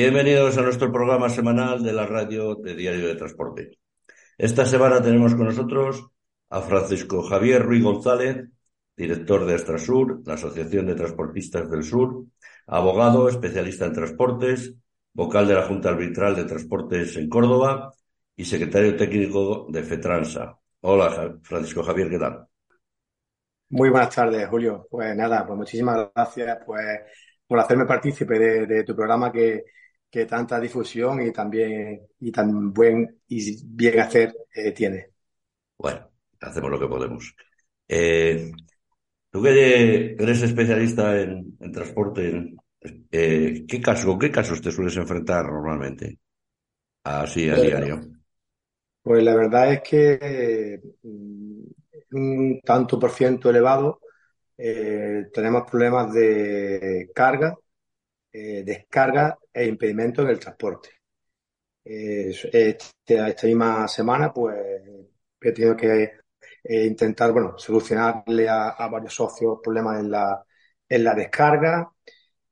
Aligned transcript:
Bienvenidos 0.00 0.56
a 0.56 0.62
nuestro 0.62 0.92
programa 0.92 1.28
semanal 1.28 1.82
de 1.82 1.92
la 1.92 2.06
radio 2.06 2.54
de 2.54 2.76
Diario 2.76 3.08
de 3.08 3.16
Transporte. 3.16 3.80
Esta 4.38 4.64
semana 4.64 5.02
tenemos 5.02 5.34
con 5.34 5.46
nosotros 5.46 6.12
a 6.50 6.60
Francisco 6.60 7.24
Javier 7.24 7.64
Ruiz 7.64 7.82
González, 7.82 8.46
director 8.96 9.44
de 9.44 9.56
Astrasur, 9.56 10.22
la 10.24 10.34
Asociación 10.34 10.86
de 10.86 10.94
Transportistas 10.94 11.68
del 11.68 11.82
Sur, 11.82 12.26
abogado, 12.68 13.28
especialista 13.28 13.86
en 13.86 13.92
transportes, 13.92 14.72
vocal 15.14 15.48
de 15.48 15.54
la 15.54 15.66
Junta 15.66 15.88
Arbitral 15.88 16.36
de 16.36 16.44
Transportes 16.44 17.16
en 17.16 17.28
Córdoba 17.28 17.92
y 18.36 18.44
secretario 18.44 18.94
técnico 18.94 19.66
de 19.68 19.82
FETRANSA. 19.82 20.56
Hola, 20.82 21.40
Francisco 21.42 21.82
Javier, 21.82 22.08
¿qué 22.08 22.18
tal? 22.20 22.46
Muy 23.70 23.90
buenas 23.90 24.14
tardes, 24.14 24.46
Julio. 24.46 24.86
Pues 24.88 25.16
nada, 25.16 25.44
pues 25.44 25.58
muchísimas 25.58 26.08
gracias 26.14 26.58
pues, 26.64 27.00
por 27.48 27.58
hacerme 27.58 27.84
partícipe 27.84 28.38
de, 28.38 28.84
tu 28.84 28.94
programa 28.94 29.32
que, 29.32 29.64
que, 30.10 30.26
tanta 30.26 30.60
difusión 30.60 31.22
y 31.22 31.32
también 31.32 32.06
y 32.20 32.32
tan 32.32 32.72
buen 32.72 33.20
y 33.28 33.64
bien 33.64 34.00
hacer 34.00 34.34
eh, 34.54 34.72
tiene. 34.72 35.10
Bueno, 35.76 36.10
hacemos 36.40 36.70
lo 36.70 36.80
que 36.80 36.88
podemos. 36.88 37.34
Eh, 37.86 38.50
tú 39.30 39.42
que 39.42 40.16
eres 40.18 40.42
especialista 40.42 41.20
en, 41.20 41.56
transporte, 41.72 42.54
eh, 43.10 43.64
¿qué 43.66 43.80
caso, 43.80 44.18
qué 44.18 44.30
casos 44.30 44.60
te 44.60 44.72
sueles 44.72 44.96
enfrentar 44.96 45.44
normalmente? 45.44 46.18
Así 47.04 47.48
a 47.48 47.54
diario. 47.54 48.00
Pues 49.02 49.22
la 49.22 49.34
verdad 49.34 49.72
es 49.72 49.80
que 49.82 50.80
mm, 51.02 51.62
un 52.12 52.60
tanto 52.64 52.98
por 52.98 53.10
ciento 53.10 53.50
elevado 53.50 54.00
eh, 54.56 55.26
tenemos 55.32 55.62
problemas 55.70 56.12
de 56.12 57.10
carga, 57.14 57.56
eh, 58.38 58.62
descarga 58.64 59.38
e 59.52 59.66
impedimento 59.66 60.22
en 60.22 60.28
el 60.28 60.38
transporte. 60.38 60.90
Este, 61.84 62.78
esta 63.08 63.46
misma 63.46 63.88
semana, 63.88 64.32
pues 64.32 64.56
he 65.40 65.52
tenido 65.52 65.76
que 65.76 66.02
eh, 66.64 66.86
intentar, 66.86 67.32
bueno, 67.32 67.54
solucionarle 67.58 68.48
a, 68.48 68.88
varios 68.90 69.14
socios 69.14 69.58
problemas 69.62 70.00
en 70.00 70.10
la, 70.10 70.44
en 70.88 71.04
la 71.04 71.14
descarga 71.14 71.90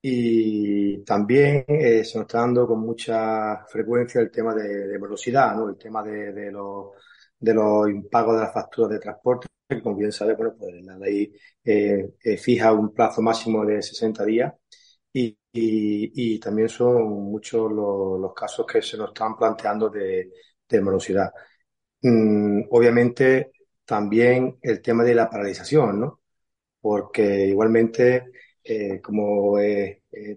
y 0.00 1.04
también 1.04 1.64
se 1.68 2.00
nos 2.00 2.26
está 2.26 2.40
dando 2.40 2.66
con 2.66 2.80
mucha 2.80 3.64
frecuencia 3.66 4.20
el 4.20 4.30
tema 4.30 4.54
de, 4.54 4.98
velocidad, 4.98 5.54
¿no? 5.56 5.68
El 5.68 5.76
tema 5.76 6.02
de, 6.02 6.32
de 6.32 6.52
los 6.52 6.92
de 7.38 7.54
los 7.54 7.88
impagos 7.88 8.34
de 8.36 8.42
las 8.42 8.52
facturas 8.52 8.90
de 8.90 8.98
transporte, 8.98 9.48
que 9.68 9.82
como 9.82 9.96
bien 9.96 10.12
sabe, 10.12 10.34
bueno, 10.34 10.54
pues 10.58 10.74
la 10.84 10.96
ley 10.98 11.32
eh, 11.64 12.14
eh, 12.22 12.36
fija 12.36 12.72
un 12.72 12.92
plazo 12.94 13.22
máximo 13.22 13.64
de 13.64 13.82
60 13.82 14.24
días 14.24 14.52
y, 15.52 16.38
también 16.40 16.68
son 16.68 17.04
muchos 17.30 17.70
los, 17.72 18.34
casos 18.34 18.66
que 18.66 18.82
se 18.82 18.96
nos 18.96 19.08
están 19.08 19.36
planteando 19.36 19.88
de, 19.88 20.30
morosidad. 20.82 21.32
Mm, 22.02 22.64
obviamente 22.70 23.52
también 23.84 24.58
el 24.62 24.82
tema 24.82 25.04
de 25.04 25.14
la 25.14 25.30
paralización, 25.30 26.00
¿no? 26.00 26.20
Porque 26.80 27.46
igualmente, 27.46 28.32
eh, 28.62 29.00
como 29.00 29.56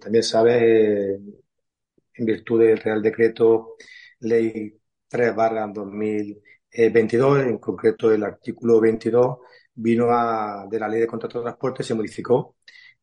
también 0.01 0.23
sabe, 0.23 1.15
en 1.15 2.25
virtud 2.25 2.61
del 2.61 2.77
Real 2.79 3.01
Decreto 3.01 3.75
Ley 4.19 4.79
3 5.07 5.35
barra 5.35 5.67
2000 5.67 6.41
22, 6.71 7.39
en 7.41 7.57
concreto 7.57 8.11
el 8.11 8.23
artículo 8.23 8.79
22, 8.79 9.39
vino 9.73 10.11
a, 10.11 10.67
de 10.69 10.79
la 10.79 10.87
ley 10.87 11.01
de 11.01 11.07
contrato 11.07 11.39
de 11.39 11.45
transporte, 11.45 11.83
se 11.83 11.95
modificó 11.95 12.57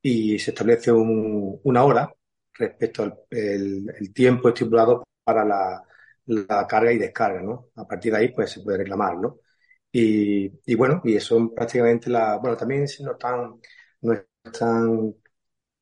y 0.08 0.38
se 0.38 0.52
establece 0.52 0.92
un, 0.92 1.60
una 1.64 1.84
hora 1.84 2.14
respecto 2.54 3.02
al 3.02 4.12
tiempo 4.14 4.48
estipulado 4.48 5.04
para 5.24 5.44
la, 5.44 6.66
carga 6.68 6.92
y 6.92 6.98
descarga, 6.98 7.42
¿no? 7.42 7.70
A 7.76 7.86
partir 7.88 8.12
de 8.12 8.18
ahí, 8.18 8.28
pues 8.28 8.52
se 8.52 8.60
puede 8.60 8.78
reclamar, 8.78 9.16
¿no? 9.18 9.40
Y, 9.92 10.74
bueno, 10.76 11.00
y 11.04 11.16
eso 11.16 11.52
prácticamente 11.54 12.10
la, 12.10 12.36
bueno, 12.38 12.56
también 12.56 12.86
si 12.86 13.02
no 13.02 13.12
están, 13.12 13.60
no 14.02 14.12
están 14.44 15.14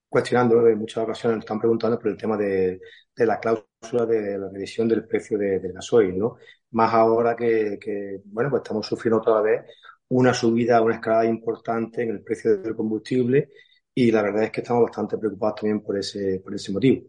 cuestionando 0.09 0.67
en 0.69 0.79
muchas 0.79 1.05
ocasiones, 1.05 1.37
nos 1.39 1.45
están 1.45 1.59
preguntando 1.61 1.99
por 1.99 2.09
el 2.09 2.17
tema 2.17 2.37
de, 2.37 2.81
de 3.17 3.27
la 3.27 3.41
cláusula 3.41 4.07
de 4.07 4.39
la 4.39 4.49
revisión 4.51 4.89
del 4.89 5.07
precio 5.07 5.37
de, 5.39 5.61
del 5.61 5.73
gasoil, 5.75 6.19
¿no? 6.19 6.37
Más 6.73 6.95
ahora 6.95 7.37
que, 7.37 7.79
que, 7.81 8.23
bueno, 8.27 8.51
pues 8.51 8.63
estamos 8.63 8.87
sufriendo 8.87 9.19
otra 9.19 9.41
vez 9.43 9.65
una 10.09 10.33
subida, 10.35 10.81
una 10.83 10.95
escalada 10.95 11.27
importante 11.27 12.03
en 12.03 12.11
el 12.11 12.23
precio 12.23 12.57
del 12.59 12.77
combustible 12.77 13.51
y 13.95 14.11
la 14.11 14.23
verdad 14.23 14.45
es 14.45 14.51
que 14.51 14.61
estamos 14.61 14.85
bastante 14.85 15.19
preocupados 15.19 15.61
también 15.61 15.81
por 15.81 15.99
ese, 15.99 16.41
por 16.41 16.55
ese 16.55 16.73
motivo. 16.73 17.03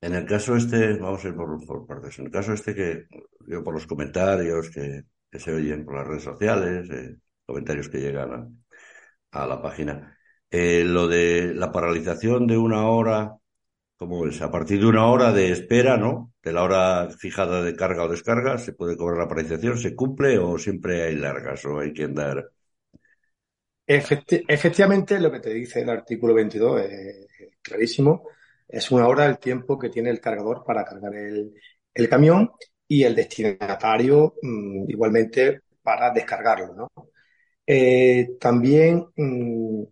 En 0.00 0.14
el 0.14 0.26
caso 0.26 0.56
este, 0.56 0.94
vamos 0.94 1.24
a 1.24 1.28
ir 1.28 1.34
por, 1.34 1.86
partes, 1.86 2.18
en 2.18 2.26
el 2.26 2.30
caso 2.30 2.52
este 2.52 2.74
que 2.74 3.06
yo 3.46 3.62
por 3.62 3.74
los 3.74 3.86
comentarios 3.86 4.70
que, 4.70 5.04
que 5.30 5.38
se 5.38 5.52
oyen 5.52 5.84
por 5.84 5.96
las 5.96 6.06
redes 6.06 6.24
sociales, 6.24 6.90
eh, 6.90 7.16
comentarios 7.46 7.88
que 7.88 8.00
llegan 8.00 8.32
a, 9.32 9.42
a 9.42 9.46
la 9.46 9.62
página, 9.62 10.18
eh, 10.50 10.84
lo 10.84 11.08
de 11.08 11.54
la 11.54 11.72
paralización 11.72 12.46
de 12.46 12.58
una 12.58 12.88
hora 12.88 13.36
como 13.96 14.26
es? 14.26 14.42
A 14.42 14.50
partir 14.50 14.80
de 14.80 14.86
una 14.86 15.06
hora 15.06 15.32
de 15.32 15.50
espera, 15.50 15.96
¿no? 15.96 16.32
De 16.42 16.52
la 16.52 16.62
hora 16.62 17.08
fijada 17.10 17.62
de 17.62 17.76
carga 17.76 18.04
o 18.04 18.08
descarga, 18.08 18.58
se 18.58 18.72
puede 18.72 18.96
cobrar 18.96 19.18
la 19.18 19.28
paralización, 19.28 19.78
¿se 19.78 19.94
cumple 19.94 20.38
o 20.38 20.58
siempre 20.58 21.02
hay 21.02 21.16
largas 21.16 21.64
o 21.64 21.78
hay 21.78 21.92
que 21.92 22.04
efectivamente, 23.86 25.20
lo 25.20 25.30
que 25.30 25.40
te 25.40 25.50
dice 25.50 25.80
el 25.80 25.90
artículo 25.90 26.34
22 26.34 26.80
es 26.82 27.28
clarísimo. 27.62 28.28
Es 28.68 28.90
una 28.90 29.06
hora 29.08 29.26
el 29.26 29.38
tiempo 29.38 29.78
que 29.78 29.90
tiene 29.90 30.10
el 30.10 30.20
cargador 30.20 30.64
para 30.64 30.84
cargar 30.84 31.14
el, 31.14 32.08
camión 32.08 32.50
y 32.88 33.04
el 33.04 33.14
destinatario 33.14 34.34
mm, 34.42 34.90
igualmente 34.90 35.62
para 35.82 36.10
descargarlo, 36.10 36.74
¿no? 36.74 36.90
Eh, 37.66 38.36
también 38.40 39.06
mm, 39.16 39.82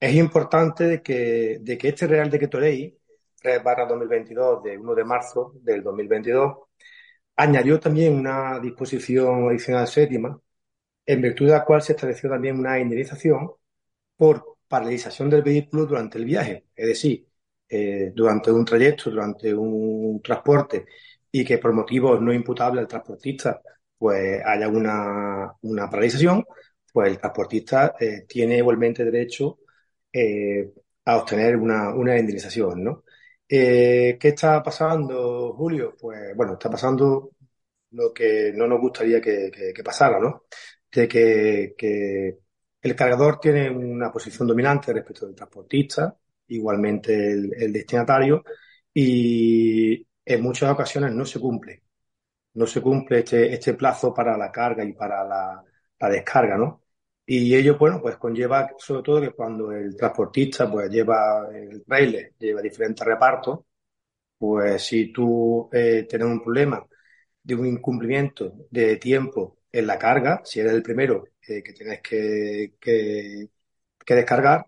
es 0.00 0.14
importante 0.14 0.84
de 0.84 1.02
que, 1.02 1.58
de 1.60 1.78
que 1.78 1.88
este 1.88 2.06
Real 2.06 2.30
Decreto 2.30 2.60
Ley 2.60 2.96
3 3.40 3.62
2022 3.88 4.62
de 4.62 4.78
1 4.78 4.94
de 4.94 5.04
marzo 5.04 5.52
del 5.62 5.82
2022, 5.82 6.56
añadió 7.36 7.78
también 7.78 8.14
una 8.14 8.58
disposición 8.60 9.48
adicional 9.48 9.86
séptima, 9.86 10.40
en 11.06 11.22
virtud 11.22 11.46
de 11.46 11.52
la 11.52 11.64
cual 11.64 11.82
se 11.82 11.92
estableció 11.92 12.28
también 12.30 12.58
una 12.58 12.78
indemnización 12.78 13.50
por 14.16 14.56
paralización 14.68 15.30
del 15.30 15.42
vehículo 15.42 15.86
durante 15.86 16.18
el 16.18 16.24
viaje, 16.24 16.66
es 16.74 16.88
decir, 16.88 17.26
eh, 17.68 18.12
durante 18.14 18.50
un 18.50 18.64
trayecto, 18.64 19.10
durante 19.10 19.54
un 19.54 20.20
transporte, 20.22 20.86
y 21.30 21.44
que 21.44 21.58
por 21.58 21.72
motivos 21.72 22.20
no 22.20 22.32
imputables 22.32 22.82
al 22.82 22.88
transportista 22.88 23.60
pues 23.98 24.40
haya 24.44 24.68
una, 24.68 25.52
una 25.62 25.88
paralización, 25.90 26.44
pues 26.92 27.10
el 27.10 27.18
transportista 27.18 27.94
eh, 28.00 28.24
tiene 28.28 28.58
igualmente 28.58 29.04
derecho 29.04 29.58
eh, 30.12 30.70
a 31.04 31.16
obtener 31.18 31.56
una, 31.56 31.94
una 31.94 32.18
indemnización, 32.18 32.84
¿no? 32.84 33.04
¿Qué 33.48 34.18
está 34.20 34.62
pasando, 34.62 35.54
Julio? 35.54 35.94
Pues 35.98 36.34
bueno, 36.36 36.54
está 36.54 36.68
pasando 36.68 37.30
lo 37.92 38.12
que 38.12 38.52
no 38.54 38.66
nos 38.66 38.80
gustaría 38.80 39.20
que, 39.20 39.50
pasara, 39.84 40.18
¿no? 40.20 40.44
De 40.90 41.08
que, 41.08 42.38
el 42.82 42.96
cargador 42.96 43.40
tiene 43.40 43.70
una 43.70 44.12
posición 44.12 44.46
dominante 44.48 44.92
respecto 44.92 45.26
del 45.26 45.34
transportista, 45.34 46.16
igualmente 46.48 47.32
el, 47.32 47.72
destinatario, 47.72 48.44
y 48.94 50.06
en 50.24 50.42
muchas 50.42 50.70
ocasiones 50.70 51.12
no 51.12 51.24
se 51.24 51.40
cumple. 51.40 51.82
No 52.54 52.66
se 52.66 52.80
cumple 52.80 53.20
este, 53.20 53.52
este 53.52 53.74
plazo 53.74 54.14
para 54.14 54.36
la 54.36 54.50
carga 54.52 54.84
y 54.84 54.92
para 54.92 55.24
la, 55.24 55.62
la 56.00 56.08
descarga, 56.08 56.56
¿no? 56.56 56.82
Y 57.26 57.54
ello, 57.56 57.76
bueno, 57.78 58.00
pues 58.00 58.16
conlleva 58.18 58.70
sobre 58.78 59.02
todo 59.02 59.20
que 59.20 59.32
cuando 59.32 59.72
el 59.72 59.96
transportista 59.96 60.70
pues 60.70 60.88
lleva 60.90 61.48
el 61.52 61.84
trailer, 61.84 62.34
lleva 62.38 62.62
diferentes 62.62 63.04
repartos, 63.04 63.60
pues 64.38 64.82
si 64.84 65.12
tú 65.12 65.68
eh, 65.72 66.06
tienes 66.08 66.28
un 66.28 66.42
problema 66.42 66.86
de 67.42 67.54
un 67.54 67.66
incumplimiento 67.66 68.52
de 68.70 68.96
tiempo 68.96 69.55
en 69.72 69.86
la 69.86 69.98
carga, 69.98 70.42
si 70.44 70.60
eres 70.60 70.72
el 70.72 70.82
primero 70.82 71.24
que 71.40 71.62
tienes 71.62 72.00
que, 72.02 72.74
que, 72.80 73.48
descargar, 74.14 74.66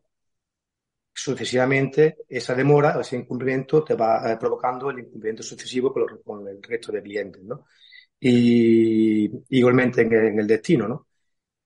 sucesivamente 1.13 2.19
esa 2.29 2.55
demora 2.55 2.97
o 2.97 3.01
ese 3.01 3.17
incumplimiento 3.17 3.83
te 3.83 3.95
va 3.95 4.33
eh, 4.33 4.37
provocando 4.39 4.91
el 4.91 5.01
incumplimiento 5.01 5.43
sucesivo 5.43 5.93
con, 6.25 6.47
el 6.49 6.63
resto 6.63 6.93
de 6.93 7.03
clientes, 7.03 7.43
¿no? 7.43 7.67
Y 8.21 9.31
igualmente 9.57 10.03
en 10.03 10.39
el 10.39 10.47
destino, 10.47 10.89
¿no? 10.89 11.09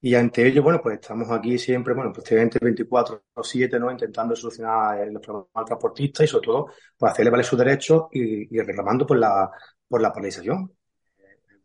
Y 0.04 0.14
ante 0.16 0.44
ello, 0.46 0.64
bueno, 0.64 0.80
pues 0.82 0.96
estamos 0.96 1.30
aquí 1.30 1.56
siempre, 1.58 1.94
bueno, 1.94 2.12
pues 2.12 2.28
24 2.60 3.24
o 3.34 3.44
7, 3.44 3.78
¿no? 3.78 3.88
Intentando 3.90 4.34
solucionar 4.34 5.06
los 5.08 5.22
problemas 5.22 5.48
del 5.54 5.64
transportista 5.64 6.24
y 6.24 6.26
sobre 6.26 6.46
todo, 6.46 6.66
pues 6.98 7.12
hacerle 7.12 7.30
valer 7.30 7.46
sus 7.46 7.58
derechos 7.58 8.04
y, 8.10 8.58
reclamando 8.60 9.06
por 9.06 9.16
la, 9.18 9.48
por 9.86 10.02
la 10.02 10.12
paralización. 10.12 10.72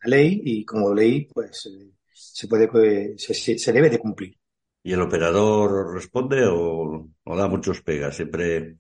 La 0.03 0.17
ley 0.17 0.41
y 0.43 0.65
como 0.65 0.93
ley, 0.93 1.27
pues 1.33 1.69
se 2.13 2.47
puede, 2.47 2.67
pues, 2.67 3.21
se, 3.21 3.73
debe 3.73 3.89
de 3.89 3.99
cumplir. 3.99 4.37
¿Y 4.83 4.93
el 4.93 5.01
operador 5.01 5.93
responde 5.93 6.45
o, 6.45 7.09
da 7.25 7.47
muchos 7.47 7.81
pegas? 7.81 8.15
Siempre, 8.15 8.77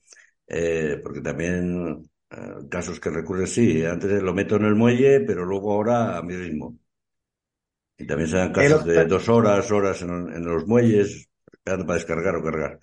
eh, 0.47 0.99
porque 1.03 1.21
también 1.21 2.09
casos 2.69 2.99
que 2.99 3.09
recurren, 3.09 3.47
sí, 3.47 3.85
antes 3.85 4.21
lo 4.21 4.33
meto 4.33 4.55
en 4.57 4.65
el 4.65 4.75
muelle, 4.75 5.21
pero 5.21 5.45
luego 5.45 5.73
ahora 5.73 6.17
a 6.17 6.21
mí 6.21 6.35
mismo. 6.35 6.77
Y 7.97 8.05
también 8.05 8.29
se 8.29 8.37
dan 8.37 8.53
casos 8.53 8.85
de 8.85 9.05
dos 9.05 9.27
horas, 9.29 9.71
horas 9.71 10.01
en, 10.01 10.45
los 10.45 10.67
muelles, 10.67 11.27
esperando 11.51 11.85
para 11.85 11.97
descargar 11.97 12.35
o 12.35 12.43
cargar. 12.43 12.79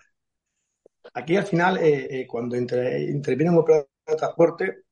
Aquí 1.13 1.37
al 1.37 1.47
final, 1.47 1.79
eh, 1.79 2.21
eh, 2.23 2.27
cuando 2.27 2.57
interviene 2.57 3.51
un 3.51 3.59
operador 3.59 3.89
de 4.07 4.17
transporte, 4.17 4.83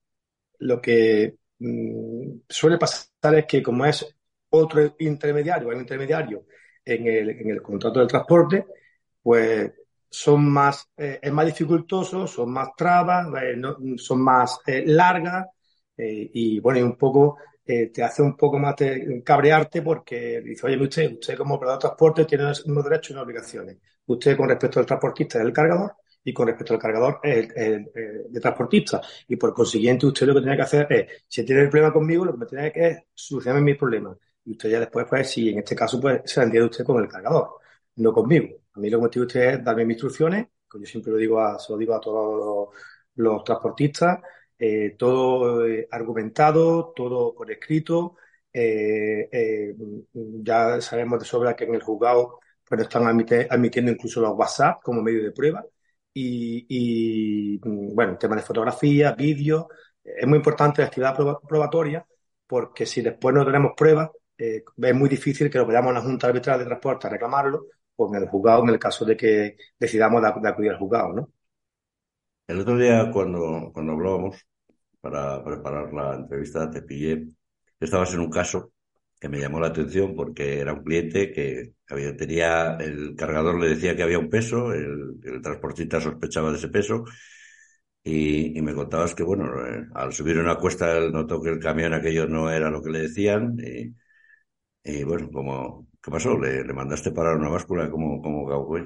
lo 0.58 0.80
que 0.80 1.36
mm, 1.62 2.42
suele 2.48 2.78
pasar 2.78 3.34
es 3.36 3.46
que 3.46 3.62
como 3.62 3.84
es 3.86 4.06
otro 4.50 4.94
intermediario, 4.98 5.72
el 5.72 5.80
intermediario 5.80 6.46
en 6.84 7.06
el, 7.06 7.62
contrato 7.62 8.00
del 8.00 8.08
transporte, 8.08 8.66
pues 9.22 9.72
son 10.10 10.50
más, 10.50 10.88
eh, 10.96 11.20
es 11.22 11.32
más 11.32 11.46
dificultoso, 11.46 12.26
son 12.26 12.52
más 12.52 12.70
trabas, 12.76 13.28
son 13.96 14.20
más 14.20 14.58
largas 14.66 15.46
y 15.96 16.58
bueno, 16.60 16.80
y 16.80 16.82
un 16.82 16.96
poco 16.96 17.38
te 17.64 18.02
hace 18.02 18.22
un 18.22 18.36
poco 18.36 18.58
más 18.58 18.74
cabrearte 19.24 19.82
porque 19.82 20.40
dice, 20.42 20.66
oye, 20.66 20.76
usted, 20.82 21.12
usted 21.12 21.36
como 21.36 21.54
operador 21.54 21.78
de 21.78 21.82
transporte 21.88 22.24
tiene 22.24 22.44
unos 22.44 22.84
derechos 22.84 23.10
y 23.10 23.12
unas 23.12 23.24
obligaciones. 23.24 23.78
Usted 24.06 24.36
con 24.36 24.48
respecto 24.48 24.80
al 24.80 24.86
transportista 24.86 25.38
es 25.38 25.44
el 25.44 25.52
cargador 25.52 25.94
y 26.24 26.32
con 26.32 26.46
respecto 26.46 26.74
al 26.74 26.80
cargador 26.80 27.20
es 27.22 27.48
el, 27.56 27.90
de 28.28 28.40
transportista. 28.40 29.00
Y 29.28 29.36
por 29.36 29.52
consiguiente 29.54 30.06
usted 30.06 30.26
lo 30.26 30.34
que 30.34 30.40
tiene 30.40 30.56
que 30.56 30.62
hacer 30.62 30.86
es, 30.90 31.24
si 31.28 31.44
tiene 31.44 31.62
el 31.62 31.68
problema 31.70 31.92
conmigo, 31.92 32.24
lo 32.24 32.32
que 32.32 32.38
me 32.38 32.46
tiene 32.46 32.72
que 32.72 32.80
hacer 32.80 32.92
es 32.92 33.04
solucionar 33.14 33.62
mis 33.62 33.76
problemas. 33.76 34.16
Y 34.44 34.52
usted 34.52 34.70
ya 34.70 34.80
después, 34.80 35.06
pues, 35.08 35.30
si 35.30 35.50
en 35.50 35.58
este 35.58 35.76
caso, 35.76 36.00
pues 36.00 36.22
se 36.24 36.42
entiende 36.42 36.68
usted 36.68 36.84
con 36.84 37.02
el 37.02 37.08
cargador, 37.08 37.58
no 37.96 38.12
conmigo. 38.12 38.56
A 38.74 38.80
mí 38.80 38.90
lo 38.90 38.98
que 38.98 39.04
me 39.04 39.08
tiene 39.10 39.26
usted 39.26 39.54
es 39.54 39.64
darme 39.64 39.84
mis 39.84 39.94
instrucciones, 39.96 40.46
que 40.70 40.78
yo 40.80 40.86
siempre 40.86 41.12
lo 41.12 41.18
digo 41.18 41.40
a, 41.40 41.58
se 41.58 41.72
lo 41.72 41.78
digo 41.78 41.94
a 41.94 42.00
todos 42.00 42.70
los 43.16 43.44
transportistas, 43.44 44.20
eh, 44.58 44.94
todo 44.98 45.66
eh, 45.66 45.88
argumentado, 45.90 46.92
todo 46.94 47.34
por 47.34 47.50
escrito. 47.50 48.16
Eh, 48.52 49.74
ya 50.14 50.80
sabemos 50.80 51.18
de 51.20 51.24
sobra 51.24 51.56
que 51.56 51.64
en 51.64 51.74
el 51.74 51.82
juzgado 51.82 52.40
pues, 52.68 52.80
están 52.82 53.06
admitiendo 53.06 53.90
incluso 53.90 54.20
los 54.20 54.36
WhatsApp 54.36 54.80
como 54.82 55.02
medio 55.02 55.22
de 55.22 55.32
prueba. 55.32 55.64
Y, 56.14 57.58
bueno, 57.58 58.18
tema 58.18 58.36
de 58.36 58.42
fotografía, 58.42 59.12
vídeo. 59.12 59.68
Es 60.04 60.26
muy 60.26 60.38
importante 60.38 60.82
la 60.82 60.88
actividad 60.88 61.16
probatoria 61.16 62.04
porque 62.46 62.84
si 62.86 63.00
después 63.02 63.34
no 63.34 63.44
tenemos 63.44 63.72
pruebas, 63.76 64.10
es 64.36 64.94
muy 64.94 65.08
difícil 65.08 65.50
que 65.50 65.58
lo 65.58 65.66
vayamos 65.66 65.90
a 65.90 65.94
la 65.94 66.00
Junta 66.00 66.26
Arbitral 66.26 66.58
de 66.58 66.66
Transporte 66.66 67.06
a 67.06 67.10
reclamarlo 67.10 67.66
o 67.96 68.08
en 68.14 68.22
el 68.22 68.28
juzgado 68.28 68.62
en 68.62 68.70
el 68.70 68.78
caso 68.78 69.04
de 69.04 69.16
que 69.16 69.56
decidamos 69.78 70.22
de, 70.22 70.48
acudir 70.48 70.70
al 70.70 70.78
juzgado, 70.78 71.12
¿no? 71.12 71.30
El 72.46 72.60
otro 72.60 72.76
día 72.76 73.10
cuando, 73.12 73.70
cuando 73.72 73.92
hablábamos, 73.92 74.44
para 75.00 75.42
preparar 75.44 75.92
la 75.92 76.14
entrevista 76.16 76.70
te 76.70 76.82
pillé, 76.82 77.28
estabas 77.78 78.12
en 78.14 78.20
un 78.20 78.30
caso 78.30 78.71
que 79.22 79.28
me 79.28 79.38
llamó 79.38 79.60
la 79.60 79.68
atención 79.68 80.16
porque 80.16 80.58
era 80.58 80.72
un 80.72 80.82
cliente 80.82 81.30
que 81.30 81.74
había, 81.88 82.16
tenía, 82.16 82.76
el 82.80 83.14
cargador 83.14 83.56
le 83.60 83.68
decía 83.68 83.94
que 83.94 84.02
había 84.02 84.18
un 84.18 84.28
peso, 84.28 84.72
el, 84.72 85.20
transportista 85.40 86.00
sospechaba 86.00 86.50
de 86.50 86.56
ese 86.56 86.66
peso 86.68 87.04
y, 88.02 88.60
me 88.60 88.74
contabas 88.74 89.14
que, 89.14 89.22
bueno, 89.22 89.44
eh, 89.64 89.86
al 89.94 90.12
subir 90.12 90.38
una 90.38 90.56
cuesta 90.56 90.98
él 90.98 91.12
notó 91.12 91.40
que 91.40 91.50
el 91.50 91.60
camión 91.60 91.94
aquello 91.94 92.26
no 92.26 92.50
era 92.50 92.68
lo 92.68 92.82
que 92.82 92.90
le 92.90 93.02
decían 93.02 93.56
y, 94.84 95.04
bueno, 95.04 95.30
como, 95.30 95.86
¿qué 96.02 96.10
pasó? 96.10 96.36
¿Le, 96.36 96.64
mandaste 96.64 97.12
parar 97.12 97.36
una 97.36 97.48
báscula 97.48 97.88
como, 97.88 98.20
como 98.20 98.76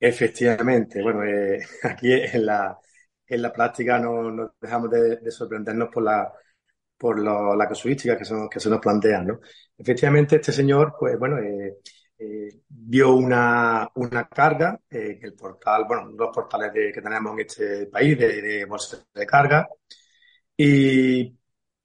Efectivamente, 0.00 1.00
bueno, 1.04 1.22
eh, 1.22 1.64
aquí 1.84 2.12
en 2.12 2.46
la, 2.46 2.76
en 3.28 3.42
la 3.42 3.52
práctica 3.52 4.00
no, 4.00 4.28
no 4.28 4.56
dejamos 4.60 4.90
de, 4.90 5.30
sorprendernos 5.30 5.88
por 5.90 6.02
la 6.02 6.32
por 6.96 7.20
la 7.20 7.68
casuística 7.68 8.16
que, 8.16 8.24
se 8.24 8.70
nos 8.70 8.80
plantean, 8.80 9.26
¿no? 9.26 9.40
Efectivamente, 9.76 10.36
este 10.36 10.52
señor, 10.52 10.94
pues 10.98 11.18
bueno, 11.18 11.38
eh, 11.38 11.76
eh, 12.18 12.62
una, 13.04 13.88
una 13.94 14.28
carga 14.28 14.80
eh, 14.90 15.18
el 15.22 15.34
portal, 15.34 15.84
bueno, 15.86 16.10
los 16.16 16.30
portales 16.34 16.72
que 16.72 17.02
tenemos 17.02 17.32
en 17.34 17.40
este 17.40 17.86
país 17.86 18.18
de, 18.18 18.42
de 18.42 18.66
de 19.14 19.26
carga 19.26 19.68
y 20.56 21.36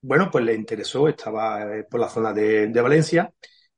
bueno, 0.02 0.30
pues 0.32 0.44
le 0.46 0.54
interesó, 0.56 1.08
estaba 1.08 1.66
por 1.90 2.00
la 2.00 2.10
zona 2.10 2.34
de, 2.34 2.68
de 2.68 2.82
Valencia, 2.82 3.32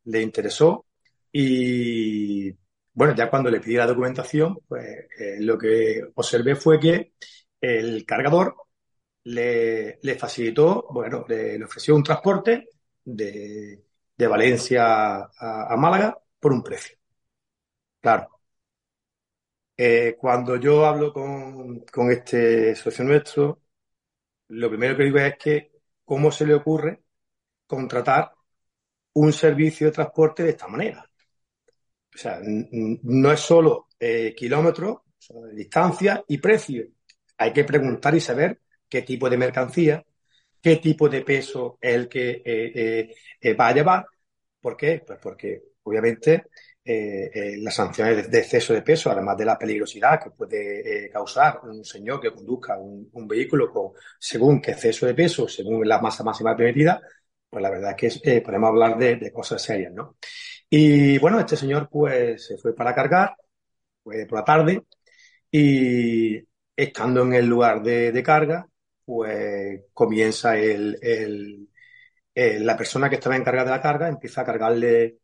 le 0.05 0.21
interesó 0.21 0.85
y 1.31 2.51
bueno, 2.93 3.15
ya 3.15 3.29
cuando 3.29 3.49
le 3.49 3.59
pedí 3.59 3.75
la 3.75 3.87
documentación, 3.87 4.57
pues 4.67 5.07
lo 5.39 5.57
que 5.57 6.01
observé 6.15 6.55
fue 6.55 6.79
que 6.79 7.13
el 7.59 8.05
cargador 8.05 8.55
le, 9.25 9.99
facilitó, 10.17 10.87
bueno, 10.91 11.25
le, 11.27 11.63
ofreció 11.63 11.95
un 11.95 12.03
transporte 12.03 12.69
de, 13.03 13.83
Valencia 14.17 15.29
a, 15.37 15.75
Málaga 15.77 16.17
por 16.39 16.53
un 16.53 16.63
precio. 16.63 16.97
Claro. 18.01 18.29
Eh, 19.75 20.15
cuando 20.19 20.55
yo 20.57 20.85
hablo 20.85 21.11
con, 21.13 21.83
este 22.11 22.75
socio 22.75 23.03
nuestro, 23.03 23.61
lo 24.49 24.69
primero 24.69 24.95
que 24.95 25.03
digo 25.03 25.17
es 25.19 25.35
que 25.37 25.71
cómo 26.05 26.31
se 26.31 26.45
le 26.45 26.53
ocurre 26.53 27.03
contratar 27.65 28.31
un 29.13 29.33
servicio 29.33 29.87
de 29.87 29.93
transporte 29.93 30.43
de 30.43 30.49
esta 30.51 30.67
manera. 30.67 31.09
O 32.13 32.17
sea, 32.17 32.39
no 32.43 33.31
es 33.31 33.39
solo 33.39 33.87
eh, 33.99 34.33
kilómetros, 34.35 34.99
distancia 35.53 36.23
y 36.27 36.37
precio 36.37 36.85
hay 37.37 37.53
que 37.53 37.63
preguntar 37.63 38.15
y 38.15 38.19
saber 38.19 38.61
qué 38.93 39.01
tipo 39.01 39.27
de 39.27 39.37
mercancía, 39.37 40.05
qué 40.61 40.75
tipo 40.75 41.09
de 41.09 41.23
peso 41.23 41.79
es 41.81 41.95
el 41.95 42.07
que 42.07 42.29
eh, 42.45 42.71
eh, 42.75 43.15
eh, 43.41 43.53
va 43.55 43.69
a 43.69 43.73
llevar. 43.73 44.05
¿Por 44.61 44.77
qué? 44.77 45.03
Pues 45.05 45.17
porque 45.19 45.63
obviamente 45.81 46.43
las 46.85 47.73
sanciones 47.75 48.29
de, 48.29 48.39
exceso 48.39 48.73
de 48.73 48.83
peso, 48.83 49.09
además 49.09 49.37
de 49.37 49.45
la 49.45 49.57
peligrosidad 49.57 50.21
que 50.21 50.29
puede 50.31 51.09
causar 51.09 51.61
un 51.63 51.83
señor 51.83 52.19
que 52.21 52.31
conduzca 52.31 52.77
un, 52.77 53.27
vehículo 53.27 53.71
con 53.71 53.93
según 54.19 54.61
qué 54.61 54.71
exceso 54.71 55.05
de 55.07 55.15
peso, 55.15 55.47
según 55.47 55.87
la 55.87 55.99
masa 55.99 56.23
máxima 56.23 56.55
permitida, 56.55 57.01
pues 57.49 57.63
la 57.63 57.71
verdad 57.71 57.95
es 57.99 58.21
que 58.21 58.41
podemos 58.41 58.69
hablar 58.69 58.97
de, 58.97 59.31
cosas 59.31 59.61
serias, 59.61 59.93
¿no? 59.93 60.17
Y 60.69 61.17
bueno, 61.19 61.39
este 61.39 61.55
señor 61.55 61.89
pues 61.89 62.45
se 62.45 62.57
fue 62.57 62.75
para 62.75 62.93
cargar, 62.93 63.35
fue 64.03 64.25
por 64.27 64.39
la 64.39 64.45
tarde, 64.45 64.83
y 65.51 66.43
estando 66.75 67.21
en 67.23 67.33
el 67.33 67.45
lugar 67.45 67.81
de, 67.83 68.23
carga, 68.23 68.67
pues 69.05 69.81
comienza 69.93 70.57
el, 70.57 71.69
la 72.35 72.77
persona 72.77 73.09
que 73.09 73.15
estaba 73.15 73.35
encargada 73.35 73.71
de 73.71 73.77
la 73.77 73.81
carga, 73.81 74.07
empieza 74.07 74.41
a 74.41 74.45
cargarle 74.45 75.19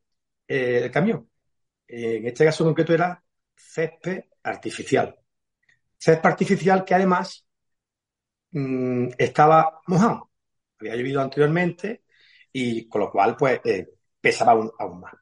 eh, 0.48 0.81
el 0.83 0.91
camión. 0.91 1.29
En 1.88 2.27
este 2.27 2.45
caso 2.45 2.63
concreto 2.63 2.93
era 2.93 3.24
césped 3.55 4.25
artificial. 4.43 5.15
Césped 5.98 6.29
artificial 6.29 6.86
que 6.86 6.95
además 6.95 7.45
mm, 8.51 9.09
estaba 9.17 9.81
mojado. 9.88 10.31
Había 10.79 10.95
llovido 10.95 11.21
anteriormente 11.21 12.03
y 12.51 12.88
con 12.88 13.01
lo 13.01 13.12
cual 13.12 13.36
pues 13.38 13.59
eh, 13.63 13.89
pesaba 14.21 14.51
aún, 14.79 15.00
más. 15.01 15.13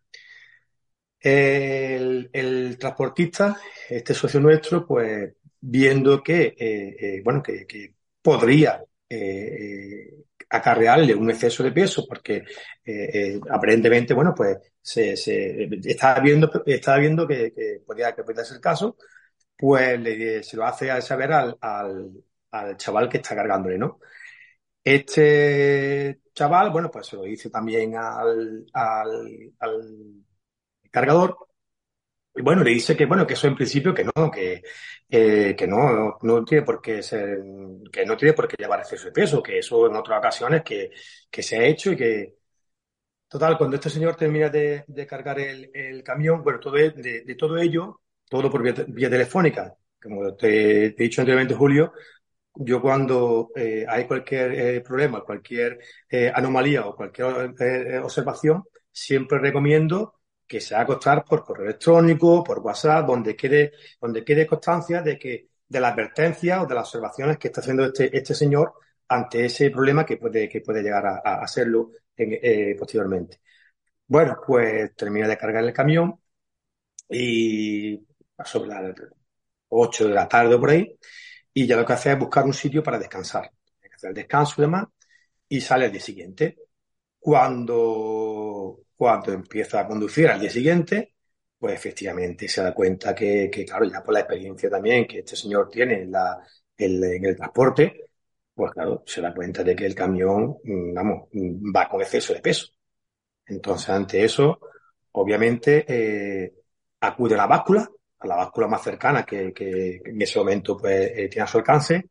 El, 1.19 2.29
el, 2.31 2.77
transportista, 2.77 3.59
este 3.89 4.13
socio 4.13 4.39
nuestro, 4.39 4.85
pues 4.85 5.33
viendo 5.59 6.21
que, 6.23 6.55
eh, 6.57 6.95
eh, 6.99 7.21
bueno, 7.23 7.41
que, 7.43 7.95
podría 8.27 8.83
eh, 9.07 10.25
acarrearle 10.49 11.15
un 11.15 11.29
exceso 11.29 11.63
de 11.63 11.71
peso 11.71 12.05
porque 12.05 12.43
aparentemente, 13.49 14.13
bueno, 14.13 14.33
pues 14.35 14.57
se, 14.81 15.13
estaba 15.85 16.19
viendo, 16.19 16.51
estaba 16.65 16.97
viendo 16.97 17.25
que, 17.25 17.81
podía, 17.85 18.13
que 18.13 18.23
podía 18.23 18.43
ser 18.43 18.57
el 18.57 18.61
caso, 18.61 18.97
pues 19.57 20.45
se 20.45 20.57
lo 20.57 20.65
hace 20.65 21.01
saber 21.01 21.31
al, 21.31 21.57
al, 21.61 22.75
chaval 22.75 23.07
que 23.07 23.17
está 23.17 23.33
cargándole, 23.33 23.77
¿no? 23.77 24.01
Este 24.83 26.19
chaval, 26.33 26.69
bueno, 26.69 26.91
pues 26.91 27.07
se 27.07 27.15
lo 27.15 27.23
dice 27.23 27.49
también 27.49 27.95
al, 27.95 28.65
al, 28.73 30.25
cargador 30.91 31.46
bueno, 32.41 32.63
le 32.63 32.71
dice 32.71 32.95
que 32.95 33.05
bueno, 33.05 33.25
que 33.25 33.33
eso 33.33 33.47
en 33.47 33.55
principio 33.55 33.93
que 33.93 34.03
no, 34.03 34.31
que, 34.31 34.61
que 35.09 35.67
no, 35.67 36.17
no, 36.21 36.45
tiene 36.45 36.63
por 36.63 36.81
qué 36.81 37.01
ser, 37.01 37.39
que 37.91 38.05
no 38.05 38.17
tiene 38.17 38.33
por 38.33 38.47
qué 38.47 38.55
llevar 38.57 38.79
exceso 38.79 39.05
de 39.05 39.11
peso, 39.11 39.41
que 39.43 39.59
eso 39.59 39.87
en 39.87 39.95
otras 39.95 40.19
ocasiones 40.19 40.63
que, 40.63 40.91
que 41.29 41.43
se 41.43 41.57
ha 41.57 41.63
hecho 41.63 41.91
y 41.91 41.97
que 41.97 42.37
total, 43.27 43.57
cuando 43.57 43.75
este 43.75 43.89
señor 43.89 44.15
termina 44.15 44.49
de, 44.49 44.83
de 44.87 45.07
cargar 45.07 45.39
el, 45.39 45.69
el, 45.73 46.03
camión, 46.03 46.43
bueno, 46.43 46.59
todo 46.59 46.73
de, 46.75 46.91
de, 46.91 47.35
todo 47.35 47.57
ello, 47.57 48.01
todo 48.29 48.49
por 48.49 48.61
vía, 48.63 49.09
telefónica, 49.09 49.75
como 50.01 50.35
te, 50.35 50.85
he 50.87 50.89
dicho 50.91 51.21
anteriormente, 51.21 51.55
Julio, 51.55 51.93
yo 52.55 52.81
cuando 52.81 53.51
eh, 53.55 53.85
hay 53.87 54.05
cualquier 54.07 54.51
eh, 54.53 54.81
problema, 54.81 55.21
cualquier 55.23 55.79
eh, 56.09 56.31
anomalía 56.33 56.85
o 56.87 56.95
cualquier 56.95 57.99
observación, 58.03 58.63
siempre 58.91 59.39
recomiendo 59.39 60.15
que 60.47 60.61
se 60.61 60.75
va 60.75 60.81
a 60.81 60.85
costar 60.85 61.25
por 61.25 61.43
correo 61.43 61.65
electrónico, 61.65 62.43
por 62.43 62.59
WhatsApp, 62.59 63.05
donde 63.05 63.35
quede, 63.35 63.73
donde 64.01 64.23
quede 64.23 64.47
constancia 64.47 65.01
de 65.01 65.17
que 65.19 65.49
de 65.67 65.79
la 65.79 65.89
advertencia 65.89 66.61
o 66.61 66.65
de 66.65 66.75
las 66.75 66.87
observaciones 66.87 67.37
que 67.37 67.47
está 67.49 67.61
haciendo 67.61 67.85
este, 67.85 68.15
este 68.17 68.33
señor 68.33 68.73
ante 69.09 69.45
ese 69.45 69.69
problema 69.69 70.05
que 70.05 70.17
puede, 70.17 70.47
que 70.49 70.61
puede 70.61 70.81
llegar 70.81 71.05
a, 71.05 71.21
a 71.23 71.43
hacerlo 71.43 71.91
eh, 72.15 72.75
posteriormente. 72.77 73.41
Bueno, 74.07 74.37
pues 74.45 74.95
termina 74.95 75.27
de 75.27 75.37
cargar 75.37 75.63
el 75.63 75.73
camión 75.73 76.19
y 77.09 78.05
sobre 78.45 78.69
las 78.69 78.95
8 79.69 80.07
de 80.07 80.13
la 80.13 80.27
tarde 80.27 80.55
o 80.55 80.59
por 80.59 80.69
ahí, 80.71 80.97
y 81.53 81.67
ya 81.67 81.77
lo 81.77 81.85
que 81.85 81.93
hace 81.93 82.11
es 82.11 82.19
buscar 82.19 82.45
un 82.45 82.53
sitio 82.53 82.83
para 82.83 82.99
descansar. 82.99 83.51
Hacer 83.95 84.09
el 84.09 84.15
descanso 84.15 84.55
y 84.57 84.61
demás, 84.61 84.85
y 85.49 85.61
sale 85.61 85.85
al 85.85 85.91
día 85.91 86.01
siguiente. 86.01 86.57
Cuando, 87.19 88.79
cuando 88.97 89.31
empieza 89.33 89.81
a 89.81 89.87
conducir 89.87 90.27
al 90.27 90.39
día 90.41 90.49
siguiente, 90.49 91.13
pues 91.57 91.75
efectivamente 91.75 92.47
se 92.47 92.61
da 92.63 92.73
cuenta 92.73 93.15
que, 93.15 93.49
que, 93.51 93.65
claro, 93.65 93.85
ya 93.85 94.03
por 94.03 94.13
la 94.13 94.21
experiencia 94.21 94.69
también 94.69 95.07
que 95.07 95.19
este 95.19 95.35
señor 95.35 95.69
tiene 95.69 96.01
en, 96.03 96.11
la, 96.11 96.37
en, 96.77 97.25
el 97.25 97.35
transporte, 97.35 98.09
pues 98.53 98.71
claro, 98.73 99.03
se 99.05 99.21
da 99.21 99.33
cuenta 99.33 99.63
de 99.63 99.75
que 99.75 99.85
el 99.85 99.95
camión, 99.95 100.57
mm, 100.63 100.93
vamos, 100.93 101.29
mm, 101.33 101.73
va 101.75 101.89
con 101.89 102.01
exceso 102.01 102.33
de 102.33 102.41
peso. 102.41 102.67
Entonces, 103.45 103.89
ante 103.89 104.23
eso, 104.23 104.59
obviamente, 105.13 105.85
eh, 105.87 106.53
acude 107.01 107.35
a 107.35 107.37
la 107.37 107.47
báscula, 107.47 107.89
a 108.19 108.27
la 108.27 108.35
báscula 108.35 108.67
más 108.67 108.83
cercana 108.83 109.25
que, 109.25 109.53
en 110.05 110.21
ese 110.21 110.39
momento 110.39 110.77
pues, 110.77 111.11
eh, 111.15 111.29
tiene 111.29 111.43
a 111.43 111.47
su 111.47 111.57
alcance, 111.59 112.09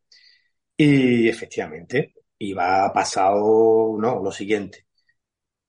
y 0.76 1.28
efectivamente, 1.28 2.14
iba 2.38 2.93
pasado, 2.93 3.97
no, 3.99 4.23
lo 4.23 4.31
siguiente. 4.33 4.86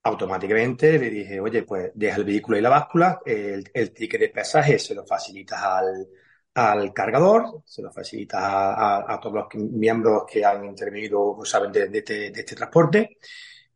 Automáticamente 0.08 0.98
le 0.98 1.10
dije, 1.10 1.40
oye, 1.40 1.64
pues 1.64 1.92
deja 1.94 2.16
el 2.16 2.24
vehículo 2.24 2.58
y 2.58 2.62
la 2.62 2.70
báscula, 2.70 3.20
el, 3.26 3.70
el 3.74 3.94
ticket 3.94 4.22
de 4.22 4.30
pesaje 4.30 4.80
se 4.80 4.96
lo 4.96 5.06
facilitas 5.06 5.62
al, 5.62 6.08
al 6.54 6.94
cargador, 6.94 7.62
se 7.66 7.82
lo 7.82 7.92
facilitas 7.92 8.42
a, 8.42 9.14
a, 9.14 9.20
todos 9.20 9.36
los 9.36 9.48
miembros 9.56 10.24
que 10.32 10.46
han 10.46 10.64
intervenido 10.66 11.22
o 11.22 11.46
saben 11.46 11.72
este, 11.76 12.32
de, 12.32 12.40
este, 12.40 12.56
transporte 12.56 13.18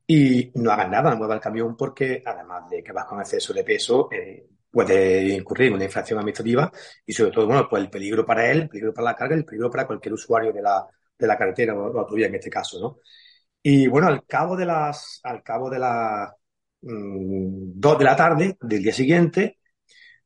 y 0.07 0.51
no 0.55 0.71
hagan 0.71 0.91
nada, 0.91 1.11
no 1.11 1.17
mueva 1.17 1.35
el 1.35 1.41
camión 1.41 1.75
porque 1.75 2.23
además 2.25 2.69
de 2.69 2.81
que 2.81 2.91
vas 2.93 3.05
con 3.05 3.19
exceso 3.19 3.53
de 3.53 3.63
peso, 3.63 4.09
eh, 4.11 4.47
puede 4.71 5.27
incurrir 5.35 5.67
en 5.67 5.73
una 5.73 5.83
infracción 5.83 6.17
administrativa 6.19 6.71
y 7.05 7.11
sobre 7.13 7.31
todo, 7.31 7.45
bueno, 7.45 7.67
pues 7.69 7.83
el 7.83 7.89
peligro 7.89 8.25
para 8.25 8.49
él, 8.49 8.61
el 8.61 8.69
peligro 8.69 8.93
para 8.93 9.11
la 9.11 9.15
carga 9.15 9.35
el 9.35 9.45
peligro 9.45 9.69
para 9.69 9.85
cualquier 9.85 10.13
usuario 10.13 10.53
de 10.53 10.61
la, 10.61 10.87
de 11.19 11.27
la 11.27 11.37
carretera 11.37 11.75
o 11.75 11.99
autovía 11.99 12.27
en 12.27 12.35
este 12.35 12.49
caso, 12.49 12.79
¿no? 12.79 12.99
Y 13.63 13.87
bueno, 13.87 14.07
al 14.07 14.25
cabo 14.25 14.55
de 14.55 14.65
las, 14.65 15.19
al 15.23 15.43
cabo 15.43 15.69
de 15.69 15.79
las 15.79 16.31
mmm, 16.81 17.71
dos 17.75 17.97
de 17.97 18.05
la 18.05 18.15
tarde 18.15 18.57
del 18.61 18.83
día 18.83 18.93
siguiente, 18.93 19.59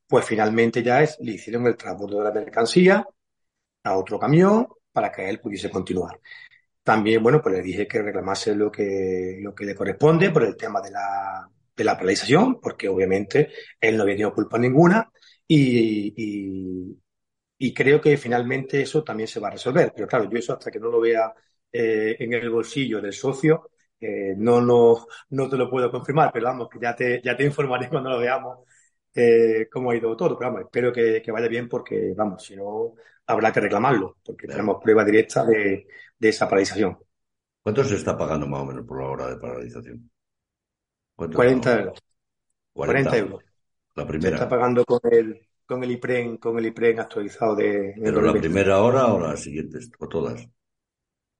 pues 0.07 0.25
finalmente 0.25 0.83
ya 0.83 1.01
es, 1.01 1.17
le 1.19 1.33
hicieron 1.33 1.67
el 1.67 1.75
transporte 1.75 2.15
de 2.15 2.23
la 2.23 2.31
mercancía 2.31 3.05
a 3.83 3.97
otro 3.97 4.19
camión 4.19 4.67
para 4.91 5.11
que 5.11 5.29
él 5.29 5.39
pudiese 5.39 5.69
continuar. 5.69 6.19
También, 6.83 7.23
bueno, 7.23 7.41
pues 7.41 7.55
le 7.55 7.61
dije 7.63 7.87
que 7.87 8.01
reclamase 8.01 8.55
lo 8.55 8.71
que, 8.71 9.39
lo 9.41 9.55
que 9.55 9.65
le 9.65 9.75
corresponde 9.75 10.29
por 10.31 10.43
el 10.43 10.55
tema 10.55 10.81
de 10.81 10.91
la, 10.91 11.49
de 11.75 11.83
la 11.83 11.97
penalización, 11.97 12.59
porque 12.61 12.87
obviamente 12.87 13.51
él 13.81 13.97
no 13.97 14.03
había 14.03 14.15
tenido 14.15 14.33
culpa 14.33 14.57
ninguna 14.57 15.11
y, 15.47 16.13
y, 17.57 17.73
creo 17.73 17.99
que 17.99 18.17
finalmente 18.17 18.81
eso 18.81 19.03
también 19.03 19.27
se 19.27 19.39
va 19.39 19.47
a 19.49 19.51
resolver. 19.51 19.91
Pero 19.95 20.07
claro, 20.07 20.29
yo 20.29 20.37
eso 20.37 20.53
hasta 20.53 20.71
que 20.71 20.79
no 20.79 20.89
lo 20.89 21.01
vea 21.01 21.33
eh, 21.77 22.15
en 22.19 22.33
el 22.33 22.49
bolsillo 22.49 23.01
del 23.01 23.11
socio, 23.11 23.71
eh, 23.99 24.33
no, 24.37 24.61
no, 24.61 25.07
no 25.29 25.49
te 25.49 25.57
lo 25.57 25.69
puedo 25.69 25.91
confirmar, 25.91 26.31
pero 26.31 26.45
vamos, 26.45 26.69
que 26.69 26.79
ya 26.79 26.95
te, 26.95 27.21
ya 27.21 27.35
te 27.35 27.43
informaré 27.43 27.89
cuando 27.89 28.11
lo 28.11 28.19
veamos 28.19 28.59
eh, 29.13 29.67
cómo 29.69 29.91
ha 29.91 29.95
ido 29.95 30.15
todo. 30.15 30.37
Pero 30.37 30.51
vamos, 30.51 30.65
espero 30.65 30.93
que, 30.93 31.21
que, 31.21 31.31
vaya 31.31 31.49
bien 31.49 31.67
porque, 31.67 32.13
vamos, 32.15 32.43
si 32.43 32.55
no, 32.55 32.93
habrá 33.27 33.51
que 33.51 33.59
reclamarlo, 33.59 34.17
porque 34.23 34.47
tenemos 34.47 34.81
prueba 34.81 35.03
directa 35.03 35.45
de, 35.45 35.87
de 36.17 36.29
esa 36.29 36.47
paralización. 36.47 36.97
¿Cuánto 37.61 37.83
se 37.83 37.95
está 37.95 38.17
pagando 38.17 38.47
más 38.47 38.61
o 38.61 38.65
menos 38.65 38.85
por 38.85 39.01
la 39.01 39.09
hora 39.09 39.27
de 39.27 39.37
paralización? 39.37 40.09
40 41.15 41.79
euros. 41.79 41.99
40. 42.73 43.09
40. 43.09 43.17
euros. 43.17 43.43
La 43.95 44.07
primera. 44.07 44.37
Se 44.37 44.43
está 44.43 44.49
pagando 44.49 44.85
con 44.85 44.99
el, 45.11 45.47
con 45.65 45.83
el 45.83 45.91
IPREN, 45.91 46.37
con 46.37 46.57
el 46.57 46.67
IPREN 46.67 46.99
actualizado 46.99 47.55
de. 47.55 47.95
¿Pero 48.01 48.21
la 48.21 48.33
primera 48.33 48.81
hora 48.81 49.13
o 49.13 49.19
las 49.19 49.41
siguientes? 49.41 49.89
¿O 49.99 50.07
todas? 50.07 50.47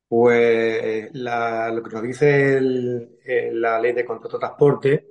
Pues 0.07 1.09
la, 1.13 1.71
lo 1.71 1.81
que 1.83 1.89
nos 1.95 2.03
dice 2.03 2.57
el, 2.57 3.17
el, 3.25 3.59
la 3.61 3.79
ley 3.79 3.91
de 3.93 4.05
contrato 4.05 4.37
de 4.37 4.41
transporte 4.41 5.07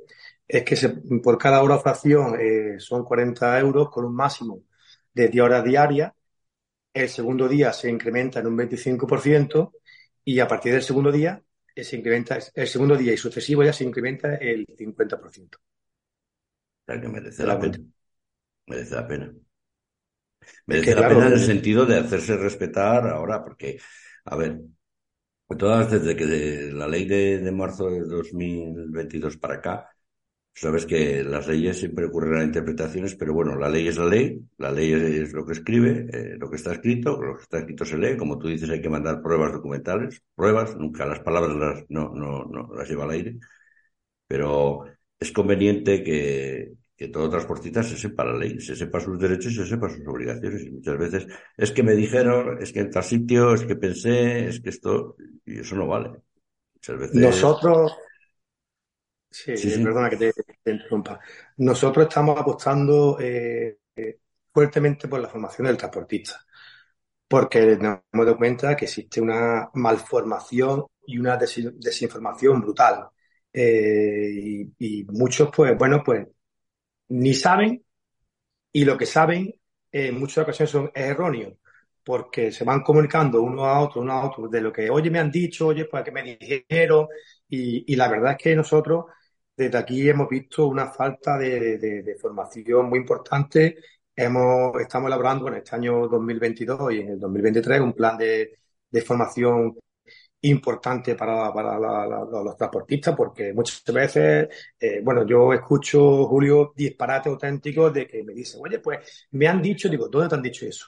es 0.46 0.62
que 0.64 0.76
se, 0.76 0.90
por 1.22 1.36
cada 1.38 1.62
hora 1.62 1.76
de 1.76 1.82
fracción 1.82 2.36
eh, 2.40 2.78
son 2.78 3.04
40 3.04 3.58
euros 3.58 3.90
con 3.90 4.04
un 4.04 4.14
máximo 4.14 4.62
de 5.12 5.28
10 5.28 5.44
horas 5.44 5.64
diarias. 5.64 6.12
El 6.94 7.08
segundo 7.10 7.48
día 7.48 7.72
se 7.72 7.90
incrementa 7.90 8.40
en 8.40 8.48
un 8.48 8.56
25% 8.56 9.74
y 10.24 10.40
a 10.40 10.48
partir 10.48 10.72
del 10.72 10.82
segundo 10.82 11.12
día 11.12 11.42
se 11.76 11.96
incrementa, 11.96 12.38
el 12.54 12.68
segundo 12.68 12.96
día 12.96 13.12
y 13.14 13.16
sucesivo 13.18 13.64
ya 13.64 13.72
se 13.72 13.84
incrementa 13.84 14.36
el 14.36 14.66
50%. 14.76 15.58
O 16.82 16.84
sea 16.86 17.00
que 17.00 17.08
merece 17.08 17.44
la, 17.44 17.54
la 17.54 17.58
pena. 17.58 17.78
Merece 18.66 18.94
la 18.96 19.06
pena. 19.08 19.34
Merece 20.66 20.84
que, 20.84 20.94
la 20.94 21.06
claro, 21.06 21.08
pena 21.08 21.26
en 21.26 21.32
el 21.34 21.40
sentido 21.40 21.86
de 21.86 21.98
hacerse 21.98 22.36
respetar 22.36 23.06
ahora, 23.08 23.42
porque, 23.44 23.78
a 24.24 24.36
ver, 24.36 24.60
todas 25.56 25.90
desde 25.90 26.16
que 26.16 26.26
de 26.26 26.72
la 26.72 26.88
ley 26.88 27.06
de, 27.06 27.38
de 27.38 27.52
marzo 27.52 27.88
de 27.90 28.00
2022 28.00 29.36
para 29.36 29.54
acá, 29.56 29.90
Sabes 30.56 30.86
que 30.86 31.24
las 31.24 31.48
leyes 31.48 31.78
siempre 31.80 32.06
ocurren 32.06 32.40
a 32.40 32.44
interpretaciones, 32.44 33.16
pero 33.16 33.34
bueno, 33.34 33.56
la 33.56 33.68
ley 33.68 33.88
es 33.88 33.98
la 33.98 34.06
ley, 34.06 34.40
la 34.56 34.70
ley 34.70 34.92
es 34.92 35.32
lo 35.32 35.44
que 35.44 35.52
escribe, 35.52 36.06
eh, 36.12 36.36
lo 36.38 36.48
que 36.48 36.56
está 36.56 36.72
escrito, 36.72 37.20
lo 37.20 37.36
que 37.36 37.42
está 37.42 37.58
escrito 37.58 37.84
se 37.84 37.98
lee, 37.98 38.16
como 38.16 38.38
tú 38.38 38.46
dices, 38.46 38.70
hay 38.70 38.80
que 38.80 38.88
mandar 38.88 39.20
pruebas 39.20 39.52
documentales, 39.52 40.22
pruebas, 40.36 40.76
nunca 40.76 41.06
las 41.06 41.18
palabras 41.20 41.56
las, 41.56 41.84
no, 41.88 42.10
no, 42.14 42.44
no 42.44 42.72
las 42.72 42.88
lleva 42.88 43.02
al 43.04 43.10
aire, 43.10 43.36
pero 44.26 44.84
es 45.18 45.32
conveniente 45.32 46.04
que, 46.04 46.74
que 46.96 47.08
todo 47.08 47.28
transportista 47.28 47.82
se 47.82 47.96
sepa 47.96 48.24
la 48.24 48.36
ley, 48.36 48.60
se 48.60 48.76
sepa 48.76 49.00
sus 49.00 49.18
derechos 49.18 49.52
y 49.52 49.56
se 49.56 49.66
sepa 49.66 49.88
sus 49.88 50.06
obligaciones. 50.06 50.64
Y 50.64 50.70
muchas 50.70 50.98
veces 50.98 51.26
es 51.56 51.72
que 51.72 51.82
me 51.82 51.94
dijeron, 51.94 52.62
es 52.62 52.72
que 52.72 52.80
en 52.80 52.90
tal 52.90 53.04
sitio, 53.04 53.54
es 53.54 53.64
que 53.64 53.76
pensé, 53.76 54.48
es 54.48 54.60
que 54.60 54.70
esto, 54.70 55.16
y 55.44 55.60
eso 55.60 55.74
no 55.76 55.86
vale. 55.86 56.10
Muchas 56.74 56.98
veces. 56.98 57.16
Nosotros, 57.16 57.92
Sí, 59.34 59.56
sí, 59.56 59.68
sí. 59.68 59.82
perdona 59.82 60.08
que 60.08 60.16
te, 60.16 60.32
te, 60.32 60.70
interrumpa. 60.70 61.18
Nosotros 61.56 62.06
estamos 62.06 62.38
apostando 62.38 63.18
eh, 63.20 63.78
fuertemente 64.52 65.08
por 65.08 65.18
la 65.20 65.28
formación 65.28 65.66
del 65.66 65.76
transportista, 65.76 66.46
porque 67.26 67.76
nos 67.76 68.00
hemos 68.12 68.26
dado 68.26 68.36
cuenta 68.38 68.76
que 68.76 68.84
existe 68.84 69.20
una 69.20 69.68
malformación 69.74 70.86
y 71.06 71.18
una 71.18 71.36
des 71.36 71.60
desinformación 71.80 72.60
brutal. 72.60 73.08
Eh, 73.52 74.30
y, 74.78 75.00
y, 75.00 75.04
muchos, 75.04 75.50
pues, 75.54 75.76
bueno, 75.76 76.02
pues 76.04 76.26
ni 77.08 77.34
saben 77.34 77.84
y 78.72 78.84
lo 78.84 78.96
que 78.98 79.06
saben 79.06 79.54
en 79.92 80.18
muchas 80.18 80.44
ocasiones 80.44 80.70
son 80.70 80.90
erróneos 80.94 81.54
porque 82.04 82.52
se 82.52 82.64
van 82.64 82.82
comunicando 82.82 83.42
uno 83.42 83.64
a 83.64 83.80
otro, 83.80 84.02
uno 84.02 84.12
a 84.12 84.26
otro, 84.26 84.48
de 84.48 84.60
lo 84.60 84.72
que, 84.72 84.90
oye, 84.90 85.10
me 85.10 85.18
han 85.20 85.30
dicho, 85.30 85.68
oye, 85.68 85.86
pues 85.86 86.04
que 86.04 86.12
me 86.12 86.22
dijeron, 86.22 87.06
y, 87.48 87.92
y 87.92 87.96
la 87.96 88.08
verdad 88.08 88.32
es 88.32 88.38
que 88.38 88.56
nosotros 88.56 89.06
desde 89.56 89.78
aquí 89.78 90.08
hemos 90.08 90.28
visto 90.28 90.66
una 90.66 90.88
falta 90.90 91.38
de, 91.38 91.78
de, 91.78 92.16
formación 92.16 92.88
muy 92.88 92.98
importante. 93.00 93.76
Hemos, 94.16 94.80
estamos 94.80 95.08
elaborando 95.08 95.48
en 95.48 95.54
este 95.54 95.76
año 95.76 96.08
2022 96.08 96.92
y 96.92 97.00
en 97.00 97.08
el 97.10 97.20
2023 97.20 97.80
un 97.80 97.92
plan 97.92 98.16
de 98.18 99.02
formación 99.02 99.76
importante 100.44 101.14
para, 101.14 101.52
para 101.52 101.78
los 101.78 102.56
transportistas, 102.56 103.14
porque 103.16 103.52
muchas 103.52 103.82
veces, 103.92 104.48
eh, 104.78 105.00
bueno, 105.02 105.26
yo 105.26 105.52
escucho, 105.52 106.26
Julio, 106.26 106.72
disparates 106.76 107.32
auténticos 107.32 107.92
de 107.92 108.06
que 108.06 108.22
me 108.22 108.34
dicen, 108.34 108.60
oye, 108.62 108.78
pues 108.78 109.28
me 109.32 109.48
han 109.48 109.62
dicho, 109.62 109.88
digo, 109.88 110.08
¿dónde 110.08 110.28
te 110.28 110.34
han 110.34 110.42
dicho 110.42 110.66
eso? 110.66 110.86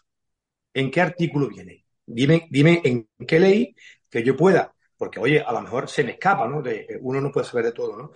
¿En 0.74 0.90
qué 0.90 1.00
artículo 1.00 1.48
viene? 1.48 1.84
Dime, 2.06 2.48
dime 2.50 2.80
en 2.84 3.08
qué 3.26 3.40
ley 3.40 3.74
que 4.10 4.22
yo 4.22 4.36
pueda, 4.36 4.74
porque 4.96 5.18
oye, 5.20 5.40
a 5.40 5.52
lo 5.52 5.62
mejor 5.62 5.88
se 5.88 6.04
me 6.04 6.12
escapa, 6.12 6.46
¿no? 6.48 6.62
De, 6.62 6.98
uno 7.02 7.20
no 7.20 7.32
puede 7.32 7.46
saber 7.46 7.66
de 7.66 7.72
todo, 7.72 7.96
¿no? 7.96 8.12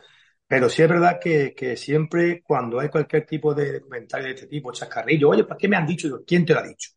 Pero 0.47 0.69
sí 0.69 0.83
es 0.83 0.89
verdad 0.89 1.19
que, 1.21 1.55
que, 1.55 1.77
siempre 1.77 2.43
cuando 2.43 2.81
hay 2.81 2.89
cualquier 2.89 3.25
tipo 3.27 3.55
de 3.55 3.81
comentario 3.81 4.27
de 4.29 4.35
este 4.35 4.47
tipo, 4.47 4.73
chascarrillo, 4.73 5.31
oye, 5.31 5.45
¿para 5.45 5.59
qué 5.59 5.69
me 5.69 5.77
han 5.77 5.87
dicho? 5.87 6.23
¿Quién 6.27 6.45
te 6.45 6.55
lo 6.55 6.61
ha 6.61 6.63
dicho? 6.67 6.91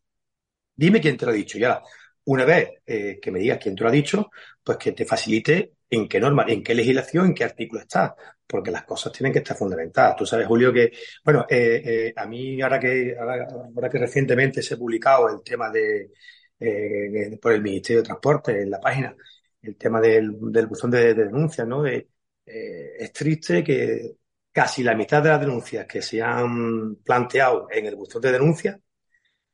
Dime 0.76 1.00
quién 1.00 1.16
te 1.16 1.26
lo 1.26 1.32
ha 1.32 1.34
dicho. 1.34 1.58
Ya, 1.58 1.82
una 2.26 2.44
vez 2.44 2.70
eh, 2.86 3.18
que 3.20 3.30
me 3.30 3.38
digas 3.38 3.58
quién 3.62 3.74
te 3.76 3.82
lo 3.82 3.88
ha 3.88 3.92
dicho, 3.92 4.30
pues 4.62 4.78
que 4.78 4.92
te 4.92 5.04
facilite 5.04 5.74
en 5.90 6.08
qué 6.08 6.20
norma, 6.20 6.44
en 6.48 6.62
qué 6.62 6.74
legislación, 6.74 7.26
en 7.26 7.34
qué 7.34 7.44
artículo 7.44 7.80
está, 7.82 8.14
porque 8.46 8.70
las 8.70 8.84
cosas 8.84 9.12
tienen 9.12 9.32
que 9.32 9.38
estar 9.40 9.56
fundamentadas. 9.56 10.16
Tú 10.16 10.26
sabes, 10.26 10.46
Julio, 10.46 10.72
que, 10.72 10.92
bueno, 11.24 11.46
eh, 11.48 11.82
eh, 11.84 12.12
a 12.16 12.26
mí 12.26 12.60
ahora 12.62 12.78
que, 12.80 13.14
ahora, 13.18 13.46
ahora, 13.74 13.90
que 13.90 13.98
recientemente 13.98 14.62
se 14.62 14.74
ha 14.74 14.76
publicado 14.78 15.28
el 15.28 15.42
tema 15.42 15.70
de, 15.70 16.10
eh, 16.58 17.38
por 17.40 17.52
el 17.52 17.62
Ministerio 17.62 18.02
de 18.02 18.06
Transporte 18.06 18.62
en 18.62 18.70
la 18.70 18.80
página, 18.80 19.14
el 19.62 19.76
tema 19.76 20.00
del, 20.00 20.32
buzón 20.32 20.90
de, 20.90 21.14
de 21.14 21.24
denuncias, 21.24 21.66
¿no? 21.66 21.82
De, 21.82 22.08
eh, 22.46 22.92
es 22.98 23.12
triste 23.12 23.64
que 23.64 24.16
casi 24.52 24.82
la 24.82 24.94
mitad 24.94 25.22
de 25.22 25.30
las 25.30 25.40
denuncias 25.40 25.86
que 25.86 26.02
se 26.02 26.22
han 26.22 26.96
planteado 26.96 27.66
en 27.70 27.86
el 27.86 27.96
buzón 27.96 28.22
de 28.22 28.32
denuncias 28.32 28.78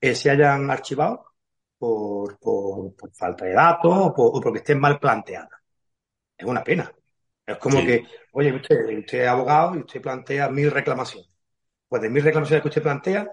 se 0.00 0.31
hayan 0.31 0.71
archivado 0.71 1.30
por, 1.81 2.39
por, 2.39 2.93
falta 3.15 3.47
de 3.47 3.55
datos 3.55 3.91
o, 3.95 4.41
porque 4.43 4.59
estén 4.59 4.79
mal 4.79 5.01
planteadas. 5.01 5.59
Es 6.37 6.45
una 6.47 6.63
pena. 6.63 6.93
Es 7.47 7.57
como 7.57 7.81
que, 7.85 8.05
oye, 8.33 8.53
usted, 8.53 8.99
usted 8.99 9.23
es 9.23 9.29
abogado 9.29 9.77
y 9.77 9.79
usted 9.79 10.03
plantea 10.03 10.51
mil 10.51 10.71
reclamaciones. 10.71 11.31
Pues 11.89 12.03
de 12.03 12.11
mil 12.11 12.23
reclamaciones 12.23 12.63
que 12.63 12.69
usted 12.69 12.83
plantea, 12.83 13.29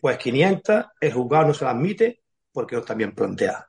pues 0.00 0.16
500 0.16 0.86
el 1.00 1.12
juzgado 1.12 1.48
no 1.48 1.54
se 1.54 1.64
las 1.66 1.74
admite 1.74 2.22
porque 2.50 2.76
no 2.76 2.80
están 2.80 2.96
bien 2.96 3.14
planteadas. 3.14 3.66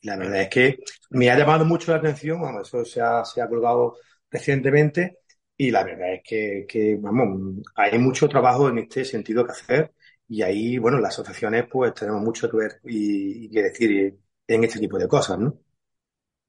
La 0.00 0.16
verdad 0.16 0.40
es 0.40 0.48
que 0.48 0.78
me 1.10 1.30
ha 1.30 1.36
llamado 1.36 1.66
mucho 1.66 1.92
la 1.92 1.98
atención, 1.98 2.40
eso 2.60 2.82
se 2.84 3.00
ha, 3.02 3.24
se 3.24 3.42
ha 3.42 3.48
colgado 3.48 3.98
recientemente, 4.30 5.18
y 5.56 5.70
la 5.70 5.84
verdad 5.84 6.14
es 6.14 6.22
que, 6.66 6.98
vamos, 6.98 7.62
hay 7.76 7.98
mucho 7.98 8.28
trabajo 8.28 8.70
en 8.70 8.78
este 8.78 9.04
sentido 9.04 9.44
que 9.44 9.52
hacer, 9.52 9.92
y 10.32 10.40
ahí, 10.40 10.78
bueno, 10.78 10.98
las 10.98 11.12
asociaciones 11.12 11.66
pues 11.70 11.92
tenemos 11.92 12.22
mucho 12.22 12.50
que 12.50 12.56
ver 12.56 12.80
y, 12.84 13.50
que 13.50 13.62
decir 13.64 14.18
en 14.46 14.64
este 14.64 14.78
tipo 14.78 14.98
de 14.98 15.06
cosas, 15.06 15.38
¿no? 15.38 15.58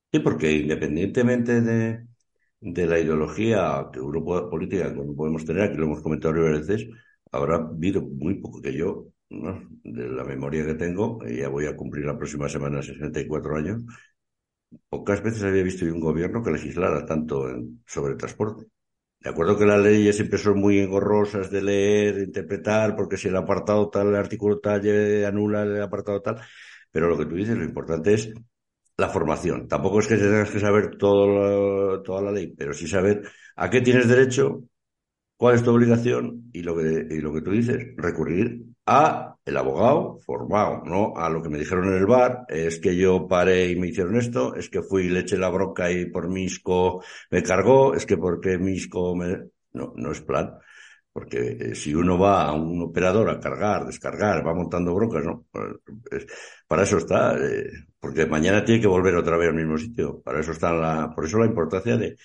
Sí, 0.10 0.20
porque 0.20 0.54
independientemente 0.54 1.60
de, 1.60 2.08
de 2.62 2.88
la 2.88 2.98
ideología 2.98 3.90
que 3.92 4.00
uno 4.00 4.24
política 4.50 4.94
que 4.94 5.02
podemos 5.02 5.44
tener, 5.44 5.64
aquí 5.64 5.76
lo 5.76 5.84
hemos 5.84 6.02
comentado 6.02 6.34
varias 6.34 6.66
veces, 6.66 6.88
habrá 7.30 7.56
habido 7.58 8.02
muy 8.02 8.36
poco 8.36 8.62
que 8.62 8.74
yo 8.74 9.08
de 9.30 10.08
la 10.08 10.24
memoria 10.24 10.66
que 10.66 10.76
tengo, 10.76 11.20
ya 11.26 11.50
voy 11.50 11.66
a 11.66 11.76
cumplir 11.76 12.06
la 12.06 12.18
próxima 12.18 12.48
semana 12.48 12.82
64 12.82 13.58
años, 13.58 13.84
pocas 14.88 15.22
veces 15.22 15.44
había 15.44 15.64
visto 15.64 15.84
un 15.84 16.00
gobierno 16.00 16.42
que 16.42 16.52
legislara 16.52 17.06
tanto 17.06 17.50
sobre 17.86 18.16
transporte. 18.16 18.66
De 19.24 19.30
acuerdo 19.30 19.58
que 19.58 19.66
las 19.66 19.80
leyes 19.82 20.16
siempre 20.18 20.38
son 20.38 20.60
muy 20.60 20.80
engorrosas 20.80 21.50
de 21.50 21.62
leer, 21.62 22.16
de 22.16 22.24
interpretar, 22.26 22.96
porque 22.96 23.18
si 23.18 23.30
el 23.30 23.36
apartado 23.38 23.90
tal, 23.90 24.08
el 24.10 24.16
artículo 24.18 24.60
tal 24.60 24.82
anula 25.26 25.64
el 25.64 25.82
apartado 25.82 26.22
tal, 26.22 26.42
pero 26.92 27.08
lo 27.08 27.18
que 27.18 27.26
tú 27.26 27.36
dices, 27.36 27.58
lo 27.58 27.64
importante 27.64 28.14
es 28.14 28.34
la 28.98 29.10
formación. 29.10 29.68
Tampoco 29.68 30.00
es 30.00 30.08
que 30.08 30.18
tengas 30.18 30.52
que 30.52 30.60
saber 30.60 30.98
todo 30.98 32.02
toda 32.04 32.22
la 32.22 32.32
ley, 32.32 32.54
pero 32.58 32.74
sí 32.74 32.88
saber 32.88 33.24
a 33.56 33.70
qué 33.70 33.82
tienes 33.82 34.08
derecho, 34.10 34.64
cuál 35.38 35.56
es 35.56 35.64
tu 35.64 35.72
obligación 35.72 36.50
y 36.54 36.64
lo 36.64 36.76
que, 36.78 37.08
y 37.12 37.20
lo 37.22 37.34
que 37.34 37.42
tú 37.42 37.52
dices, 37.52 37.78
recurrir 37.98 38.64
a 38.86 39.36
el 39.46 39.58
abogado 39.58 40.20
formado, 40.26 40.84
no 40.86 41.14
a 41.18 41.30
lo 41.30 41.42
que 41.42 41.50
me 41.50 41.58
dijeron 41.60 41.86
en 41.88 41.96
el 41.96 42.06
bar, 42.06 42.46
es 42.50 42.80
que 42.80 42.96
yo 42.96 43.28
paré 43.28 43.70
y 43.70 43.76
me 43.76 43.88
hicieron 43.88 44.18
esto, 44.18 44.56
es 44.56 44.70
que 44.70 44.82
fui 44.82 45.04
y 45.06 45.10
le 45.10 45.22
eché 45.22 45.38
la 45.38 45.50
bronca 45.50 45.92
y 45.92 46.06
por 46.08 46.30
Misco 46.30 47.04
me 47.32 47.44
cargó, 47.44 47.94
es 47.96 48.06
que 48.06 48.18
porque 48.18 48.58
Misco 48.58 49.16
me... 49.16 49.38
No, 49.74 49.92
no 49.96 50.12
es 50.12 50.22
plan. 50.22 50.54
Porque 51.12 51.58
eh, 51.60 51.76
si 51.76 51.94
uno 51.94 52.18
va 52.18 52.46
a 52.46 52.54
un 52.54 52.82
operador 52.82 53.30
a 53.30 53.40
cargar, 53.40 53.86
descargar, 53.86 54.46
va 54.46 54.54
montando 54.56 54.96
broncas, 54.96 55.24
¿no? 55.24 55.46
Pues, 55.52 56.26
para 56.68 56.84
eso 56.84 56.98
está, 56.98 57.38
eh, 57.38 57.70
porque 58.00 58.26
mañana 58.26 58.66
tiene 58.66 58.82
que 58.82 58.88
volver 58.88 59.16
otra 59.16 59.38
vez 59.38 59.50
al 59.50 59.56
mismo 59.56 59.78
sitio. 59.78 60.22
Para 60.22 60.40
eso 60.42 60.52
está 60.52 60.74
la, 60.74 61.12
por 61.14 61.26
eso 61.26 61.38
la 61.38 61.46
importancia 61.46 61.98
de, 61.98 62.18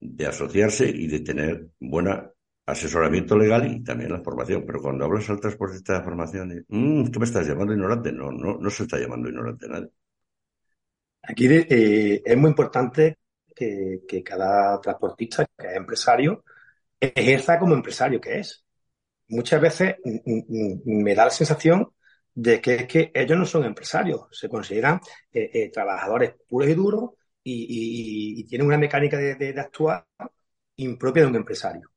de 0.00 0.26
asociarse 0.26 0.88
y 0.88 1.06
de 1.08 1.20
tener 1.20 1.68
buena 1.80 2.30
asesoramiento 2.70 3.36
legal 3.36 3.70
y 3.70 3.82
también 3.82 4.12
la 4.12 4.22
formación. 4.22 4.64
Pero 4.66 4.80
cuando 4.80 5.04
hablas 5.04 5.28
al 5.30 5.40
transportista 5.40 5.98
de 5.98 6.04
formación, 6.04 6.64
mmm, 6.68 7.10
¿qué 7.10 7.18
me 7.18 7.24
estás 7.24 7.46
llamando 7.46 7.72
ignorante? 7.72 8.12
No, 8.12 8.30
no, 8.30 8.58
no 8.58 8.70
se 8.70 8.84
está 8.84 8.98
llamando 8.98 9.28
ignorante 9.28 9.68
nadie. 9.68 9.90
Aquí 11.22 11.46
eh, 11.50 12.22
es 12.24 12.36
muy 12.36 12.50
importante 12.50 13.18
que, 13.54 14.22
cada 14.24 14.80
transportista, 14.80 15.46
que 15.56 15.66
es 15.66 15.76
empresario, 15.76 16.44
ejerza 16.98 17.58
como 17.58 17.74
empresario 17.74 18.20
que 18.20 18.40
es. 18.40 18.64
Muchas 19.28 19.60
veces 19.60 19.96
me 20.84 21.14
da 21.14 21.26
la 21.26 21.30
sensación 21.30 21.88
de 22.34 22.60
que, 22.60 22.86
que 22.86 23.12
ellos 23.14 23.38
no 23.38 23.46
son 23.46 23.64
empresarios, 23.64 24.22
se 24.32 24.48
consideran 24.48 25.00
eh, 25.32 25.50
eh, 25.52 25.70
trabajadores 25.70 26.34
puros 26.48 26.68
y 26.68 26.74
duros 26.74 27.10
y, 27.42 28.44
tienen 28.44 28.66
una 28.66 28.78
mecánica 28.78 29.16
de 29.18 29.54
actuar 29.60 30.06
impropia 30.76 31.22
de 31.22 31.28
un 31.28 31.36
empresario 31.36 31.89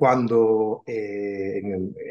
cuando 0.00 0.82
eh, 0.86 1.60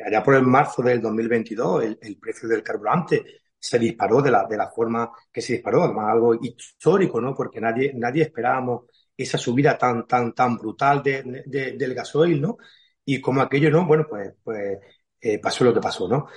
allá 0.05 0.21
por 0.21 0.35
el 0.35 0.43
marzo 0.43 0.83
del 0.83 1.01
2022 1.01 1.97
el, 1.99 2.17
precio 2.17 2.47
del 2.47 2.61
carburante 2.61 3.25
se 3.57 3.79
disparó 3.79 4.21
de 4.21 4.29
la, 4.29 4.45
de 4.45 4.57
la 4.57 4.69
forma 4.69 5.11
que 5.31 5.41
se 5.41 5.53
disparó, 5.53 5.85
además 5.85 6.11
algo 6.11 6.35
histórico, 6.35 7.19
¿no? 7.19 7.33
Porque 7.33 7.59
nadie, 7.59 7.91
nadie 7.95 8.21
esperábamos 8.21 8.83
esa 9.17 9.39
subida 9.39 9.75
tan, 9.75 10.05
tan, 10.05 10.35
tan 10.35 10.55
brutal 10.55 11.01
de, 11.01 11.23
del 11.47 11.95
gasoil, 11.95 12.39
¿no? 12.39 12.57
Y 13.03 13.19
como 13.19 13.41
aquello, 13.41 13.71
¿no? 13.71 13.87
Bueno, 13.87 14.05
pues, 14.07 14.35
pues 14.43 14.77
eh, 15.19 15.39
pasó 15.39 15.63
lo 15.63 15.73
que 15.73 15.81
pasó, 15.81 16.07
¿no? 16.07 16.27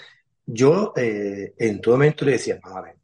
Yo 0.47 0.95
eh, 0.97 1.53
en 1.59 1.83
todo 1.83 1.97
momento 1.97 2.25
le 2.25 2.33
decía, 2.33 2.59
a 2.62 2.81
ver, 2.81 2.97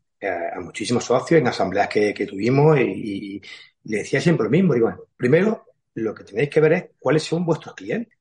muchísimos 0.63 1.05
socios 1.05 1.39
en 1.39 1.49
asambleas 1.49 1.89
que, 1.89 2.15
que 2.15 2.25
tuvimos 2.25 2.81
y, 2.81 3.43
le 3.85 3.99
decía 3.99 4.23
siempre 4.23 4.45
lo 4.45 4.51
mismo. 4.51 4.73
Digo, 4.73 4.87
bueno, 4.87 5.03
primero 5.19 5.67
lo 5.93 6.15
que 6.15 6.25
tenéis 6.25 6.49
que 6.49 6.61
ver 6.61 6.73
es 6.73 6.85
cuáles 6.99 7.25
son 7.25 7.45
vuestros 7.45 7.75
clientes 7.75 8.18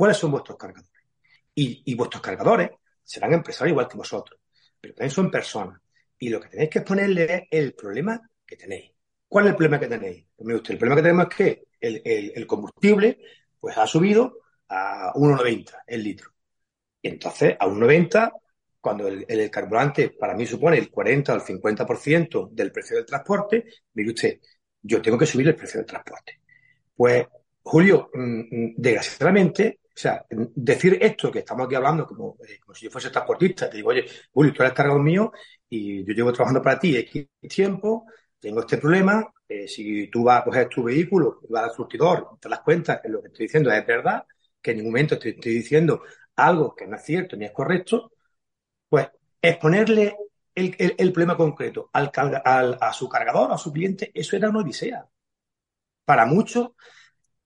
cuáles 0.00 0.16
son 0.16 0.30
vuestros 0.30 0.56
cargadores. 0.56 1.04
Y, 1.54 1.94
vuestros 1.94 2.22
cargadores 2.22 2.70
serán 3.04 3.34
empresarios 3.34 3.72
igual 3.72 3.86
que 3.86 3.98
vosotros, 3.98 4.40
pero 4.80 4.94
también 4.94 5.10
son 5.10 5.30
personas. 5.30 5.78
Y 6.18 6.30
lo 6.30 6.40
que 6.40 6.48
tenéis 6.48 6.70
que 6.70 6.78
exponerle 6.78 7.34
es 7.34 7.42
el 7.50 7.74
problema 7.74 8.18
que 8.46 8.56
tenéis. 8.56 8.92
¿Cuál 9.28 9.44
es 9.44 9.50
el 9.50 9.56
problema 9.56 9.78
que 9.78 9.88
tenéis? 9.88 10.24
Pues 10.34 10.56
usted, 10.56 10.72
el 10.72 10.78
problema 10.78 10.96
que 10.96 11.02
tenemos 11.02 11.26
es 11.28 11.36
que 11.36 11.64
el, 11.78 12.46
combustible 12.46 13.18
pues 13.60 13.76
ha 13.76 13.86
subido 13.86 14.38
a 14.70 15.12
1,90 15.12 15.82
el 15.86 16.02
litro. 16.02 16.30
Y 17.02 17.08
entonces, 17.08 17.56
a 17.60 17.66
1,90, 17.66 18.32
cuando 18.80 19.06
el, 19.06 19.50
carburante 19.50 20.16
para 20.18 20.32
mí 20.32 20.46
supone 20.46 20.78
el 20.78 20.90
40 20.90 21.34
o 21.34 21.36
el 21.36 21.42
50% 21.42 22.48
del 22.52 22.72
precio 22.72 22.96
del 22.96 23.04
transporte, 23.04 23.66
mire 23.92 24.08
usted, 24.08 24.40
yo 24.80 25.02
tengo 25.02 25.18
que 25.18 25.26
subir 25.26 25.48
el 25.48 25.56
precio 25.56 25.80
del 25.80 25.86
transporte. 25.86 26.40
Pues, 26.96 27.26
Julio, 27.62 28.08
mm, 28.14 28.40
mm, 28.50 28.74
desgraciadamente, 28.78 29.79
o 29.94 29.98
sea, 29.98 30.24
decir 30.30 30.98
esto 31.00 31.30
que 31.30 31.40
estamos 31.40 31.66
aquí 31.66 31.74
hablando 31.74 32.06
como, 32.06 32.36
eh, 32.46 32.58
como 32.60 32.74
si 32.74 32.86
yo 32.86 32.90
fuese 32.90 33.10
transportista, 33.10 33.68
te 33.68 33.76
digo, 33.76 33.90
oye, 33.90 34.06
Julio, 34.32 34.52
tú 34.52 34.62
eres 34.62 34.74
cargador 34.74 35.02
mío 35.02 35.32
y 35.68 36.04
yo 36.04 36.14
llevo 36.14 36.32
trabajando 36.32 36.62
para 36.62 36.78
ti 36.78 36.96
X 36.96 37.28
tiempo, 37.48 38.06
tengo 38.38 38.60
este 38.60 38.78
problema, 38.78 39.32
eh, 39.48 39.68
si 39.68 40.08
tú 40.08 40.24
vas 40.24 40.40
a 40.40 40.44
coger 40.44 40.68
tu 40.68 40.84
vehículo, 40.84 41.40
vas 41.48 41.64
al 41.64 41.74
surtidor, 41.74 42.38
te 42.40 42.48
das 42.48 42.60
cuenta 42.60 43.00
que 43.02 43.08
lo 43.08 43.20
que 43.20 43.28
estoy 43.28 43.46
diciendo 43.46 43.70
es 43.70 43.86
verdad, 43.86 44.24
que 44.62 44.70
en 44.70 44.78
ningún 44.78 44.92
momento 44.92 45.14
estoy, 45.16 45.32
diciendo 45.32 46.02
algo 46.36 46.74
que 46.74 46.86
no 46.86 46.96
es 46.96 47.02
cierto 47.02 47.36
ni 47.36 47.44
es 47.46 47.52
correcto, 47.52 48.12
pues 48.88 49.08
exponerle 49.42 50.16
el, 50.54 50.74
el, 50.78 51.12
problema 51.12 51.36
concreto 51.36 51.90
al, 51.92 52.10
al, 52.44 52.78
a 52.80 52.92
su 52.92 53.08
cargador, 53.08 53.52
a 53.52 53.58
su 53.58 53.72
cliente, 53.72 54.10
eso 54.14 54.36
era 54.36 54.50
una 54.50 54.60
odisea. 54.60 55.06
Para 56.04 56.26
muchos 56.26 56.70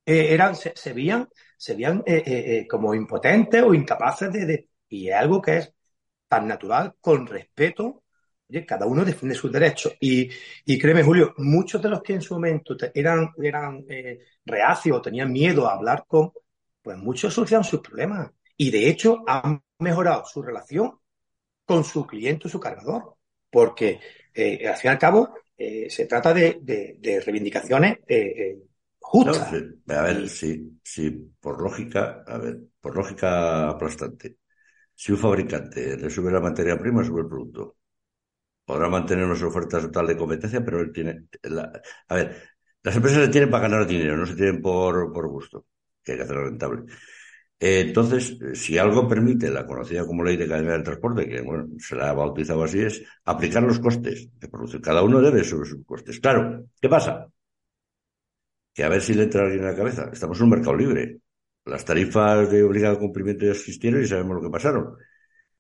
eh, 0.07 0.33
eran, 0.35 0.55
se, 0.57 0.73
se 0.77 0.93
veían 0.93 1.29
serían 1.57 2.03
eh, 2.07 2.23
eh, 2.27 2.57
eh, 2.59 2.67
como 2.69 2.95
impotentes 2.95 3.63
o 3.63 3.73
incapaces 3.73 4.31
de, 4.33 4.69
Y 4.89 5.09
es 5.09 5.15
algo 5.15 5.41
que 5.41 5.57
es 5.59 5.73
tan 6.29 6.47
natural, 6.47 6.95
con 7.01 7.27
respeto. 7.27 8.03
Oye, 8.49 8.67
cada 8.67 8.87
uno 8.87 9.05
defiende 9.05 9.35
sus 9.35 9.51
derechos. 9.51 9.95
Y, 10.01 10.29
y 10.67 10.79
créeme, 10.79 11.03
Julio, 11.03 11.33
muchos 11.39 11.81
de 11.81 11.89
los 11.89 12.03
que 12.03 12.15
en 12.15 12.21
su 12.23 12.35
momento 12.35 12.77
eran, 12.93 13.31
eran 13.43 13.85
reacios 14.45 14.99
o 14.99 15.03
tenían 15.03 15.33
miedo 15.33 15.67
a 15.67 15.73
hablar 15.75 16.05
con, 16.07 16.33
pues 16.83 16.99
muchos 16.99 17.33
solucionan 17.33 17.65
sus 17.65 17.81
problemas. 17.81 18.31
Y 18.59 18.71
de 18.71 18.89
hecho 18.89 19.25
han 19.27 19.63
mejorado 19.79 20.25
su 20.27 20.43
relación 20.43 20.99
con 21.65 21.83
su 21.85 22.07
cliente 22.07 22.49
o 22.49 22.51
su 22.51 22.61
cargador. 22.61 23.17
Porque, 23.51 24.01
al 24.37 24.77
fin 24.77 24.89
y 24.91 24.93
al 24.93 24.99
cabo, 24.99 25.35
se 25.57 26.07
trata 26.07 26.35
de, 26.35 26.59
de, 26.61 26.97
de 26.99 27.21
reivindicaciones 27.21 27.99
a 29.89 30.03
ver, 30.03 30.29
si, 30.29 30.81
si 30.83 31.11
por 31.41 31.61
lógica, 31.61 32.25
a 32.27 32.39
ver, 32.39 32.61
por 32.81 32.97
lógica 32.97 33.69
aplastante, 33.69 34.39
si 34.95 35.13
un 35.13 35.19
fabricante 35.19 35.97
le 35.97 36.11
sube 36.11 36.33
la 36.33 36.41
materia 36.41 36.79
prima, 36.79 37.05
sube 37.05 37.23
el 37.23 37.29
producto. 37.29 37.77
Podrá 38.65 38.89
mantener 38.89 39.25
unas 39.27 39.43
ofertas 39.43 39.83
total 39.83 40.07
de 40.07 40.17
competencia, 40.17 40.65
pero 40.65 40.81
él 40.81 40.93
tiene. 40.93 41.27
a 42.09 42.15
ver, 42.15 42.43
las 42.83 42.97
empresas 42.97 43.25
se 43.25 43.31
tienen 43.31 43.51
para 43.51 43.69
ganar 43.69 43.87
dinero, 43.87 44.17
no 44.17 44.27
se 44.27 44.35
tienen 44.37 44.63
por, 44.63 45.13
por 45.13 45.29
gusto, 45.29 45.67
que 46.03 46.13
hay 46.13 46.19
que 46.19 46.25
hacerlo 46.25 46.45
rentable. 46.45 46.85
entonces, 47.61 48.39
si 48.55 48.79
algo 48.79 49.09
permite 49.09 49.51
la 49.51 49.67
conocida 49.67 50.07
como 50.07 50.25
ley 50.25 50.37
de 50.37 50.49
cadena 50.49 50.73
del 50.73 50.83
transporte, 50.85 51.29
que 51.29 51.41
bueno, 51.43 51.69
se 51.79 51.97
la 51.97 52.11
ha 52.11 52.15
bautizado 52.15 52.65
así, 52.65 52.81
es 52.81 53.03
aplicar 53.25 53.63
los 53.63 53.81
costes 53.81 54.29
de 54.39 54.49
producción. 54.49 54.83
Cada 54.83 55.03
uno 55.03 55.21
debe 55.21 55.45
sus 55.45 55.77
costes. 55.87 56.21
Claro, 56.21 56.67
¿qué 56.81 56.89
pasa? 56.89 57.29
Que 58.75 58.85
a 58.85 58.89
ver 58.89 59.01
si 59.01 59.15
le 59.15 59.25
entra 59.25 59.43
alguien 59.43 59.61
en 59.61 59.71
la 59.71 59.77
cabeza. 59.77 60.11
Estamos 60.13 60.39
en 60.39 60.45
un 60.45 60.51
mercado 60.51 60.77
libre. 60.77 61.19
Las 61.65 61.85
tarifas 61.85 62.51
de 62.51 62.63
obligado 62.63 62.99
cumplimiento 62.99 63.47
ya 63.47 63.53
existieron 63.53 64.03
y 64.03 64.07
sabemos 64.07 64.37
lo 64.37 64.43
que 64.43 64.51
pasaron. 64.51 64.97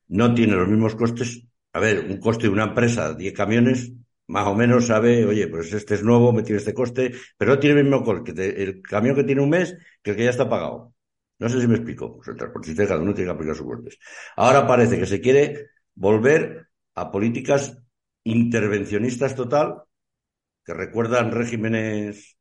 No 0.08 0.34
tiene 0.34 0.54
los 0.56 0.68
mismos 0.68 0.96
costes. 0.96 1.46
A 1.72 1.80
ver, 1.80 2.06
un 2.10 2.18
coste 2.18 2.44
de 2.44 2.50
una 2.50 2.64
empresa, 2.64 3.14
10 3.14 3.32
camiones, 3.32 3.92
más 4.26 4.46
o 4.46 4.54
menos 4.54 4.86
sabe, 4.86 5.24
oye, 5.24 5.48
pues 5.48 5.72
este 5.72 5.94
es 5.94 6.02
nuevo, 6.02 6.32
me 6.32 6.42
tiene 6.42 6.58
este 6.58 6.74
coste, 6.74 7.12
pero 7.36 7.52
no 7.52 7.58
tiene 7.58 7.80
el 7.80 7.84
mismo 7.84 8.04
coste 8.04 8.62
el 8.62 8.82
camión 8.82 9.16
que 9.16 9.24
tiene 9.24 9.42
un 9.42 9.50
mes 9.50 9.76
que 10.02 10.10
el 10.10 10.16
que 10.16 10.24
ya 10.24 10.30
está 10.30 10.48
pagado. 10.48 10.94
No 11.38 11.48
sé 11.48 11.60
si 11.60 11.66
me 11.66 11.76
explico. 11.76 12.16
Pues 12.16 12.28
el 12.28 12.36
transportista 12.36 12.86
cada 12.86 13.00
uno 13.00 13.14
tiene 13.14 13.28
que 13.28 13.34
aplicar 13.34 13.56
sus 13.56 13.66
costes. 13.66 13.98
Ahora 14.36 14.66
parece 14.66 14.98
que 14.98 15.06
se 15.06 15.20
quiere 15.20 15.68
volver 15.94 16.68
a 16.94 17.10
políticas 17.10 17.78
intervencionistas 18.24 19.34
total 19.34 19.82
que 20.64 20.74
recuerdan 20.74 21.30
regímenes 21.30 22.38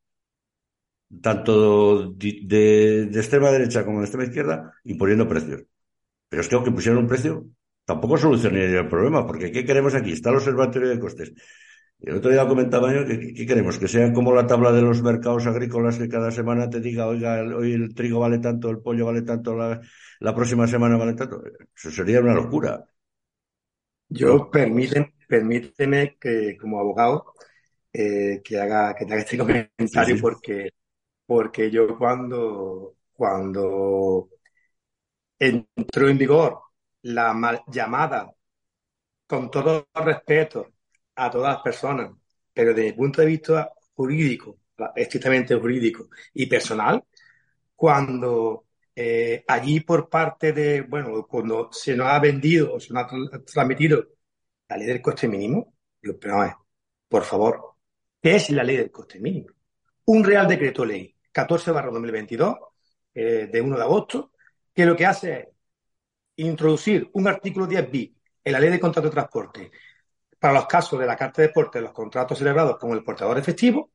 tanto 1.21 2.11
de, 2.13 3.09
extrema 3.13 3.51
derecha 3.51 3.85
como 3.85 3.99
de 3.99 4.05
extrema 4.05 4.25
izquierda 4.25 4.73
imponiendo 4.83 5.27
precios. 5.27 5.63
Pero 6.29 6.41
es 6.41 6.47
que 6.47 6.55
aunque 6.55 6.71
pusieran 6.71 6.99
un 6.99 7.07
precio, 7.07 7.45
tampoco 7.85 8.17
solucionaría 8.17 8.79
el 8.81 8.89
problema, 8.89 9.25
porque 9.25 9.51
¿qué 9.51 9.65
queremos 9.65 9.95
aquí? 9.95 10.11
Está 10.11 10.29
el 10.29 10.37
observatorio 10.37 10.89
de 10.89 10.99
costes. 10.99 11.33
El 11.99 12.15
otro 12.15 12.31
día 12.31 12.47
comentaba 12.47 12.93
yo 12.93 13.05
que 13.05 13.33
¿qué 13.33 13.45
queremos? 13.45 13.77
Que 13.79 13.87
sea 13.87 14.11
como 14.11 14.33
la 14.33 14.45
tabla 14.45 14.71
de 14.73 14.81
los 14.81 15.01
mercados 15.01 15.45
agrícolas 15.47 15.97
que 15.97 16.09
cada 16.09 16.31
semana 16.31 16.69
te 16.69 16.81
diga, 16.81 17.07
oiga, 17.07 17.41
hoy 17.55 17.73
el 17.73 17.93
trigo 17.93 18.19
vale 18.19 18.39
tanto, 18.39 18.69
el 18.69 18.79
pollo 18.79 19.05
vale 19.05 19.21
tanto, 19.21 19.55
la, 19.55 19.79
la 20.19 20.35
próxima 20.35 20.67
semana 20.67 20.97
vale 20.97 21.13
tanto. 21.13 21.41
Eso 21.75 21.91
sería 21.91 22.19
una 22.19 22.33
locura. 22.33 22.83
Yo 24.09 24.49
permíteme, 24.51 25.13
permíteme 25.27 26.17
que 26.19 26.57
como 26.57 26.79
abogado 26.79 27.33
eh, 27.91 28.41
que 28.43 28.59
haga 28.59 28.93
que 28.95 29.05
te 29.05 29.13
haga 29.13 29.21
este 29.21 29.37
comentario 29.37 30.17
porque 30.19 30.71
porque 31.25 31.71
yo 31.71 31.97
cuando 31.97 32.95
cuando 33.13 34.29
entró 35.39 36.07
en 36.09 36.17
vigor 36.17 36.59
la 37.03 37.33
mal 37.33 37.61
llamada 37.67 38.33
con 39.27 39.49
todo 39.51 39.87
respeto 39.95 40.73
a 41.15 41.29
todas 41.31 41.55
las 41.55 41.63
personas, 41.63 42.11
pero 42.53 42.73
desde 42.73 42.91
mi 42.91 42.97
punto 42.97 43.21
de 43.21 43.27
vista 43.27 43.71
jurídico, 43.95 44.59
estrictamente 44.95 45.55
jurídico 45.55 46.09
y 46.33 46.45
personal, 46.47 47.03
cuando 47.75 48.67
eh, 48.95 49.43
allí 49.47 49.81
por 49.81 50.09
parte 50.09 50.53
de, 50.53 50.81
bueno, 50.81 51.25
cuando 51.27 51.69
se 51.71 51.95
nos 51.95 52.07
ha 52.07 52.19
vendido 52.19 52.75
o 52.75 52.79
se 52.79 52.93
nos 52.93 53.03
ha 53.05 53.43
transmitido 53.43 54.05
la 54.69 54.77
ley 54.77 54.87
del 54.87 55.01
coste 55.01 55.27
mínimo, 55.27 55.75
lo 56.01 56.13
es, 56.45 56.53
por 57.07 57.23
favor, 57.23 57.75
¿qué 58.21 58.35
es 58.37 58.49
la 58.51 58.63
ley 58.63 58.77
del 58.77 58.91
coste 58.91 59.19
mínimo? 59.19 59.49
Un 60.05 60.23
Real 60.23 60.47
Decreto 60.47 60.85
Ley 60.85 61.12
14 61.33 61.71
2022 61.71 62.55
eh, 63.13 63.49
de 63.51 63.61
1 63.61 63.75
de 63.75 63.83
agosto, 63.83 64.31
que 64.73 64.85
lo 64.85 64.95
que 64.95 65.05
hace 65.05 65.33
es 65.39 65.47
introducir 66.37 67.09
un 67.13 67.27
artículo 67.27 67.67
10 67.67 67.91
b 67.91 68.13
en 68.43 68.53
la 68.53 68.59
ley 68.59 68.69
de 68.69 68.79
contrato 68.79 69.09
de 69.09 69.13
transporte 69.13 69.71
para 70.39 70.53
los 70.53 70.67
casos 70.67 70.99
de 70.99 71.05
la 71.05 71.17
carta 71.17 71.41
de 71.41 71.49
deporte 71.49 71.79
de 71.79 71.83
los 71.83 71.93
contratos 71.93 72.37
celebrados 72.37 72.77
con 72.77 72.91
el 72.91 73.03
portador 73.03 73.37
efectivo, 73.37 73.91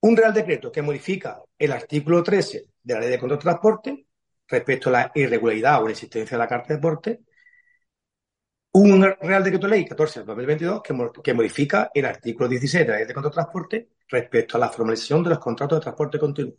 un 0.00 0.16
Real 0.16 0.34
Decreto 0.34 0.70
que 0.70 0.82
modifica 0.82 1.42
el 1.58 1.72
artículo 1.72 2.22
13 2.22 2.66
de 2.82 2.94
la 2.94 3.00
Ley 3.00 3.10
de 3.10 3.18
Contrato 3.18 3.40
de 3.40 3.44
Transporte 3.44 4.06
respecto 4.46 4.90
a 4.90 4.92
la 4.92 5.12
irregularidad 5.14 5.82
o 5.82 5.86
la 5.86 5.92
existencia 5.92 6.36
de 6.36 6.42
la 6.42 6.48
carta 6.48 6.68
de 6.68 6.74
deporte, 6.74 7.20
un 8.74 9.02
Real 9.20 9.44
Decreto 9.44 9.68
Ley 9.68 9.84
14 9.84 10.20
de 10.20 10.26
2022 10.26 10.82
que, 11.22 11.34
modifica 11.34 11.90
el 11.94 12.06
artículo 12.06 12.48
16 12.48 12.84
de 12.84 12.92
la 12.92 12.98
Ley 12.98 13.06
de 13.06 13.14
Contrato 13.14 13.36
de 13.36 13.42
Transporte 13.42 13.88
respecto 14.08 14.56
a 14.56 14.60
la 14.60 14.68
formalización 14.68 15.22
de 15.22 15.30
los 15.30 15.38
contratos 15.38 15.78
de 15.78 15.82
transporte 15.82 16.18
continuo. 16.18 16.54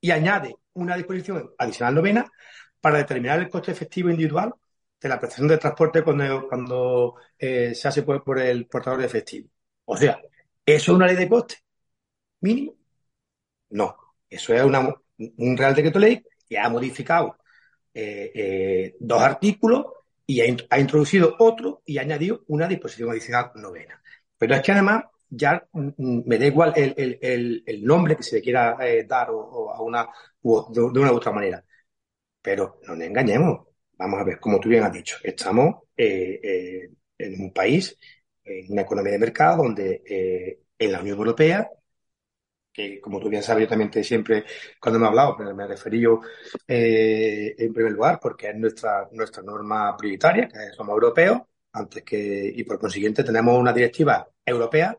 Y 0.00 0.10
añade 0.10 0.56
una 0.72 0.96
disposición 0.96 1.52
adicional 1.58 1.94
novena 1.94 2.32
para 2.80 2.98
determinar 2.98 3.38
el 3.38 3.48
coste 3.48 3.70
efectivo 3.70 4.10
individual 4.10 4.52
de 5.00 5.08
la 5.08 5.20
prestación 5.20 5.46
de 5.46 5.58
transporte 5.58 6.02
cuando, 6.02 6.48
cuando 6.48 7.14
eh, 7.38 7.72
se 7.72 7.86
hace 7.86 8.02
por, 8.02 8.40
el 8.40 8.66
portador 8.66 8.98
de 8.98 9.06
efectivo. 9.06 9.48
O 9.84 9.96
sea, 9.96 10.20
¿eso 10.66 10.92
es 10.92 10.96
una 10.96 11.06
ley 11.06 11.14
de 11.14 11.28
coste 11.28 11.56
mínimo? 12.40 12.74
No, 13.70 13.96
eso 14.28 14.54
es 14.54 14.62
un 14.64 15.56
Real 15.56 15.74
Decreto 15.74 16.00
Ley 16.00 16.20
que 16.48 16.58
ha 16.58 16.68
modificado 16.68 17.38
eh, 17.94 18.32
eh, 18.34 18.96
dos 18.98 19.22
artículos 19.22 19.86
y 20.26 20.40
ha, 20.40 20.78
introducido 20.78 21.36
otro 21.38 21.82
y 21.84 21.98
ha 21.98 22.02
añadido 22.02 22.44
una 22.48 22.68
disposición 22.68 23.10
adicional 23.10 23.52
novena. 23.56 24.00
Pero 24.38 24.54
es 24.54 24.62
que 24.62 24.72
además 24.72 25.04
ya 25.28 25.66
mm, 25.72 25.88
mm, 25.96 26.22
me 26.26 26.38
da 26.38 26.46
igual 26.46 26.72
el, 26.76 27.84
nombre 27.84 28.16
que 28.16 28.22
se 28.22 28.36
le 28.36 28.42
quiera 28.42 28.76
dar 29.06 29.30
o, 29.30 29.72
a 29.72 29.80
una, 29.82 30.08
de, 30.42 30.80
una 30.80 31.12
u 31.12 31.16
otra 31.16 31.32
manera. 31.32 31.64
Pero 32.40 32.80
no 32.86 32.94
nos 32.96 33.06
engañemos. 33.06 33.66
Vamos 33.98 34.20
a 34.20 34.24
ver, 34.24 34.40
como 34.40 34.58
tú 34.60 34.68
bien 34.68 34.82
has 34.84 34.92
dicho, 34.92 35.16
estamos 35.22 35.84
eh, 35.96 36.40
eh, 36.42 36.90
en 37.18 37.40
un 37.40 37.52
país, 37.52 37.96
en 38.44 38.72
una 38.72 38.82
economía 38.82 39.12
de 39.12 39.18
mercado 39.18 39.62
donde 39.62 40.02
eh, 40.06 40.60
en 40.78 40.92
la 40.92 41.00
Unión 41.00 41.18
Europea, 41.18 41.68
que 42.72 43.00
como 43.00 43.20
tú 43.20 43.28
bien 43.28 43.42
sabes, 43.42 43.64
yo 43.64 43.68
también 43.68 43.92
siempre, 44.04 44.44
cuando 44.80 44.98
me 44.98 45.06
he 45.06 45.08
hablado, 45.08 45.36
me 45.38 45.64
he 45.64 45.66
referido 45.66 46.20
en 46.66 47.72
primer 47.72 47.92
lugar 47.92 48.18
porque 48.20 48.50
es 48.50 48.56
nuestra, 48.56 49.08
nuestra 49.12 49.42
norma 49.42 49.96
prioritaria, 49.96 50.48
que 50.48 50.72
somos 50.74 50.94
europeos, 50.94 51.42
antes 51.72 52.02
que, 52.02 52.52
y 52.54 52.64
por 52.64 52.78
consiguiente 52.78 53.24
tenemos 53.24 53.58
una 53.58 53.72
directiva 53.72 54.26
europea 54.44 54.96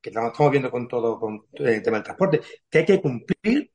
que 0.00 0.10
estamos, 0.10 0.50
viendo 0.50 0.70
con 0.70 0.86
todo, 0.86 1.18
con 1.18 1.46
el 1.52 1.82
tema 1.82 1.96
del 1.96 2.04
transporte, 2.04 2.40
que 2.70 2.78
hay 2.78 2.84
que 2.84 3.00
cumplir 3.00 3.72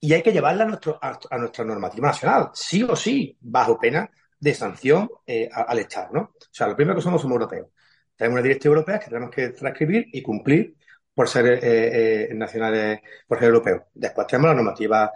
y 0.00 0.12
hay 0.12 0.22
que 0.22 0.32
llevarla 0.32 0.64
a, 0.64 0.66
nuestro, 0.66 0.98
a, 1.00 1.38
nuestra 1.38 1.64
normativa 1.64 2.08
nacional, 2.08 2.50
sí 2.52 2.82
o 2.82 2.96
sí, 2.96 3.36
bajo 3.40 3.78
pena 3.78 4.10
de 4.38 4.54
sanción 4.54 5.08
eh, 5.26 5.48
al 5.50 5.78
Estado, 5.78 6.10
¿no? 6.12 6.20
O 6.20 6.48
sea, 6.50 6.66
lo 6.66 6.76
primero 6.76 6.96
que 6.96 7.02
somos 7.02 7.22
somos 7.22 7.36
europeos. 7.36 7.68
Tenemos 8.16 8.34
una 8.34 8.42
directiva 8.42 8.74
europea 8.74 8.98
que 8.98 9.06
tenemos 9.06 9.30
que 9.30 9.48
transcribir 9.50 10.06
y 10.12 10.20
cumplir 10.20 10.76
por 11.14 11.28
ser 11.28 11.46
eh, 11.46 12.30
eh, 12.30 12.34
nacionales, 12.34 13.00
por 13.26 13.38
ser 13.38 13.48
europeos. 13.48 13.82
Después 13.94 14.26
tenemos 14.26 14.50
la 14.50 14.54
normativa 14.56 15.12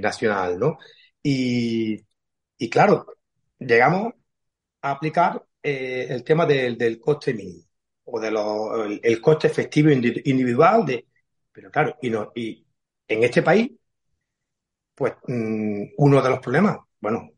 nacional, 0.00 0.58
¿no? 0.58 0.78
Y, 1.22 2.04
y, 2.58 2.70
claro, 2.70 3.06
llegamos 3.58 4.12
a 4.82 4.90
aplicar 4.92 5.44
el 5.62 6.22
tema 6.24 6.46
del, 6.46 6.76
del, 6.78 7.00
coste 7.00 7.34
mínimo 7.34 7.64
o 8.04 8.20
del 8.20 9.00
el, 9.02 9.20
coste 9.20 9.48
efectivo 9.48 9.90
individual 9.90 10.86
de, 10.86 11.06
pero 11.52 11.70
claro, 11.70 11.96
y, 12.02 12.10
no, 12.10 12.32
y 12.34 12.66
en 13.08 13.24
este 13.24 13.42
país, 13.42 13.70
pues 14.94 15.14
mm, 15.26 15.84
uno 15.98 16.22
de 16.22 16.30
los 16.30 16.40
problemas, 16.40 16.78
bueno, 17.00 17.30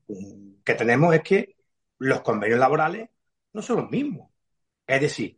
que 0.64 0.74
tenemos 0.74 1.14
es 1.14 1.22
que 1.22 1.57
los 1.98 2.20
convenios 2.22 2.61
laborales 2.61 3.09
no 3.53 3.62
son 3.62 3.79
los 3.79 3.90
mismos. 3.90 4.31
Es 4.87 5.01
decir, 5.01 5.37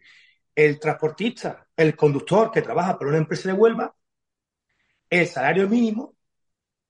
el 0.54 0.78
transportista, 0.78 1.66
el 1.76 1.96
conductor 1.96 2.50
que 2.50 2.62
trabaja 2.62 2.98
por 2.98 3.08
una 3.08 3.18
empresa 3.18 3.48
de 3.48 3.54
Huelva, 3.54 3.94
el 5.08 5.26
salario 5.26 5.68
mínimo 5.68 6.14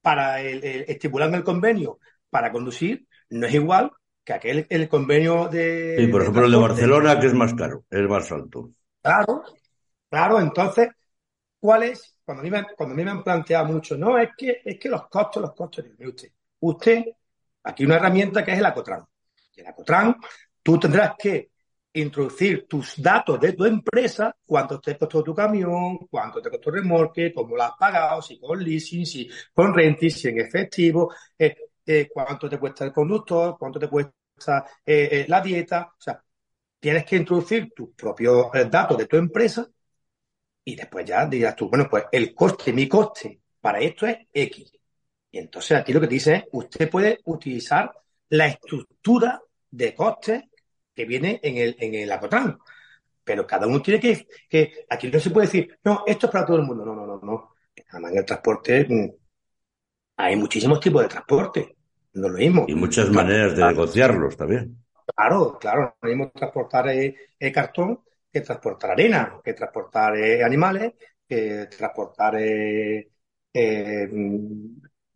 para 0.01 0.40
el, 0.40 0.62
estipulando 0.88 1.37
el 1.37 1.44
convenio 1.44 1.99
para 2.29 2.53
conducir 2.53 3.07
no 3.31 3.46
es 3.46 3.55
igual 3.55 3.90
que 4.25 4.33
aquel 4.33 4.66
el 4.68 4.88
convenio 4.88 5.49
de. 5.49 5.96
Sí, 5.99 6.07
por 6.09 6.23
ejemplo, 6.23 6.44
el 6.44 6.53
de 6.53 6.59
Barcelona, 6.59 7.18
que 7.18 7.27
es 7.27 7.35
más 7.35 7.55
caro, 7.55 7.85
es 7.90 8.09
más 8.09 8.31
alto. 8.33 8.70
Claro, 9.03 9.44
claro, 10.09 10.40
entonces, 10.40 10.88
¿cuál 11.59 11.85
es 11.85 12.16
cuando 12.31 12.42
a 12.42 12.44
mí 12.44 12.51
me, 12.51 12.77
cuando 12.77 12.94
me 12.94 13.11
han 13.11 13.25
planteado 13.25 13.66
mucho, 13.66 13.96
no, 13.96 14.16
es 14.16 14.31
que, 14.37 14.62
es 14.64 14.79
que 14.79 14.88
los 14.88 15.09
costos, 15.09 15.42
los 15.42 15.53
costos, 15.53 15.85
usted, 15.99 16.31
usted, 16.61 17.05
aquí 17.64 17.85
una 17.85 17.96
herramienta 17.96 18.44
que 18.44 18.53
es 18.53 18.59
el 18.59 18.66
Acotran. 18.66 19.05
Y 19.57 19.61
el 19.61 19.66
Acotran, 19.66 20.16
tú 20.62 20.79
tendrás 20.79 21.14
que 21.18 21.49
introducir 21.92 22.66
tus 22.68 23.00
datos 23.03 23.40
de 23.40 23.53
tu 23.53 23.64
empresa, 23.64 24.35
cuánto 24.46 24.81
te 24.81 24.96
costó 24.96 25.22
tu 25.22 25.35
camión, 25.35 25.98
cuánto 26.09 26.40
te 26.40 26.50
costó 26.50 26.70
el 26.70 26.76
remolque, 26.76 27.33
cómo 27.33 27.57
lo 27.57 27.62
has 27.62 27.72
pagado, 27.79 28.22
si 28.22 28.38
con 28.38 28.62
leasing, 28.62 29.05
si 29.05 29.29
con 29.53 29.74
renting, 29.74 30.11
si 30.11 30.29
en 30.29 30.40
efectivo, 30.40 31.12
eh, 31.38 31.57
eh, 31.87 32.09
cuánto 32.12 32.48
te 32.48 32.59
cuesta 32.59 32.85
el 32.85 32.92
conductor, 32.92 33.57
cuánto 33.59 33.79
te 33.79 33.88
cuesta 33.88 34.64
eh, 34.85 35.24
la 35.29 35.40
dieta. 35.40 35.92
O 35.98 36.00
sea, 36.00 36.22
tienes 36.79 37.05
que 37.05 37.16
introducir 37.16 37.72
tus 37.74 37.90
propios 37.94 38.46
datos 38.70 38.96
de 38.98 39.07
tu 39.07 39.16
empresa 39.16 39.68
y 40.64 40.76
después 40.76 41.05
ya 41.05 41.26
dirás 41.26 41.57
tú, 41.57 41.68
bueno, 41.68 41.88
pues 41.90 42.05
el 42.12 42.35
coste, 42.35 42.72
mi 42.72 42.88
coste 42.88 43.40
para 43.61 43.81
esto 43.81 44.07
es 44.07 44.18
X. 44.33 44.72
Y 45.33 45.38
entonces 45.38 45.79
aquí 45.79 45.92
lo 45.92 46.00
que 46.00 46.07
te 46.09 46.14
dice 46.14 46.35
es, 46.37 46.44
usted 46.53 46.90
puede 46.90 47.20
utilizar 47.24 47.92
la 48.31 48.46
estructura 48.46 49.40
de 49.70 49.94
costes 49.94 50.44
que 51.00 51.06
viene 51.06 51.40
en 51.42 51.56
el, 51.56 51.76
en 51.78 51.94
el 51.94 52.12
Acotran. 52.12 52.58
Pero 53.24 53.46
cada 53.46 53.66
uno 53.66 53.80
tiene 53.80 53.98
que, 53.98 54.26
que, 54.48 54.86
aquí 54.90 55.10
no 55.10 55.18
se 55.18 55.30
puede 55.30 55.46
decir, 55.46 55.78
no, 55.84 56.04
esto 56.06 56.26
es 56.26 56.32
para 56.32 56.44
todo 56.44 56.58
el 56.58 56.64
mundo. 56.64 56.84
No, 56.84 56.94
no, 56.94 57.06
no, 57.06 57.20
no. 57.22 57.54
Además 57.90 58.12
en 58.12 58.18
el 58.18 58.24
transporte 58.26 58.86
mm, 58.88 59.10
hay 60.16 60.36
muchísimos 60.36 60.78
tipos 60.78 61.02
de 61.02 61.08
transporte. 61.08 61.76
No 62.12 62.28
lo 62.28 62.38
mismo. 62.38 62.66
Y 62.68 62.74
muchas 62.74 63.08
maneras 63.10 63.56
de 63.56 63.64
negociarlos 63.64 64.36
también. 64.36 64.76
Claro, 65.16 65.58
claro. 65.58 65.96
No 66.02 66.08
mismo 66.08 66.30
transportar 66.32 66.88
el 66.88 67.52
cartón 67.52 68.00
que 68.30 68.40
transportar 68.42 68.90
arena, 68.90 69.40
que 69.42 69.54
transportar 69.54 70.16
eh, 70.16 70.44
animales, 70.44 70.92
que 71.26 71.66
transportar 71.66 72.36
eh, 72.36 73.10
eh, 73.54 74.08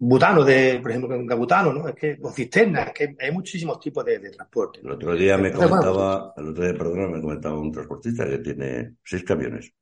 butano, 0.06 0.44
de, 0.44 0.78
por 0.80 0.90
ejemplo, 0.90 1.36
butano, 1.36 1.72
¿no? 1.72 1.88
Es 1.88 1.94
que, 1.94 2.18
o 2.22 2.30
cisternas, 2.30 2.88
es 2.88 2.92
que 2.92 3.16
hay 3.18 3.32
muchísimos 3.32 3.80
tipos 3.80 4.04
de, 4.04 4.18
transporte. 4.30 4.80
El 4.80 4.90
otro 4.90 5.14
día 5.14 5.38
me 5.38 5.52
comentaba, 5.52 6.34
el 6.36 6.48
otro 6.48 6.64
día, 6.64 6.74
perdón, 6.74 7.12
me 7.12 7.20
comentaba 7.20 7.58
un 7.58 7.72
transportista 7.72 8.28
que 8.28 8.38
tiene 8.38 8.96
seis 9.02 9.24
camiones. 9.24 9.72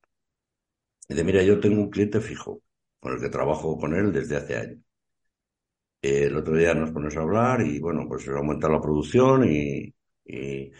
Y 1.09 1.15
dice, 1.15 1.25
mira, 1.25 1.43
yo 1.43 1.59
tengo 1.61 1.81
un 1.83 1.91
cliente 1.91 2.21
fijo, 2.21 2.63
con 3.01 3.15
el 3.15 3.21
que 3.21 3.29
trabajo 3.29 3.77
con 3.79 3.95
él 3.95 4.13
desde 4.13 4.37
hace 4.37 4.57
años. 4.57 4.79
El 6.01 6.37
otro 6.37 6.57
día 6.57 6.75
nos 6.75 6.91
ponemos 6.91 7.17
a 7.17 7.21
hablar 7.21 7.61
y 7.63 7.79
bueno, 7.79 8.07
pues 8.09 8.27
aumenta 8.29 8.69
la 8.69 8.81
producción 8.81 9.45
y, 9.49 9.95
y, 10.25 10.73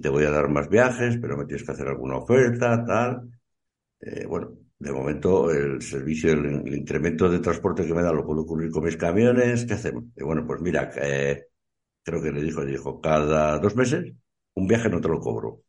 te 0.00 0.08
voy 0.08 0.24
a 0.24 0.30
dar 0.30 0.48
más 0.48 0.68
viajes, 0.68 1.18
pero 1.20 1.36
me 1.36 1.46
tienes 1.46 1.64
que 1.64 1.72
hacer 1.72 1.88
alguna 1.88 2.18
oferta, 2.18 2.84
tal. 2.84 3.28
Eh, 4.00 4.26
bueno, 4.26 4.56
de 4.78 4.92
momento 4.92 5.50
el 5.50 5.82
servicio, 5.82 6.32
el, 6.32 6.74
incremento 6.74 7.28
de 7.28 7.40
transporte 7.40 7.86
que 7.86 7.94
me 7.94 8.02
da 8.02 8.12
lo 8.12 8.24
puedo 8.24 8.46
cubrir 8.46 8.70
con 8.70 8.84
mis 8.84 8.96
camiones, 8.96 9.64
¿qué 9.66 9.74
hacemos? 9.74 10.04
Y 10.16 10.22
bueno, 10.22 10.46
pues 10.46 10.60
mira, 10.60 10.90
eh, 10.96 11.46
creo 12.02 12.22
que 12.22 12.30
le 12.30 12.42
dijo, 12.42 12.62
le 12.62 12.72
dijo, 12.72 13.00
cada 13.00 13.58
dos 13.58 13.74
meses 13.74 14.12
un 14.54 14.66
viaje 14.66 14.88
no 14.88 15.00
te 15.00 15.08
lo 15.08 15.20
cobro. 15.20 15.62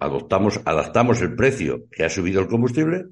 Adoptamos, 0.00 0.60
adaptamos 0.64 1.20
el 1.20 1.36
precio 1.36 1.84
que 1.90 2.04
ha 2.04 2.08
subido 2.08 2.40
el 2.40 2.48
combustible, 2.48 3.08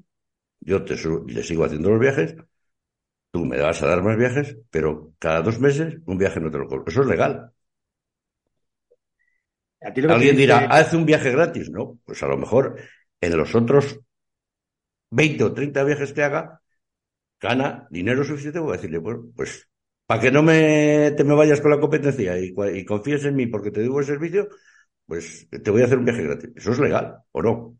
yo 0.59 0.83
te, 0.83 0.95
le 1.27 1.43
sigo 1.43 1.65
haciendo 1.65 1.91
los 1.91 1.99
viajes, 1.99 2.35
tú 3.31 3.45
me 3.45 3.61
vas 3.61 3.81
a 3.83 3.87
dar 3.87 4.01
más 4.01 4.17
viajes, 4.17 4.57
pero 4.71 5.13
cada 5.19 5.43
dos 5.43 5.59
meses 5.59 5.97
un 6.07 6.17
viaje 6.17 6.39
no 6.39 6.49
te 6.49 6.57
lo 6.57 6.67
cobro. 6.67 6.83
Eso 6.87 7.01
es 7.01 7.07
legal. 7.07 7.51
Alguien 9.79 10.35
dirá, 10.35 10.65
hace 10.65 10.97
un 10.97 11.05
viaje 11.05 11.31
gratis. 11.31 11.69
No, 11.69 11.99
pues 12.03 12.23
a 12.23 12.27
lo 12.27 12.37
mejor 12.37 12.75
en 13.21 13.37
los 13.37 13.55
otros 13.55 13.99
20 15.11 15.43
o 15.43 15.53
30 15.53 15.83
viajes 15.83 16.13
que 16.13 16.23
haga, 16.23 16.61
gana 17.39 17.87
dinero 17.89 18.23
suficiente, 18.23 18.59
voy 18.59 18.73
a 18.73 18.75
decirle, 18.77 18.97
bueno, 18.97 19.25
pues 19.35 19.69
para 20.05 20.21
que 20.21 20.31
no 20.31 20.41
me, 20.41 21.11
te 21.11 21.23
me 21.23 21.35
vayas 21.35 21.61
con 21.61 21.71
la 21.71 21.79
competencia 21.79 22.37
y, 22.39 22.53
y 22.73 22.85
confíes 22.85 23.25
en 23.25 23.35
mí 23.35 23.47
porque 23.47 23.71
te 23.71 23.81
digo 23.81 23.99
el 23.99 24.05
servicio, 24.05 24.47
pues 25.05 25.47
te 25.49 25.71
voy 25.71 25.81
a 25.81 25.85
hacer 25.85 25.97
un 25.97 26.05
viaje 26.05 26.23
gratis. 26.23 26.51
¿Eso 26.55 26.71
es 26.71 26.79
legal 26.79 27.17
o 27.31 27.41
no? 27.41 27.77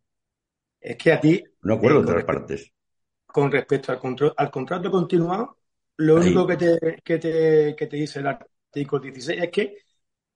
Es 0.80 0.97
que 0.97 1.13
a 1.13 1.19
ti... 1.19 1.43
No 1.62 1.76
acuerdo 1.76 2.04
de 2.04 2.13
las 2.13 2.23
partes. 2.23 2.71
Con 3.26 3.52
respecto 3.52 3.91
al, 3.91 4.00
control, 4.00 4.34
al 4.36 4.52
contrato 4.52 4.89
continuado, 4.89 5.58
lo 5.97 6.15
único 6.15 6.47
que 6.47 6.58
te, 6.58 7.02
que, 7.04 7.17
te, 7.17 7.76
que 7.76 7.88
te 7.88 7.97
dice 7.97 8.19
el 8.19 8.28
artículo 8.28 9.02
16 9.04 9.43
es 9.43 9.50
que 9.50 9.78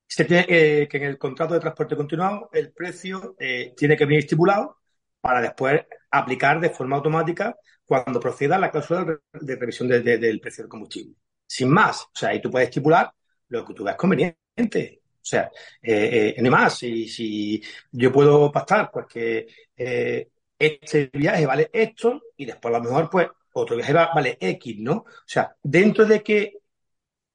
se 0.07 0.25
tiene, 0.25 0.45
eh, 0.49 0.87
que 0.89 0.97
en 0.97 1.03
el 1.03 1.17
contrato 1.17 1.53
de 1.53 1.61
transporte 1.61 1.95
continuado 1.95 2.49
el 2.51 2.71
precio 2.73 3.35
eh, 3.39 3.73
tiene 3.77 3.95
que 3.95 4.05
venir 4.05 4.19
estipulado 4.19 4.80
para 5.21 5.41
después 5.41 5.81
aplicar 6.09 6.59
de 6.59 6.69
forma 6.71 6.97
automática 6.97 7.55
cuando 7.85 8.19
proceda 8.19 8.57
la 8.59 8.71
cláusula 8.71 9.19
de 9.33 9.55
revisión 9.55 9.87
del 9.87 10.39
precio 10.39 10.63
del 10.63 10.69
combustible 10.69 11.15
sin 11.51 11.69
más. 11.69 12.03
O 12.03 12.11
sea, 12.13 12.29
ahí 12.29 12.41
tú 12.41 12.49
puedes 12.49 12.69
estipular 12.69 13.11
lo 13.49 13.65
que 13.65 13.73
tú 13.73 13.83
veas 13.83 13.97
conveniente. 13.97 15.01
O 15.05 15.23
sea, 15.23 15.51
eh, 15.81 16.33
eh, 16.37 16.49
más. 16.49 16.77
Si, 16.77 17.09
si 17.09 17.61
yo 17.91 18.09
puedo 18.11 18.49
pactar, 18.51 18.89
pues 18.91 19.05
que 19.07 19.47
eh, 19.75 20.29
este 20.57 21.09
viaje 21.11 21.45
vale 21.45 21.69
esto 21.73 22.21
y 22.37 22.45
después 22.45 22.73
a 22.73 22.77
lo 22.77 22.83
mejor, 22.85 23.09
pues, 23.09 23.27
otro 23.53 23.75
viaje 23.75 23.91
vale 23.93 24.37
X, 24.39 24.77
¿no? 24.79 24.93
O 24.93 25.05
sea, 25.25 25.53
dentro 25.61 26.05
de 26.05 26.23
que 26.23 26.53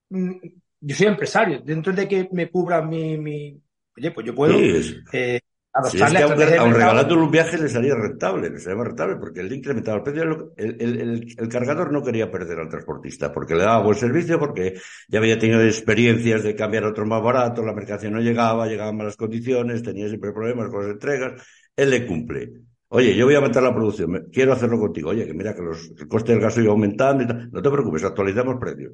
mm, 0.09 0.33
yo 0.81 0.97
soy 0.97 1.07
empresario, 1.09 1.61
dentro 1.61 1.93
de 1.93 2.09
que 2.09 2.29
me 2.33 2.51
cubra 2.51 2.81
mi, 2.81 3.19
mi 3.19 3.61
oye, 3.99 4.11
pues 4.13 4.27
yo 4.27 4.35
puedo 4.35 4.55
eh, 5.13 5.41
si 5.85 6.03
es 6.03 6.13
que 6.13 6.23
aun, 6.23 6.75
regalando 6.75 7.19
un 7.19 7.31
viaje 7.31 7.59
le 7.59 7.69
salía 7.69 7.95
rentable, 7.95 8.51
le 8.51 8.59
salía 8.59 8.79
más 8.79 8.89
rentable, 8.89 9.17
porque 9.17 9.41
él 9.41 9.53
incrementaba 9.53 9.99
el 9.99 10.03
precio. 10.03 10.53
El, 10.57 11.35
el, 11.39 11.49
cargador 11.49 11.93
no 11.93 12.03
quería 12.03 12.31
perder 12.31 12.61
al 12.61 12.69
transportista, 12.69 13.33
porque 13.33 13.55
le 13.55 13.63
daba 13.63 13.83
buen 13.83 13.97
servicio, 13.97 14.39
porque 14.39 14.75
ya 15.09 15.19
había 15.19 15.39
tenido 15.39 15.63
experiencias 15.63 16.43
de 16.43 16.55
cambiar 16.55 16.85
a 16.85 16.89
otro 16.89 17.07
más 17.07 17.23
barato, 17.23 17.63
la 17.63 17.73
mercancía 17.73 18.11
no 18.11 18.21
llegaba, 18.21 18.67
llegaban 18.67 18.97
malas 18.97 19.17
condiciones, 19.17 19.83
tenía 19.83 20.09
siempre 20.09 20.33
problemas 20.33 20.71
con 20.71 20.83
las 20.83 20.93
entregas. 20.93 21.43
Él 21.75 21.91
le 21.91 22.07
cumple. 22.07 22.53
Oye, 22.89 23.15
yo 23.15 23.27
voy 23.27 23.35
a 23.35 23.39
aumentar 23.39 23.63
la 23.63 23.75
producción, 23.75 24.29
quiero 24.33 24.53
hacerlo 24.53 24.79
contigo. 24.79 25.11
Oye, 25.11 25.27
que 25.27 25.35
mira 25.35 25.55
que 25.55 25.63
los, 25.63 25.91
el 25.99 26.09
coste 26.09 26.33
del 26.33 26.41
gas 26.41 26.57
iba 26.59 26.71
aumentando 26.71 27.25
y 27.25 27.27
tal. 27.27 27.51
No 27.51 27.61
te 27.61 27.71
preocupes, 27.71 28.05
actualizamos 28.05 28.57
precios. 28.59 28.93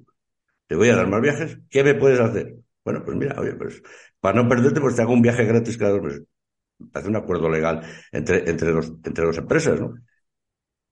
Te 0.67 0.75
voy 0.75 0.89
a 0.89 0.97
dar 0.97 1.09
más 1.09 1.21
viajes. 1.21 1.59
¿Qué 1.71 1.85
me 1.85 1.95
puedes 1.95 2.19
hacer? 2.19 2.57
Bueno, 2.85 3.05
pues 3.05 3.17
mira, 3.17 3.37
oye, 3.39 3.53
pues 3.55 3.83
para 4.19 4.43
no 4.43 4.49
perderte, 4.49 4.81
pues 4.81 4.97
te 4.97 5.03
hago 5.03 5.13
un 5.13 5.23
viaje 5.23 5.45
gratis 5.45 5.77
cada 5.77 5.93
dos 5.93 6.03
meses 6.03 6.23
hace 6.93 7.09
un 7.09 7.17
acuerdo 7.17 7.49
legal 7.49 7.83
entre, 8.11 8.49
entre, 8.49 8.73
dos, 8.73 8.93
entre 9.05 9.25
dos 9.25 9.39
empresas, 9.39 9.81
¿no? 9.81 9.95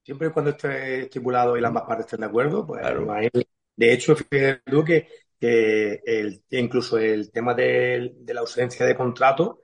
Siempre 0.02 0.30
cuando 0.30 0.50
esté 0.50 1.02
estipulado 1.02 1.56
y 1.56 1.64
ambas 1.64 1.84
partes 1.84 2.06
estén 2.06 2.20
de 2.20 2.26
acuerdo, 2.26 2.66
pues 2.66 2.82
de 3.76 3.92
hecho, 3.94 4.14
fíjate 4.14 4.62
tú 4.70 4.84
que, 4.84 5.08
el, 5.40 6.42
incluso 6.50 6.98
el 6.98 7.30
tema 7.30 7.54
de, 7.54 8.14
la 8.26 8.40
ausencia 8.40 8.84
de 8.84 8.94
contrato 8.94 9.60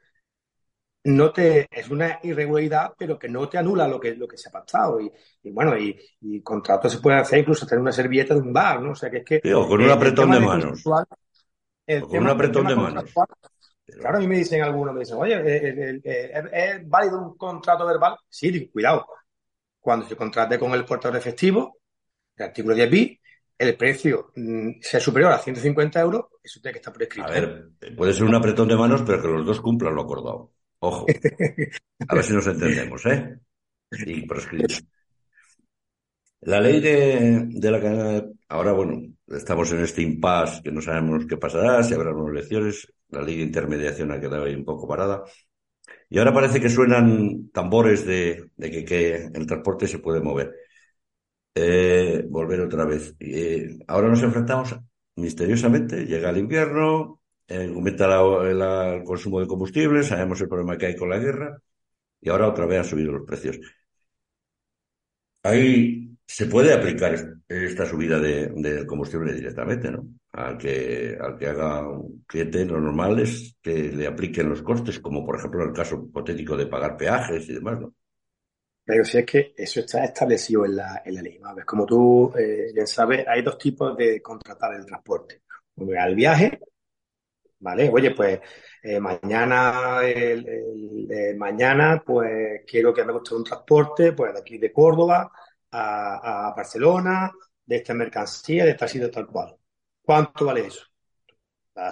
no 1.04 1.32
te 1.32 1.68
es 1.70 1.90
una 1.90 2.18
irregularidad, 2.22 2.94
pero 2.98 3.18
que 3.18 3.28
no 3.28 3.48
te 3.48 3.58
anula 3.58 3.86
lo 3.86 4.00
que, 4.00 4.16
lo 4.16 4.26
que 4.26 4.38
se 4.38 4.48
ha 4.48 4.52
pactado. 4.52 4.98
Y, 5.00 5.12
bueno, 5.50 5.76
y, 5.78 5.96
y 6.20 6.40
contratos 6.42 6.92
se 6.92 6.98
pueden 6.98 7.20
hacer 7.20 7.40
incluso 7.40 7.66
tener 7.66 7.80
una 7.80 7.92
servilleta 7.92 8.34
de 8.34 8.40
un 8.40 8.52
bar, 8.52 8.80
¿no? 8.80 8.92
O 8.92 8.94
sea 8.94 9.10
que 9.10 9.18
es 9.18 9.24
que. 9.24 9.54
o 9.54 9.68
con 9.68 9.82
un 9.82 9.90
apretón 9.90 10.30
de 10.30 10.40
manos. 10.40 10.86
o 10.86 12.08
con 12.08 12.18
un 12.18 12.28
apretón 12.28 12.66
de 12.66 12.76
manos. 12.76 13.04
Claro, 13.86 14.16
a 14.16 14.20
mí 14.20 14.26
me 14.26 14.38
dicen 14.38 14.62
algunos, 14.62 14.92
me 14.92 15.00
dicen, 15.00 15.16
oye, 15.16 16.00
¿es, 16.02 16.88
válido 16.88 17.22
un 17.22 17.36
contrato 17.36 17.86
verbal? 17.86 18.16
Sí, 18.28 18.68
cuidado. 18.68 19.06
Cuando 19.80 20.06
se 20.06 20.16
contrate 20.16 20.58
con 20.58 20.72
el 20.72 20.84
portador 20.84 21.16
efectivo, 21.16 21.78
el 22.36 22.46
artículo 22.46 22.74
10 22.74 22.90
b 22.90 23.20
el 23.58 23.76
precio 23.76 24.32
mm, 24.36 24.80
sea 24.80 25.00
superior 25.00 25.32
a 25.32 25.38
150 25.38 26.00
euros, 26.00 26.26
eso 26.42 26.60
tiene 26.60 26.72
que 26.72 26.78
estar 26.78 26.92
por 26.92 27.02
escrito. 27.02 27.28
A 27.28 27.30
ver, 27.30 27.70
puede 27.96 28.12
ser 28.12 28.24
un 28.24 28.34
apretón 28.34 28.68
de 28.68 28.76
manos, 28.76 29.02
pero 29.06 29.22
que 29.22 29.28
los 29.28 29.46
dos 29.46 29.60
cumplan 29.60 29.94
lo 29.94 30.02
acordado. 30.02 30.52
Ojo. 30.80 31.06
A 32.08 32.14
ver 32.14 32.24
si 32.24 32.34
nos 32.34 32.46
entendemos, 32.46 33.06
¿eh? 33.06 33.38
Y 33.90 34.26
por 34.26 34.38
escrito. 34.38 34.74
La 36.42 36.60
ley 36.60 36.80
de, 36.80 37.46
de 37.48 37.70
la 37.70 37.80
cadena, 37.80 38.24
ahora 38.48 38.72
bueno, 38.72 39.02
estamos 39.28 39.72
en 39.72 39.80
este 39.80 40.02
impasse 40.02 40.62
que 40.62 40.70
no 40.70 40.82
sabemos 40.82 41.24
qué 41.26 41.38
pasará, 41.38 41.82
si 41.82 41.94
habrá 41.94 42.12
nuevas 42.12 42.32
elecciones, 42.32 42.86
la 43.10 43.22
ley 43.22 43.36
de 43.36 43.42
intermediación 43.44 44.12
ha 44.12 44.20
quedado 44.20 44.44
ahí 44.44 44.54
un 44.54 44.64
poco 44.64 44.88
parada. 44.88 45.24
Y 46.08 46.18
ahora 46.18 46.32
parece 46.34 46.60
que 46.60 46.68
suenan 46.70 47.50
tambores 47.52 48.06
de, 48.06 48.50
que, 48.58 49.30
el 49.34 49.46
transporte 49.46 49.88
se 49.88 49.98
puede 49.98 50.20
mover. 50.20 50.54
Eh, 51.54 52.24
volver 52.28 52.60
otra 52.60 52.84
vez. 52.84 53.14
Eh, 53.20 53.78
ahora 53.88 54.08
nos 54.08 54.22
enfrentamos 54.22 54.76
misteriosamente, 55.16 56.04
llega 56.06 56.30
el 56.30 56.38
invierno, 56.38 57.20
eh, 57.48 57.70
aumenta 57.74 58.06
el 58.50 59.04
consumo 59.04 59.40
de 59.40 59.46
combustible, 59.46 60.02
sabemos 60.02 60.40
el 60.40 60.48
problema 60.48 60.76
que 60.76 60.86
hay 60.86 60.96
con 60.96 61.08
la 61.10 61.18
guerra 61.18 61.58
y 62.20 62.28
ahora 62.30 62.48
otra 62.48 62.66
vez 62.66 62.80
han 62.80 62.84
subido 62.86 63.12
los 63.12 63.26
precios. 63.26 63.58
Ahí 65.42 66.16
se 66.26 66.46
puede 66.46 66.72
aplicar 66.74 67.14
esta 67.48 67.86
subida 67.86 68.18
de, 68.18 68.84
combustible 68.86 69.32
directamente, 69.32 69.90
¿no? 69.90 70.06
Al 70.36 70.58
que, 70.58 71.16
al 71.18 71.38
que 71.38 71.46
haga 71.46 71.88
un 71.88 72.24
cliente, 72.26 72.66
lo 72.66 72.78
normal 72.78 73.20
es 73.20 73.56
que 73.62 73.72
le 73.72 74.06
apliquen 74.06 74.50
los 74.50 74.60
costes, 74.60 75.00
como 75.00 75.24
por 75.24 75.36
ejemplo 75.36 75.62
en 75.62 75.70
el 75.70 75.74
caso 75.74 75.96
hipotético 75.96 76.56
de 76.56 76.66
pagar 76.66 76.96
peajes 76.96 77.48
y 77.48 77.54
demás, 77.54 77.80
¿no? 77.80 77.94
Pero 78.84 79.04
si 79.04 79.18
es 79.18 79.26
que 79.26 79.54
eso 79.56 79.80
está 79.80 80.04
establecido 80.04 80.64
en 80.64 80.76
la, 80.76 81.02
en 81.04 81.14
la 81.14 81.22
ley. 81.22 81.40
Como 81.64 81.84
tú 81.84 82.32
eh, 82.38 82.70
bien 82.72 82.86
sabes, 82.86 83.26
hay 83.26 83.42
dos 83.42 83.58
tipos 83.58 83.96
de 83.96 84.22
contratar 84.22 84.74
el 84.74 84.86
transporte. 84.86 85.42
Al 85.98 86.14
viaje, 86.14 86.60
¿vale? 87.58 87.90
Oye, 87.92 88.12
pues 88.12 88.38
eh, 88.82 89.00
mañana, 89.00 90.00
el, 90.04 91.36
mañana, 91.36 92.02
pues 92.04 92.62
quiero 92.66 92.94
que 92.94 93.04
me 93.04 93.12
guste 93.12 93.34
un 93.34 93.44
transporte, 93.44 94.12
pues 94.12 94.32
de 94.32 94.40
aquí 94.40 94.58
de 94.58 94.72
Córdoba 94.72 95.32
a, 95.72 96.54
Barcelona, 96.56 97.32
de 97.64 97.76
esta 97.76 97.94
mercancía, 97.94 98.64
de 98.64 98.70
esta 98.70 98.86
sitio 98.86 99.10
tal 99.10 99.26
cual. 99.26 99.56
¿Cuánto 100.06 100.44
vale 100.44 100.68
eso? 100.68 100.86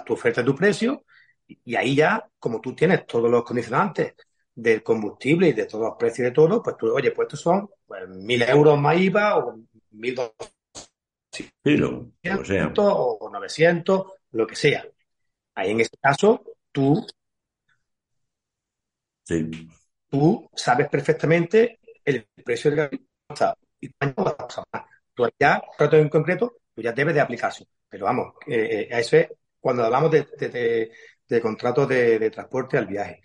tu 0.05 0.13
oferta, 0.13 0.43
tu 0.43 0.55
precio, 0.55 1.03
y 1.47 1.75
ahí 1.75 1.95
ya, 1.95 2.27
como 2.39 2.59
tú 2.59 2.73
tienes 2.73 3.05
todos 3.05 3.29
los 3.29 3.43
condicionantes 3.43 4.15
del 4.55 4.81
combustible 4.81 5.49
y 5.49 5.53
de 5.53 5.65
todos 5.65 5.89
los 5.89 5.97
precios 5.97 6.25
de 6.25 6.31
todo, 6.31 6.63
pues 6.63 6.75
tú, 6.77 6.91
oye, 6.91 7.11
pues 7.11 7.27
estos 7.27 7.41
son 7.41 7.69
pues, 7.85 8.07
mil 8.07 8.41
euros 8.41 8.79
más 8.79 8.97
IVA 8.97 9.37
o 9.37 9.59
mil 9.91 10.15
doscientos 10.15 10.47
o 12.87 13.29
900, 13.31 14.13
lo 14.31 14.47
que 14.47 14.55
sea. 14.55 14.87
Ahí 15.53 15.69
en 15.71 15.81
ese 15.81 15.95
caso, 16.01 16.43
tú, 16.71 17.05
tú 20.09 20.49
sabes 20.55 20.89
perfectamente 20.89 21.79
el 22.03 22.27
precio 22.43 22.71
del 22.71 22.79
gas 22.79 22.89
y 23.79 23.89
tú 25.13 25.29
ya, 25.37 25.61
trato 25.77 25.97
en 25.97 26.09
concreto, 26.09 26.55
tú 26.73 26.81
ya 26.81 26.91
debes 26.91 27.13
de 27.13 27.21
aplicarse. 27.21 27.67
Pero 27.95 28.07
vamos, 28.07 28.33
eh, 28.47 28.89
a 28.91 28.99
eso 28.99 29.15
es 29.15 29.29
cuando 29.57 29.85
hablamos 29.85 30.11
de, 30.11 30.27
de, 30.37 30.91
de, 31.29 31.41
contratos 31.41 31.87
de, 31.87 32.29
transporte 32.29 32.77
al 32.77 32.87
viaje. 32.87 33.21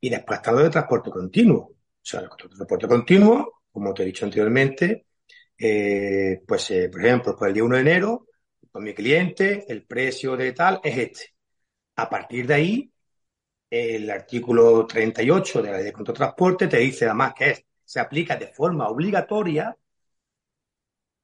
Y 0.00 0.10
después 0.10 0.38
está 0.38 0.52
lo 0.52 0.60
de 0.60 0.70
transporte 0.70 1.10
continuo. 1.10 1.58
O 1.58 1.76
sea, 2.00 2.20
el 2.20 2.28
transporte 2.28 2.86
continuo, 2.86 3.64
como 3.72 3.92
te 3.92 4.04
he 4.04 4.06
dicho 4.06 4.24
anteriormente, 4.24 5.06
eh, 5.58 6.40
pues, 6.46 6.70
eh, 6.70 6.88
por 6.88 7.04
ejemplo, 7.04 7.34
pues 7.36 7.48
el 7.48 7.54
día 7.54 7.64
1 7.64 7.74
de 7.74 7.80
enero, 7.80 8.28
con 8.70 8.84
mi 8.84 8.94
cliente, 8.94 9.64
el 9.66 9.84
precio 9.86 10.36
de 10.36 10.52
tal 10.52 10.78
es 10.84 10.98
este. 10.98 11.34
A 11.96 12.08
partir 12.08 12.46
de 12.46 12.54
ahí, 12.54 12.92
el 13.68 14.08
artículo 14.08 14.86
38 14.86 15.62
de 15.62 15.68
la 15.68 15.76
ley 15.78 15.86
de 15.86 15.92
contrato 15.92 16.12
de 16.12 16.26
transporte 16.26 16.68
te 16.68 16.78
dice 16.78 17.06
además 17.06 17.34
que 17.36 17.50
es, 17.50 17.64
se 17.84 17.98
aplica 17.98 18.36
de 18.36 18.46
forma 18.46 18.86
obligatoria 18.86 19.76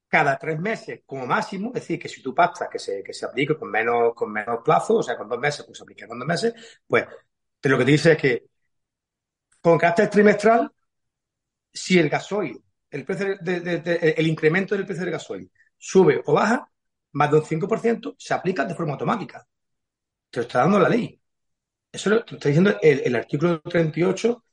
cada 0.08 0.38
tres 0.38 0.58
meses 0.58 1.02
como 1.06 1.26
máximo, 1.26 1.68
es 1.68 1.74
decir, 1.82 1.98
que 1.98 2.08
si 2.08 2.22
tu 2.22 2.34
pasta 2.34 2.68
que 2.68 2.78
se, 2.78 3.02
que 3.02 3.12
se 3.12 3.26
aplique 3.26 3.56
con 3.56 3.70
menos, 3.70 4.14
con 4.14 4.32
menos 4.32 4.60
plazo, 4.64 4.96
o 4.96 5.02
sea, 5.02 5.16
con 5.16 5.28
dos 5.28 5.38
meses, 5.38 5.64
pues 5.66 5.78
se 5.78 5.84
aplica 5.84 6.08
con 6.08 6.18
dos 6.18 6.26
meses, 6.26 6.54
pues 6.86 7.06
te 7.60 7.68
lo 7.68 7.78
que 7.78 7.84
te 7.84 7.90
dice 7.92 8.12
es 8.12 8.18
que 8.18 8.46
con 9.60 9.78
carácter 9.78 10.08
trimestral, 10.08 10.70
si 11.72 11.98
el 11.98 12.08
gasoil, 12.08 12.62
el, 12.90 13.04
precio 13.04 13.36
de, 13.40 14.14
el 14.16 14.26
incremento 14.26 14.74
del 14.74 14.86
precio 14.86 15.04
del 15.04 15.12
gasoil 15.12 15.50
sube 15.76 16.22
o 16.24 16.32
baja, 16.32 16.70
más 17.12 17.30
de 17.30 17.36
un 17.38 17.44
5%, 17.44 18.14
se 18.18 18.34
aplica 18.34 18.64
de 18.64 18.74
forma 18.74 18.92
automática. 18.92 19.46
Te 20.30 20.40
lo 20.40 20.42
está 20.46 20.60
dando 20.60 20.78
la 20.78 20.88
ley. 20.88 21.20
Eso 21.92 22.10
lo, 22.10 22.24
te 22.24 22.34
está 22.36 22.48
diciendo 22.48 22.78
el, 22.80 23.00
el 23.00 23.16
artículo 23.16 23.60
38 23.60 24.44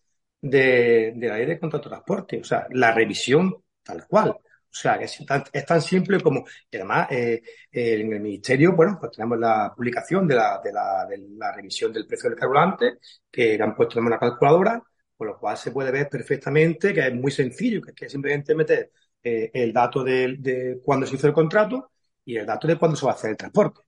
de, 0.41 1.13
de, 1.15 1.27
la 1.27 1.37
ley 1.37 1.45
de 1.45 1.59
contrato 1.59 1.89
de 1.89 1.95
transporte. 1.95 2.39
O 2.41 2.43
sea, 2.43 2.67
la 2.71 2.91
revisión 2.91 3.63
tal 3.83 4.05
cual. 4.07 4.37
O 4.75 4.77
sea, 4.77 4.95
es 4.95 5.25
tan, 5.25 5.41
es 5.53 5.65
tan 5.65 5.81
simple 5.81 6.19
como, 6.19 6.43
y 6.69 6.75
además, 6.75 7.07
eh, 7.09 7.41
eh, 7.71 7.93
en 7.93 8.11
el 8.11 8.19
Ministerio, 8.19 8.73
bueno, 8.75 8.97
pues 8.99 9.13
tenemos 9.13 9.39
la 9.39 9.73
publicación 9.73 10.27
de 10.27 10.35
la, 10.35 10.59
de 10.61 10.73
la, 10.73 11.05
de 11.09 11.17
la 11.37 11.53
revisión 11.53 11.93
del 11.93 12.05
precio 12.05 12.29
del 12.29 12.37
carburante, 12.37 12.97
que 13.31 13.57
han 13.61 13.73
puesto 13.73 13.99
en 13.99 14.05
una 14.07 14.19
calculadora, 14.19 14.83
con 15.15 15.27
lo 15.27 15.39
cual 15.39 15.55
se 15.57 15.71
puede 15.71 15.91
ver 15.91 16.09
perfectamente 16.09 16.93
que 16.93 17.07
es 17.07 17.13
muy 17.13 17.31
sencillo, 17.31 17.81
que 17.81 18.05
es 18.05 18.11
simplemente 18.11 18.53
meter 18.53 18.91
eh, 19.23 19.49
el 19.53 19.71
dato 19.71 20.03
de, 20.03 20.35
de 20.39 20.81
cuándo 20.83 21.05
se 21.05 21.15
hizo 21.15 21.27
el 21.27 21.33
contrato 21.33 21.91
y 22.25 22.35
el 22.35 22.45
dato 22.45 22.67
de 22.67 22.77
cuándo 22.77 22.97
se 22.97 23.05
va 23.05 23.13
a 23.13 23.15
hacer 23.15 23.29
el 23.31 23.37
transporte. 23.37 23.79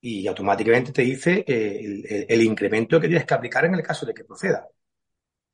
Y 0.00 0.26
automáticamente 0.26 0.92
te 0.92 1.02
dice 1.02 1.44
el, 1.46 2.26
el, 2.28 2.42
incremento 2.42 3.00
que 3.00 3.08
tienes 3.08 3.26
que 3.26 3.34
aplicar 3.34 3.64
en 3.66 3.74
el 3.74 3.82
caso 3.82 4.06
de 4.06 4.14
que 4.14 4.24
proceda. 4.24 4.66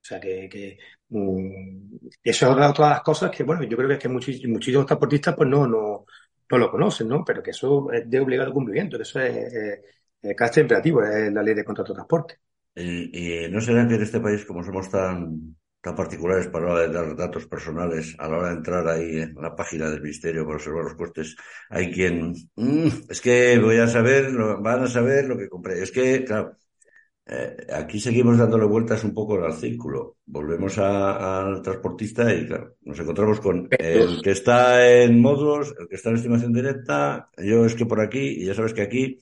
O 0.07 0.09
sea 0.09 0.21
que, 0.21 0.49
que 0.49 0.79
um, 1.11 1.99
eso 2.23 2.47
es 2.47 2.53
otra, 2.53 2.71
otra 2.71 2.91
las 2.91 3.01
cosas 3.03 3.29
que, 3.29 3.43
bueno, 3.43 3.65
yo 3.65 3.77
creo 3.77 3.89
que 3.89 3.95
es 3.95 4.01
que 4.01 4.09
muchísimos, 4.09 4.53
muchísimos 4.53 4.87
transportistas 4.87 5.35
pues 5.35 5.49
no, 5.49 5.67
no, 5.67 6.07
no 6.49 6.59
lo 6.59 6.71
conocen, 6.71 7.09
¿no? 7.09 7.25
Pero 7.25 7.43
que 7.43 7.51
eso 7.51 7.91
es 7.91 8.09
de 8.09 8.21
obligado 8.21 8.53
cumplimiento, 8.53 8.97
que 8.97 9.03
eso 9.03 9.19
es, 9.19 9.81
carácter 10.37 10.63
imperativo, 10.63 11.03
es 11.03 11.33
la 11.33 11.43
ley 11.43 11.55
de 11.55 11.65
contrato 11.65 11.93
de 11.93 11.97
transporte. 11.97 12.39
Y, 12.77 13.49
no 13.51 13.61
será 13.61 13.89
que 13.89 13.97
en 13.97 14.03
este 14.03 14.21
país, 14.21 14.45
como 14.45 14.63
somos 14.63 14.89
tan, 14.89 15.57
tan 15.81 15.97
particulares 15.97 16.47
para 16.47 16.87
dar 16.87 17.17
datos 17.17 17.49
personales, 17.49 18.15
a 18.21 18.29
la 18.29 18.37
hora 18.39 18.49
de 18.51 18.57
entrar 18.59 18.87
ahí 18.87 19.19
en 19.19 19.35
la 19.35 19.57
página 19.57 19.91
del 19.91 20.03
Ministerio 20.03 20.45
para 20.45 20.59
observar 20.59 20.85
los 20.85 20.95
costes, 20.95 21.35
hay 21.69 21.91
quien, 21.91 22.33
mmm, 22.55 22.89
es 23.09 23.21
que 23.21 23.59
voy 23.59 23.79
a 23.79 23.89
saber, 23.89 24.31
van 24.61 24.85
a 24.85 24.87
saber 24.87 25.25
lo 25.27 25.37
que 25.37 25.49
compré. 25.49 25.83
Es 25.83 25.91
que, 25.91 26.25
claro, 26.25 26.57
eh, 27.27 27.67
aquí 27.73 27.99
seguimos 27.99 28.39
dándole 28.39 28.67
vueltas 28.67 29.03
un 29.03 29.13
poco 29.13 29.43
al 29.45 29.53
círculo. 29.53 30.19
Volvemos 30.27 30.79
al 30.79 31.61
transportista 31.61 32.33
y 32.33 32.47
claro, 32.47 32.77
nos 32.83 32.99
encontramos 33.01 33.41
con 33.41 33.69
el 33.71 34.23
que 34.23 34.31
está 34.31 34.89
en 34.89 35.21
modos, 35.21 35.75
el 35.79 35.89
que 35.89 35.97
está 35.97 36.11
en 36.11 36.17
estimación 36.17 36.53
directa, 36.53 37.29
yo 37.39 37.65
es 37.67 37.75
que 37.75 37.87
por 37.87 38.01
aquí, 38.01 38.21
y 38.21 38.47
ya 38.47 38.55
sabes 38.55 38.73
que 38.73 38.83
aquí 38.83 39.19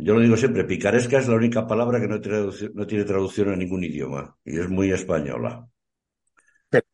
yo 0.00 0.14
lo 0.14 0.20
digo 0.20 0.36
siempre, 0.36 0.64
picaresca 0.64 1.18
es 1.18 1.28
la 1.28 1.34
única 1.34 1.66
palabra 1.66 2.00
que 2.00 2.06
no, 2.06 2.18
no 2.74 2.86
tiene 2.86 3.04
traducción 3.04 3.52
en 3.52 3.58
ningún 3.58 3.82
idioma 3.82 4.36
y 4.44 4.58
es 4.58 4.68
muy 4.68 4.92
española. 4.92 5.66
Pero, 6.68 6.86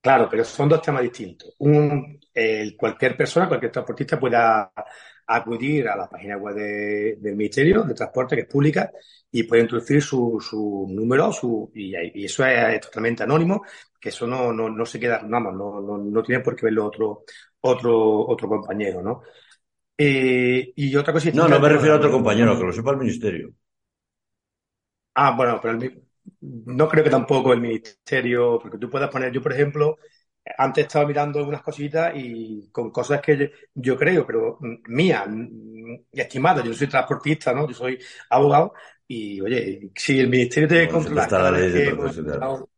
claro, 0.00 0.28
pero 0.30 0.44
son 0.44 0.68
dos 0.68 0.82
temas 0.82 1.02
distintos. 1.02 1.54
Un, 1.58 2.20
eh, 2.32 2.76
cualquier 2.76 3.16
persona, 3.16 3.48
cualquier 3.48 3.72
transportista 3.72 4.20
pueda 4.20 4.72
acudir 5.36 5.88
a 5.88 5.96
la 5.96 6.08
página 6.08 6.36
web 6.36 6.54
de, 6.54 7.16
del 7.20 7.36
Ministerio 7.36 7.82
de 7.82 7.94
Transporte, 7.94 8.36
que 8.36 8.42
es 8.42 8.48
pública, 8.48 8.90
y 9.30 9.44
puede 9.44 9.62
introducir 9.62 10.02
su, 10.02 10.38
su 10.40 10.86
número 10.90 11.32
su, 11.32 11.70
y, 11.74 11.94
y, 12.14 12.24
eso 12.24 12.44
es 12.44 12.80
totalmente 12.80 13.22
anónimo, 13.22 13.62
que 14.00 14.08
eso 14.08 14.26
no, 14.26 14.52
no, 14.52 14.68
no 14.68 14.86
se 14.86 14.98
queda, 14.98 15.20
vamos, 15.24 15.54
no, 15.54 15.80
no, 15.80 15.98
no 15.98 16.22
tiene 16.22 16.42
por 16.42 16.56
qué 16.56 16.66
verlo 16.66 16.86
otro, 16.86 17.24
otro, 17.60 18.26
otro 18.26 18.48
compañero, 18.48 19.02
¿no? 19.02 19.22
Eh, 19.96 20.72
y 20.74 20.96
otra 20.96 21.12
cosa. 21.12 21.30
No, 21.34 21.46
no 21.46 21.60
me 21.60 21.68
refiero 21.68 21.94
a 21.94 21.98
otro 21.98 22.10
compañero, 22.10 22.58
que 22.58 22.64
lo 22.64 22.72
sepa 22.72 22.92
el 22.92 22.96
ministerio. 22.96 23.52
Ah, 25.14 25.34
bueno, 25.36 25.58
pero 25.60 25.74
el, 25.76 26.02
no 26.40 26.88
creo 26.88 27.04
que 27.04 27.10
tampoco 27.10 27.52
el 27.52 27.60
ministerio, 27.60 28.58
porque 28.60 28.78
tú 28.78 28.88
puedes 28.88 29.10
poner, 29.10 29.32
yo 29.32 29.42
por 29.42 29.52
ejemplo, 29.52 29.98
antes 30.58 30.86
estaba 30.86 31.06
mirando 31.06 31.38
algunas 31.38 31.62
cositas 31.62 32.12
y 32.16 32.68
con 32.70 32.90
cosas 32.90 33.20
que 33.22 33.36
yo, 33.38 33.46
yo 33.74 33.96
creo, 33.98 34.26
pero 34.26 34.58
mía, 34.88 35.26
estimada, 36.12 36.62
yo 36.64 36.72
soy 36.74 36.88
transportista, 36.88 37.52
¿no? 37.52 37.66
Yo 37.68 37.74
soy 37.74 37.98
abogado 38.30 38.72
y, 39.06 39.40
oye, 39.40 39.90
si 39.94 40.20
el 40.20 40.28
ministerio 40.28 40.68
te 40.68 40.74
No, 40.76 40.86
de 41.56 41.70
que 41.72 41.88
hemos 41.90 42.16
entrado, 42.18 42.70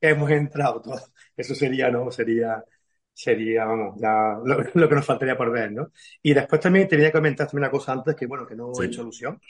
que 0.00 0.08
hemos 0.10 0.30
entrado 0.30 0.80
todos, 0.82 1.12
eso 1.36 1.54
sería, 1.54 1.90
¿no? 1.90 2.10
Sería, 2.10 2.64
sería, 3.12 3.64
vamos, 3.66 4.00
ya 4.00 4.38
lo, 4.44 4.58
lo 4.74 4.88
que 4.88 4.94
nos 4.94 5.06
faltaría 5.06 5.36
por 5.36 5.50
ver, 5.52 5.72
¿no? 5.72 5.92
Y 6.22 6.34
después 6.34 6.60
también 6.60 6.88
tenía 6.88 7.08
que 7.08 7.12
comentar 7.18 7.46
también 7.48 7.64
una 7.64 7.70
cosa 7.70 7.92
antes 7.92 8.14
que, 8.16 8.26
bueno, 8.26 8.46
que 8.46 8.54
no 8.56 8.82
he 8.82 8.86
hecho 8.86 9.00
Sí. 9.00 9.02
alusión, 9.02 9.40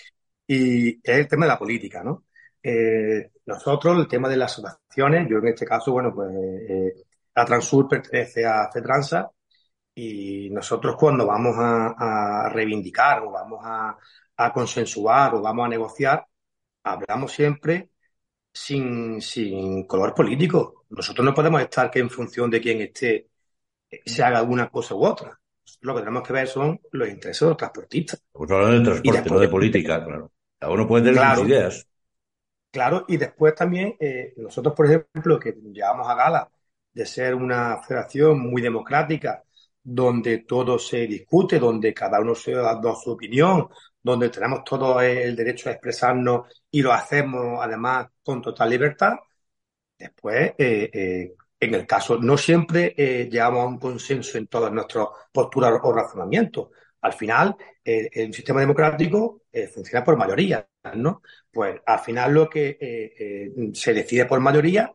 y 0.46 0.90
es 0.96 1.18
el 1.18 1.28
tema 1.28 1.46
de 1.46 1.52
la 1.52 1.58
política, 1.58 2.02
¿no? 2.04 2.24
Eh, 2.62 3.30
nosotros, 3.46 3.98
el 3.98 4.08
tema 4.08 4.28
de 4.28 4.36
las 4.36 4.52
asociaciones, 4.58 5.28
yo 5.30 5.38
en 5.38 5.48
este 5.48 5.66
caso, 5.66 5.92
bueno, 5.92 6.14
pues 6.14 6.30
eh, 6.68 6.94
la 7.38 7.44
Transur 7.44 7.88
pertenece 7.88 8.44
a 8.44 8.68
Cetransa 8.72 9.31
y 9.94 10.51
nosotros 10.51 10.96
cuando 10.96 11.27
vamos 11.27 11.57
a, 11.59 12.46
a 12.46 12.48
reivindicar 12.51 13.22
o 13.22 13.31
vamos 13.33 13.61
a, 13.64 13.96
a 14.37 14.53
consensuar 14.53 15.35
o 15.37 15.42
vamos 15.42 15.66
a 15.66 15.68
negociar, 15.68 16.27
hablamos 16.85 17.33
siempre 17.33 17.90
sin, 18.53 19.20
sin 19.22 19.87
color 19.87 20.14
político. 20.14 20.87
Nosotros 20.90 21.24
no 21.24 21.35
podemos 21.35 21.62
estar 21.62 21.90
que 21.90 22.01
en 22.01 22.11
función 22.11 22.51
de 22.51 22.61
quién 22.61 22.81
esté 22.83 23.29
eh, 23.90 24.03
se 24.07 24.22
haga 24.22 24.42
una 24.42 24.70
cosa 24.70 24.94
u 24.94 25.05
otra. 25.05 25.38
Lo 25.83 25.94
que 25.94 26.01
tenemos 26.01 26.22
que 26.27 26.33
ver 26.33 26.48
son 26.48 26.81
los 26.92 27.09
intereses 27.09 27.40
de 27.40 27.48
los 27.48 27.57
transportistas. 27.57 28.22
Pues 28.33 28.51
hablando 28.51 28.79
de 28.79 28.85
transporte, 28.85 29.31
no 29.31 29.38
de 29.40 29.48
política, 29.48 30.05
claro. 30.05 30.33
Cada 30.59 30.72
uno 30.72 30.88
puede 30.88 31.12
tener 31.12 31.38
ideas. 31.46 31.87
claro, 32.70 33.05
y 33.09 33.16
después 33.16 33.55
también 33.55 33.96
eh, 34.01 34.35
nosotros, 34.37 34.74
por 34.74 34.87
ejemplo, 34.87 35.38
que 35.38 35.53
llevamos 35.72 36.09
a 36.09 36.14
gala 36.14 36.51
de 36.98 37.06
ser 37.06 37.34
una 37.34 37.80
federación 37.82 38.40
muy 38.40 38.61
democrática, 38.62 39.42
donde 39.82 40.38
todo 40.38 40.78
se 40.78 41.06
discute, 41.06 41.58
donde 41.58 41.94
cada 41.94 42.20
uno 42.20 42.34
se 42.34 42.52
da, 42.52 42.80
su 43.02 43.12
opinión, 43.12 43.68
donde 44.02 44.28
tenemos 44.30 44.64
todo 44.64 45.00
el 45.00 45.37
derecho 45.37 45.68
a 45.68 45.72
expresarnos 45.72 46.48
y 46.70 46.82
lo 46.82 46.92
hacemos 46.92 47.58
además 47.62 48.08
con 48.22 48.42
total 48.42 48.70
libertad, 48.70 49.14
después, 49.98 50.54
eh, 50.58 50.90
eh, 50.92 51.34
en 51.61 51.74
el 51.74 51.87
caso, 51.87 52.18
no 52.18 52.37
siempre 52.38 52.94
eh, 52.96 53.28
llegamos 53.30 53.64
a 53.64 53.66
un 53.68 53.78
consenso 53.78 54.38
en 54.38 54.46
todas 54.46 54.72
nuestras 54.72 55.06
posturas 55.32 55.72
o 55.82 55.92
razonamientos. 55.92 56.68
Al 57.00 57.12
final, 57.12 57.56
eh, 57.84 58.08
el 58.12 58.32
sistema 58.34 58.61
democrático 58.61 59.42
eh, 59.52 59.68
funciona 59.68 60.04
por 60.04 60.16
mayoría, 60.16 60.66
¿no? 60.94 61.22
Pues 61.50 61.80
al 61.87 61.98
final 62.00 62.32
lo 62.34 62.48
que 62.48 62.76
eh, 62.80 63.12
eh, 63.18 63.52
se 63.74 63.92
decide 63.94 64.26
por 64.26 64.40
mayoría 64.40 64.92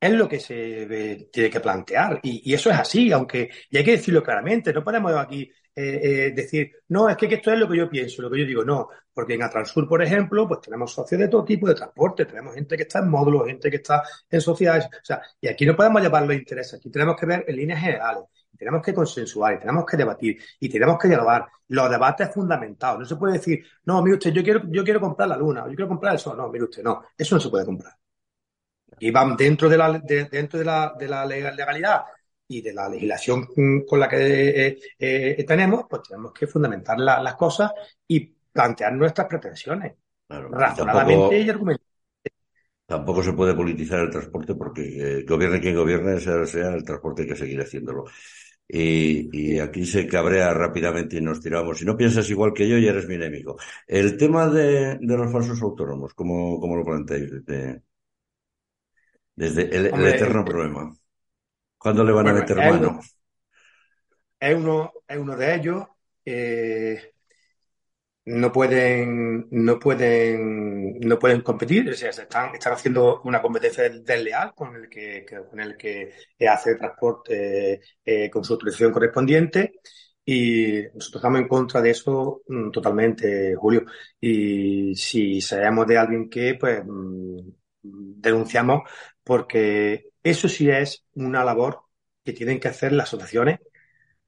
es 0.00 0.12
lo 0.12 0.28
que 0.28 0.40
se 0.40 1.28
tiene 1.32 1.50
que 1.50 1.60
plantear. 1.60 2.20
Y, 2.22 2.50
y 2.50 2.54
eso 2.54 2.70
es 2.70 2.78
así, 2.78 3.12
aunque, 3.12 3.50
y 3.70 3.76
hay 3.78 3.84
que 3.84 3.92
decirlo 3.92 4.22
claramente, 4.22 4.72
no 4.72 4.84
podemos 4.84 5.14
aquí 5.16 5.50
eh, 5.80 6.00
eh, 6.02 6.32
decir, 6.32 6.72
no, 6.88 7.08
es 7.08 7.16
que, 7.16 7.26
esto 7.26 7.52
es 7.52 7.58
lo 7.60 7.68
que 7.68 7.76
yo 7.76 7.88
pienso, 7.88 8.20
lo 8.20 8.28
que 8.28 8.40
yo 8.40 8.46
digo, 8.46 8.64
no, 8.64 8.88
porque 9.14 9.34
en 9.34 9.44
Atransur, 9.44 9.86
por 9.88 10.02
ejemplo, 10.02 10.48
pues 10.48 10.60
tenemos 10.60 10.92
socios 10.92 11.20
de 11.20 11.28
todo 11.28 11.44
tipo 11.44 11.68
de 11.68 11.74
transporte, 11.76 12.24
tenemos 12.24 12.54
gente 12.54 12.76
que 12.76 12.82
está 12.82 12.98
en 12.98 13.08
módulos, 13.08 13.46
gente 13.46 13.70
que 13.70 13.76
está 13.76 14.02
en 14.28 14.40
sociedades, 14.40 14.86
o 14.86 15.04
sea, 15.04 15.22
y 15.40 15.46
aquí 15.46 15.64
no 15.64 15.76
podemos 15.76 16.02
llevar 16.02 16.26
los 16.26 16.34
intereses, 16.34 16.74
aquí 16.74 16.90
tenemos 16.90 17.14
que 17.14 17.26
ver 17.26 17.44
en 17.46 17.54
líneas 17.54 17.80
generales, 17.80 18.24
tenemos 18.58 18.82
que 18.82 18.92
consensuar, 18.92 19.54
y 19.54 19.58
tenemos 19.60 19.86
que 19.86 19.96
debatir, 19.96 20.38
y 20.58 20.68
tenemos 20.68 20.98
que 20.98 21.06
dialogar. 21.06 21.46
Los 21.68 21.88
debates 21.88 22.34
fundamentados, 22.34 22.98
no 22.98 23.04
se 23.04 23.14
puede 23.14 23.34
decir, 23.34 23.64
no, 23.84 24.02
mire 24.02 24.16
usted, 24.16 24.32
yo 24.32 24.42
quiero, 24.42 24.62
yo 24.68 24.82
quiero 24.82 25.00
comprar 25.00 25.28
la 25.28 25.36
luna, 25.36 25.60
yo 25.60 25.76
quiero 25.76 25.88
comprar 25.88 26.14
el 26.14 26.18
sol, 26.18 26.36
no, 26.36 26.48
mire 26.48 26.64
usted, 26.64 26.82
no, 26.82 27.04
eso 27.16 27.36
no 27.36 27.40
se 27.40 27.50
puede 27.50 27.64
comprar 27.64 27.97
y 29.00 29.10
van 29.10 29.36
dentro 29.36 29.68
de 29.68 29.76
la, 29.78 29.98
de, 29.98 30.24
dentro 30.24 30.58
de 30.58 30.64
la, 30.64 30.94
de 30.98 31.08
la 31.08 31.24
legalidad 31.24 32.02
y 32.46 32.62
de 32.62 32.72
la 32.72 32.88
legislación 32.88 33.46
con 33.86 34.00
la 34.00 34.08
que 34.08 34.66
eh, 34.68 34.78
eh, 34.98 35.44
tenemos, 35.46 35.84
pues 35.88 36.02
tenemos 36.08 36.32
que 36.32 36.46
fundamentar 36.46 36.98
la, 36.98 37.22
las 37.22 37.34
cosas 37.36 37.72
y 38.06 38.20
plantear 38.52 38.92
nuestras 38.94 39.26
pretensiones 39.28 39.94
Claro. 40.28 40.50
Y 40.50 40.52
razonadamente 40.52 41.38
y 41.38 41.46
tampoco, 41.46 41.50
argumentalmente. 41.50 41.84
tampoco 42.86 43.22
se 43.22 43.32
puede 43.32 43.54
politizar 43.54 44.00
el 44.00 44.10
transporte 44.10 44.54
porque 44.54 44.82
eh, 45.20 45.24
gobierne 45.26 45.60
quien 45.60 45.76
gobierne, 45.76 46.20
sea, 46.20 46.44
sea 46.46 46.74
el 46.74 46.84
transporte 46.84 47.22
hay 47.22 47.28
que 47.28 47.36
seguir 47.36 47.60
haciéndolo. 47.60 48.04
Y, 48.68 49.54
y 49.56 49.60
aquí 49.60 49.86
se 49.86 50.06
cabrea 50.06 50.52
rápidamente 50.54 51.16
y 51.18 51.22
nos 51.22 51.40
tiramos. 51.40 51.78
Si 51.78 51.84
no 51.86 51.96
piensas 51.96 52.28
igual 52.30 52.52
que 52.54 52.68
yo, 52.68 52.78
ya 52.78 52.90
eres 52.90 53.08
mi 53.08 53.14
enemigo. 53.16 53.56
El 53.86 54.16
tema 54.18 54.48
de, 54.48 54.98
de 55.00 55.16
los 55.16 55.32
falsos 55.32 55.60
autónomos, 55.62 56.14
¿cómo, 56.14 56.60
cómo 56.60 56.76
lo 56.76 56.84
planteáis 56.84 57.30
desde, 57.32 57.82
desde 59.38 59.62
el, 59.76 59.86
el 59.86 60.06
eterno 60.06 60.40
eh, 60.40 60.44
problema? 60.44 60.96
¿Cuándo 61.78 62.02
le 62.02 62.12
van 62.12 62.28
a 62.28 62.32
meter 62.32 62.58
es 62.58 62.66
uno, 62.66 62.80
mano? 62.80 63.00
es 64.40 64.56
uno, 64.56 64.92
es 65.06 65.16
uno 65.16 65.36
de 65.36 65.54
ellos. 65.54 65.84
Eh, 66.24 67.12
no 68.24 68.52
pueden, 68.52 69.46
no 69.50 69.78
pueden, 69.78 70.98
no 71.00 71.18
pueden 71.18 71.40
competir, 71.40 71.88
o 71.88 71.94
sea, 71.94 72.10
están, 72.10 72.54
están 72.54 72.74
haciendo 72.74 73.22
una 73.22 73.40
competencia 73.40 73.88
desleal 73.88 74.52
con 74.54 74.76
el 74.76 74.88
que, 74.88 75.24
con 75.48 75.60
el 75.60 75.76
que 75.76 76.12
hace 76.46 76.74
transporte 76.74 77.80
eh, 78.04 78.28
con 78.30 78.44
su 78.44 78.54
autorización 78.54 78.92
correspondiente. 78.92 79.80
Y 80.24 80.82
nosotros 80.94 81.20
estamos 81.20 81.40
en 81.40 81.48
contra 81.48 81.80
de 81.80 81.90
eso 81.90 82.42
mm, 82.48 82.70
totalmente, 82.70 83.54
Julio. 83.54 83.84
Y 84.20 84.94
si 84.96 85.40
sabemos 85.40 85.86
de 85.86 85.96
alguien 85.96 86.28
que, 86.28 86.54
pues, 86.60 86.82
mm, 86.84 87.38
denunciamos 87.82 88.82
porque 89.28 90.06
eso 90.22 90.48
sí 90.48 90.70
es 90.70 91.04
una 91.12 91.44
labor 91.44 91.82
que 92.24 92.32
tienen 92.32 92.58
que 92.58 92.68
hacer 92.68 92.92
las 92.92 93.08
asociaciones 93.08 93.58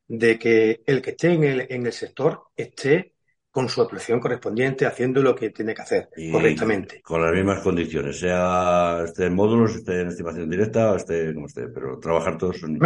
de 0.06 0.38
que 0.38 0.82
el 0.84 1.00
que 1.00 1.12
esté 1.12 1.32
en 1.32 1.44
el, 1.44 1.66
en 1.70 1.86
el 1.86 1.92
sector 1.94 2.48
esté 2.54 3.14
con 3.50 3.70
su 3.70 3.80
actuación 3.80 4.20
correspondiente, 4.20 4.84
haciendo 4.84 5.22
lo 5.22 5.34
que 5.34 5.48
tiene 5.50 5.74
que 5.74 5.80
hacer 5.80 6.10
correctamente. 6.30 7.00
Con 7.00 7.22
las 7.22 7.32
mismas 7.32 7.60
condiciones, 7.60 8.20
sea 8.20 9.02
esté 9.06 9.24
en 9.24 9.34
módulos, 9.34 9.74
esté 9.74 10.02
en 10.02 10.08
estimación 10.08 10.50
directa, 10.50 10.94
esté 10.94 11.32
como 11.32 11.46
esté, 11.46 11.68
pero 11.68 11.98
trabajar 11.98 12.36
todos 12.36 12.62
en... 12.62 12.78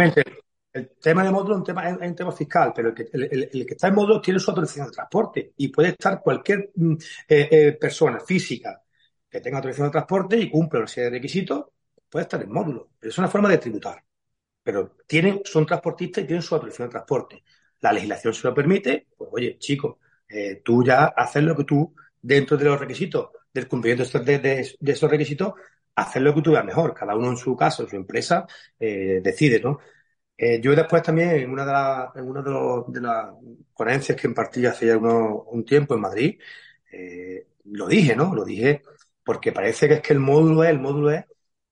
El 0.71 0.91
tema 1.01 1.25
de 1.25 1.31
módulos 1.31 1.57
es 1.57 1.59
un 1.59 1.63
tema, 1.65 1.89
es 1.89 2.09
un 2.09 2.15
tema 2.15 2.31
fiscal, 2.31 2.71
pero 2.73 2.89
el 2.89 2.95
que, 2.95 3.07
el, 3.11 3.65
que, 3.65 3.73
está 3.73 3.89
en 3.89 3.95
módulos 3.95 4.21
tiene 4.21 4.39
su 4.39 4.51
autorización 4.51 4.87
de 4.87 4.93
transporte 4.93 5.53
y 5.57 5.67
puede 5.67 5.89
estar 5.89 6.21
cualquier 6.21 6.71
mm, 6.75 6.93
eh, 7.27 7.49
eh, 7.51 7.71
persona 7.73 8.21
física 8.21 8.81
que 9.29 9.41
tenga 9.41 9.57
autorización 9.57 9.87
de 9.87 9.91
transporte 9.91 10.37
y 10.37 10.49
cumple 10.49 10.79
una 10.79 10.87
serie 10.87 11.09
de 11.09 11.17
requisitos, 11.17 11.65
puede 12.09 12.23
estar 12.23 12.41
en 12.41 12.51
módulo. 12.51 12.91
es 13.01 13.17
una 13.17 13.27
forma 13.27 13.49
de 13.49 13.57
tributar. 13.57 14.03
Pero 14.63 14.97
tienen, 15.07 15.41
son 15.45 15.65
transportistas 15.65 16.23
y 16.23 16.27
tienen 16.27 16.41
su 16.41 16.55
autorización 16.55 16.87
de 16.87 16.91
transporte. 16.91 17.43
La 17.81 17.91
legislación 17.93 18.33
se 18.33 18.47
lo 18.47 18.53
permite, 18.53 19.07
pues 19.17 19.29
oye, 19.33 19.57
chicos, 19.59 19.97
eh, 20.27 20.61
tú 20.63 20.83
ya 20.83 21.05
haces 21.05 21.43
lo 21.43 21.55
que 21.55 21.65
tú, 21.65 21.93
dentro 22.21 22.57
de 22.57 22.65
los 22.65 22.79
requisitos, 22.79 23.29
del 23.53 23.67
cumplimiento 23.67 24.19
de, 24.19 24.75
esos 24.81 25.09
requisitos, 25.11 25.53
haces 25.95 26.21
lo 26.21 26.33
que 26.33 26.41
tú 26.41 26.51
veas 26.51 26.65
mejor. 26.65 26.93
Cada 26.93 27.15
uno 27.15 27.29
en 27.29 27.37
su 27.37 27.55
caso, 27.55 27.83
en 27.83 27.89
su 27.89 27.95
empresa, 27.95 28.47
eh, 28.79 29.19
decide, 29.23 29.59
¿no? 29.59 29.79
Eh, 30.37 30.59
yo 30.61 30.75
después 30.75 31.01
también, 31.03 31.29
en 31.31 31.49
una 31.51 31.65
de, 32.13 32.19
en 32.19 32.27
una 32.27 32.41
de, 32.41 33.01
las 33.01 33.27
ponencias 33.75 34.19
que 34.19 34.27
impartí 34.27 34.65
hace 34.65 34.95
un 34.95 35.63
tiempo 35.65 35.95
en 35.95 36.01
Madrid, 36.01 36.39
lo 37.65 37.87
dije, 37.87 38.15
¿no? 38.15 38.33
Lo 38.33 38.45
dije 38.45 38.81
porque 39.25 39.51
parece 39.51 39.87
que 39.87 39.95
es 39.95 40.01
que 40.01 40.13
el 40.13 40.19
módulo 40.19 40.63
es, 40.63 40.69
el 40.69 40.79
módulo 40.79 41.11
es, 41.11 41.25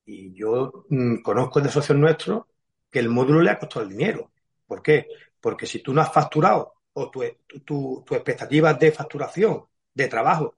y 0.06 0.34
yo 0.34 0.86
mm, 0.90 1.22
conozco 1.22 1.62
de 1.62 1.70
socios 1.70 1.98
nuestros 1.98 2.44
que 2.90 3.00
el 3.00 3.10
módulo 3.10 3.42
le 3.42 3.52
ha 3.52 3.60
costado 3.60 3.86
el 3.86 3.90
dinero. 3.90 4.32
¿Por 4.66 4.82
qué? 4.82 5.08
Porque 5.40 5.66
si 5.66 5.80
tú 5.80 5.94
no 5.94 6.02
has 6.02 6.12
facturado 6.12 6.74
o 6.94 7.10
tus 7.10 7.26
tu, 7.66 8.04
tu 8.06 8.16
expectativas 8.16 8.78
de 8.80 8.92
facturación, 8.92 9.66
de 9.94 10.08
trabajo, 10.08 10.58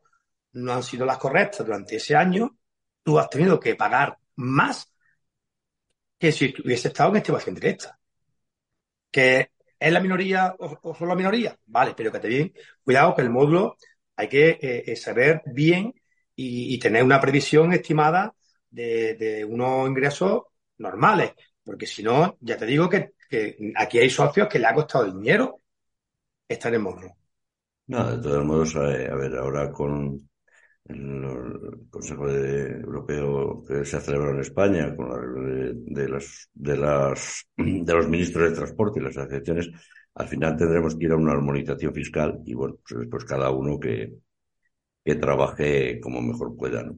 no 0.53 0.73
han 0.73 0.83
sido 0.83 1.05
las 1.05 1.17
correctas 1.17 1.65
durante 1.65 1.97
ese 1.97 2.15
año, 2.15 2.57
tú 3.03 3.19
has 3.19 3.29
tenido 3.29 3.59
que 3.59 3.75
pagar 3.75 4.17
más 4.35 4.91
que 6.17 6.31
si 6.31 6.53
hubiese 6.63 6.89
estado 6.89 7.11
en 7.11 7.17
estimación 7.17 7.55
directa. 7.55 7.99
¿Que 9.11 9.51
es 9.79 9.91
la 9.91 9.99
minoría 9.99 10.55
o, 10.57 10.95
solo 10.95 11.09
la 11.09 11.15
minoría? 11.15 11.57
Vale, 11.65 11.93
pero 11.95 12.11
que 12.11 12.19
te 12.19 12.27
bien, 12.27 12.53
cuidado 12.83 13.15
que 13.15 13.21
el 13.21 13.29
módulo 13.29 13.77
hay 14.15 14.29
que 14.29 14.49
eh, 14.49 14.83
eh, 14.87 14.95
saber 14.95 15.41
bien 15.45 15.93
y, 16.35 16.77
tener 16.79 17.03
una 17.03 17.21
previsión 17.21 17.71
estimada 17.73 18.35
de, 18.75 19.15
de, 19.15 19.45
unos 19.45 19.87
ingresos 19.87 20.43
normales, 20.77 21.31
porque 21.63 21.87
si 21.87 22.03
no, 22.03 22.37
ya 22.41 22.57
te 22.57 22.65
digo 22.65 22.89
que, 22.89 23.13
aquí 23.75 23.99
hay 23.99 24.09
socios 24.09 24.47
que 24.47 24.59
le 24.59 24.67
ha 24.67 24.73
costado 24.73 25.11
dinero 25.11 25.61
estar 26.47 26.73
en. 26.73 26.83
No, 27.87 28.17
de 28.17 28.21
todos 28.21 28.45
modos, 28.45 28.75
a 28.75 28.81
ver, 28.81 29.35
ahora 29.37 29.71
con 29.71 30.19
el 30.85 31.87
Consejo 31.89 32.29
Europeo 32.29 33.63
que 33.67 33.85
se 33.85 33.97
ha 33.97 34.01
celebrado 34.01 34.35
en 34.35 34.41
España, 34.41 34.95
con 34.95 35.09
la, 35.09 35.17
de, 35.17 35.73
de, 35.75 36.09
las, 36.09 36.49
de, 36.53 36.77
las, 36.77 37.45
de 37.57 37.93
los 37.93 38.07
ministros 38.07 38.49
de 38.49 38.55
transporte 38.55 38.99
y 38.99 39.03
las 39.03 39.17
asociaciones, 39.17 39.69
al 40.15 40.27
final 40.27 40.55
tendremos 40.57 40.95
que 40.95 41.05
ir 41.05 41.11
a 41.11 41.17
una 41.17 41.33
armonización 41.33 41.93
fiscal 41.93 42.39
y 42.45 42.53
bueno, 42.53 42.77
pues 42.87 42.99
después 43.01 43.25
cada 43.25 43.49
uno 43.49 43.79
que, 43.79 44.13
que 45.03 45.15
trabaje 45.15 45.99
como 45.99 46.21
mejor 46.21 46.55
pueda. 46.55 46.83
¿no? 46.83 46.95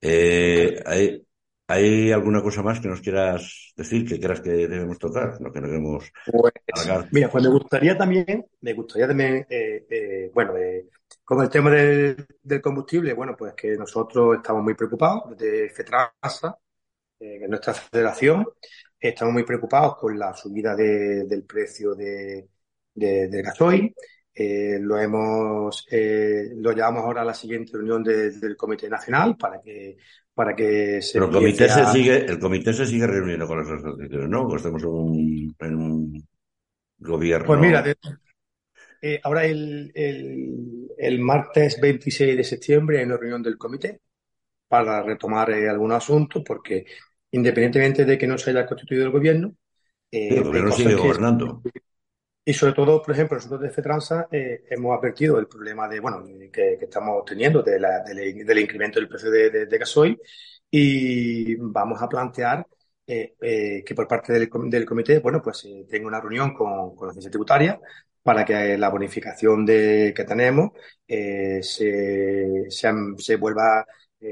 Eh, 0.00 0.82
hay, 0.86 1.26
¿Hay 1.70 2.10
alguna 2.12 2.42
cosa 2.42 2.62
más 2.62 2.80
que 2.80 2.88
nos 2.88 3.02
quieras 3.02 3.74
decir, 3.76 4.08
que 4.08 4.18
creas 4.18 4.40
que 4.40 4.48
debemos 4.48 4.98
tocar, 4.98 5.38
no 5.38 5.52
que 5.52 5.60
nos 5.60 5.70
debemos 5.70 6.10
pues, 6.24 7.08
Mira, 7.12 7.28
pues 7.30 7.44
me 7.44 7.50
gustaría 7.50 7.96
también, 7.96 8.46
me 8.62 8.72
gustaría 8.72 9.06
también, 9.06 9.46
eh, 9.50 9.86
eh, 9.90 10.30
bueno, 10.32 10.56
eh, 10.56 10.88
con 11.22 11.42
el 11.42 11.50
tema 11.50 11.70
del, 11.70 12.26
combustible, 12.62 13.12
bueno, 13.12 13.36
pues 13.36 13.52
que 13.52 13.76
nosotros 13.76 14.38
estamos 14.38 14.62
muy 14.64 14.72
preocupados 14.72 15.36
de 15.36 15.68
FETRASA, 15.68 16.58
que 17.18 17.44
es 17.44 17.48
nuestra 17.50 17.74
federación, 17.74 18.48
estamos 18.98 19.34
muy 19.34 19.44
preocupados 19.44 19.96
con 19.98 20.18
la 20.18 20.32
subida 20.32 20.74
del 20.74 21.44
precio 21.44 21.94
de, 21.94 22.48
del 22.94 23.42
gasoil. 23.42 23.94
Lo 24.80 24.98
hemos, 24.98 25.86
lo 25.90 26.72
llevamos 26.72 27.04
ahora 27.04 27.22
a 27.22 27.24
la 27.24 27.34
siguiente 27.34 27.72
reunión 27.72 28.02
del 28.04 28.56
Comité 28.56 28.88
Nacional 28.88 29.36
para 29.36 29.60
que 29.60 29.96
para 30.38 30.54
que 30.54 31.02
se. 31.02 31.14
Pero 31.14 31.26
el 31.26 31.32
comité, 31.32 31.68
se 31.68 31.84
sigue, 31.86 32.24
el 32.24 32.38
comité 32.38 32.72
se 32.72 32.86
sigue 32.86 33.08
reuniendo 33.08 33.48
con 33.48 33.58
las 33.58 33.66
asociaciones, 33.66 34.28
¿no? 34.28 34.46
Pues 34.46 34.62
estamos 34.62 34.80
en 34.84 34.88
un, 34.88 35.56
en 35.58 35.74
un 35.74 36.28
gobierno. 36.96 37.46
Pues 37.48 37.58
mira, 37.58 37.84
eh, 39.02 39.20
ahora 39.24 39.44
el, 39.44 39.90
el, 39.96 40.88
el, 40.96 41.18
martes 41.18 41.80
26 41.80 42.36
de 42.36 42.44
septiembre 42.44 42.98
hay 42.98 43.06
una 43.06 43.16
reunión 43.16 43.42
del 43.42 43.58
comité 43.58 44.00
para 44.68 45.02
retomar 45.02 45.50
eh, 45.50 45.68
algunos 45.68 45.96
asuntos, 45.96 46.44
porque 46.46 46.84
independientemente 47.32 48.04
de 48.04 48.16
que 48.16 48.28
no 48.28 48.38
se 48.38 48.50
haya 48.50 48.64
constituido 48.64 49.06
el 49.06 49.10
gobierno. 49.10 49.56
Eh, 50.08 50.36
el 50.36 50.44
gobierno 50.44 50.70
sigue 50.70 50.94
gobernando. 50.94 51.62
Y 52.48 52.54
sobre 52.54 52.72
todo, 52.72 53.02
por 53.02 53.12
ejemplo, 53.12 53.36
nosotros 53.36 53.60
de 53.60 53.68
FETRANSA 53.68 54.28
eh, 54.32 54.64
hemos 54.70 54.96
advertido 54.96 55.38
el 55.38 55.46
problema 55.46 55.86
de, 55.86 56.00
bueno, 56.00 56.24
que, 56.50 56.78
estamos 56.80 57.22
teniendo 57.26 57.62
del 57.62 58.58
incremento 58.58 58.98
del 58.98 59.06
precio 59.06 59.30
de, 59.30 59.66
gasoil. 59.78 60.18
Y 60.70 61.56
vamos 61.56 62.00
a 62.00 62.08
plantear 62.08 62.66
eh, 63.06 63.34
eh, 63.42 63.84
que 63.84 63.94
por 63.94 64.08
parte 64.08 64.32
del, 64.32 64.48
comité, 64.48 65.18
bueno, 65.18 65.42
pues 65.42 65.62
eh, 65.66 65.84
tenga 65.90 66.08
una 66.08 66.22
reunión 66.22 66.54
con, 66.54 66.94
la 67.02 67.10
agencia 67.10 67.30
tributaria 67.30 67.78
para 68.22 68.46
que 68.46 68.78
la 68.78 68.88
bonificación 68.88 69.66
de, 69.66 70.14
que 70.16 70.24
tenemos 70.24 70.70
se, 71.06 72.64
se, 72.70 73.36
vuelva, 73.36 73.84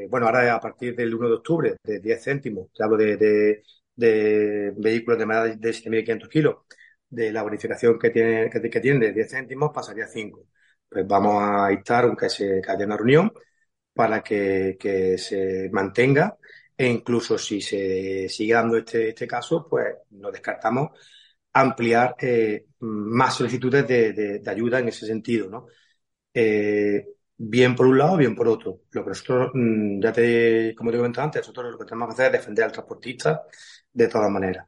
bueno, 0.09 0.27
ahora 0.27 0.55
a 0.55 0.61
partir 0.61 0.97
del 0.97 1.15
1 1.15 1.29
de 1.29 1.35
octubre, 1.35 1.77
de 1.83 2.01
10 2.01 2.25
céntimos, 2.25 2.73
te 2.73 2.83
hablo 2.83 2.97
de, 2.97 3.63
de 3.95 4.73
vehículos 4.77 5.19
de 5.19 5.27
más 5.27 5.61
de 5.61 5.71
7.500 5.71 6.29
kilos, 6.29 6.57
de 7.09 7.33
la 7.33 7.43
bonificación 7.43 7.99
que 7.99 8.11
tiene, 8.11 8.51
que, 8.51 8.61
tiene 8.81 9.07
de 9.07 9.13
10 9.13 9.31
céntimos 9.31 9.71
pasaría 9.73 10.05
a 10.05 10.09
5. 10.09 10.47
Pues 10.89 11.07
vamos 11.07 11.43
a 11.43 11.73
instar 11.73 12.05
aunque 12.05 12.29
se 12.31 12.63
haya 12.67 12.87
una 12.87 12.97
reunión 12.97 13.33
para 13.93 14.23
que, 14.23 14.77
que, 14.79 15.19
se 15.19 15.69
mantenga 15.73 16.37
e 16.77 16.87
incluso 16.87 17.39
si 17.39 17.61
se 17.61 18.29
sigue 18.29 18.55
dando 18.55 18.77
este, 18.77 19.09
este 19.11 19.27
caso, 19.27 19.67
pues 19.69 19.87
no 20.11 20.31
descartamos 20.31 20.91
ampliar 21.57 22.17
eh, 22.21 22.67
más 22.81 23.35
solicitudes 23.35 23.87
de, 23.89 24.13
de, 24.13 24.51
ayuda 24.51 24.79
en 24.79 24.89
ese 24.89 25.07
sentido, 25.07 25.49
¿no? 25.49 25.67
Eh, 26.35 27.07
bien 27.37 27.75
por 27.75 27.87
un 27.87 27.99
lado, 27.99 28.17
bien 28.17 28.35
por 28.35 28.49
otro. 28.49 28.83
Lo 28.91 29.03
que 29.05 29.09
nosotros, 29.11 29.51
mm, 29.55 30.01
ya 30.03 30.13
te, 30.13 30.75
como 30.77 30.91
te 30.91 30.99
comentado 30.99 31.25
antes, 31.25 31.43
nosotros 31.43 31.73
lo 31.73 31.79
que 31.79 31.85
tenemos 31.87 32.09
que 32.09 32.13
hacer 32.15 32.27
es 32.27 32.33
defender 32.41 32.65
al 32.67 32.73
transportista 32.73 33.43
de 33.93 34.09
todas 34.09 34.31
maneras. 34.31 34.67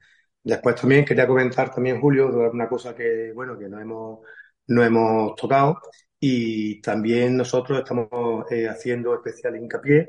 Después 0.48 0.76
también 0.76 1.04
quería 1.04 1.26
comentar 1.26 1.70
también, 1.70 2.00
Julio, 2.00 2.50
una 2.50 2.66
cosa 2.66 2.94
que, 2.94 3.32
bueno, 3.34 3.58
que 3.58 3.68
no 3.68 3.78
hemos, 3.78 4.20
no 4.68 4.82
hemos 4.82 5.34
tocado 5.36 5.78
y 6.18 6.80
también 6.80 7.36
nosotros 7.36 7.80
estamos 7.80 8.50
eh, 8.50 8.66
haciendo 8.66 9.14
especial 9.14 9.56
hincapié 9.56 10.08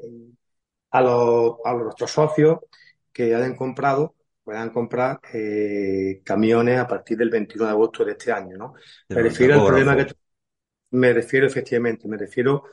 a 0.91 1.01
los, 1.01 1.55
a 1.65 1.73
nuestros 1.73 2.09
socios 2.09 2.59
que 3.11 3.35
hayan 3.35 3.53
comprado, 3.57 4.15
puedan 4.41 4.69
comprar 4.69 5.19
eh, 5.33 6.21
camiones 6.23 6.79
a 6.79 6.87
partir 6.87 7.17
del 7.17 7.29
21 7.29 7.65
de 7.65 7.71
agosto 7.71 8.05
de 8.05 8.13
este 8.13 8.31
año, 8.31 8.55
¿no? 8.55 8.75
Me 9.09 9.21
refiero 9.21 9.55
al 9.55 9.67
problema 9.67 9.97
que 9.97 10.13
me 10.91 11.11
refiero 11.11 11.47
efectivamente, 11.47 12.07
me 12.07 12.17
refiero 12.17 12.63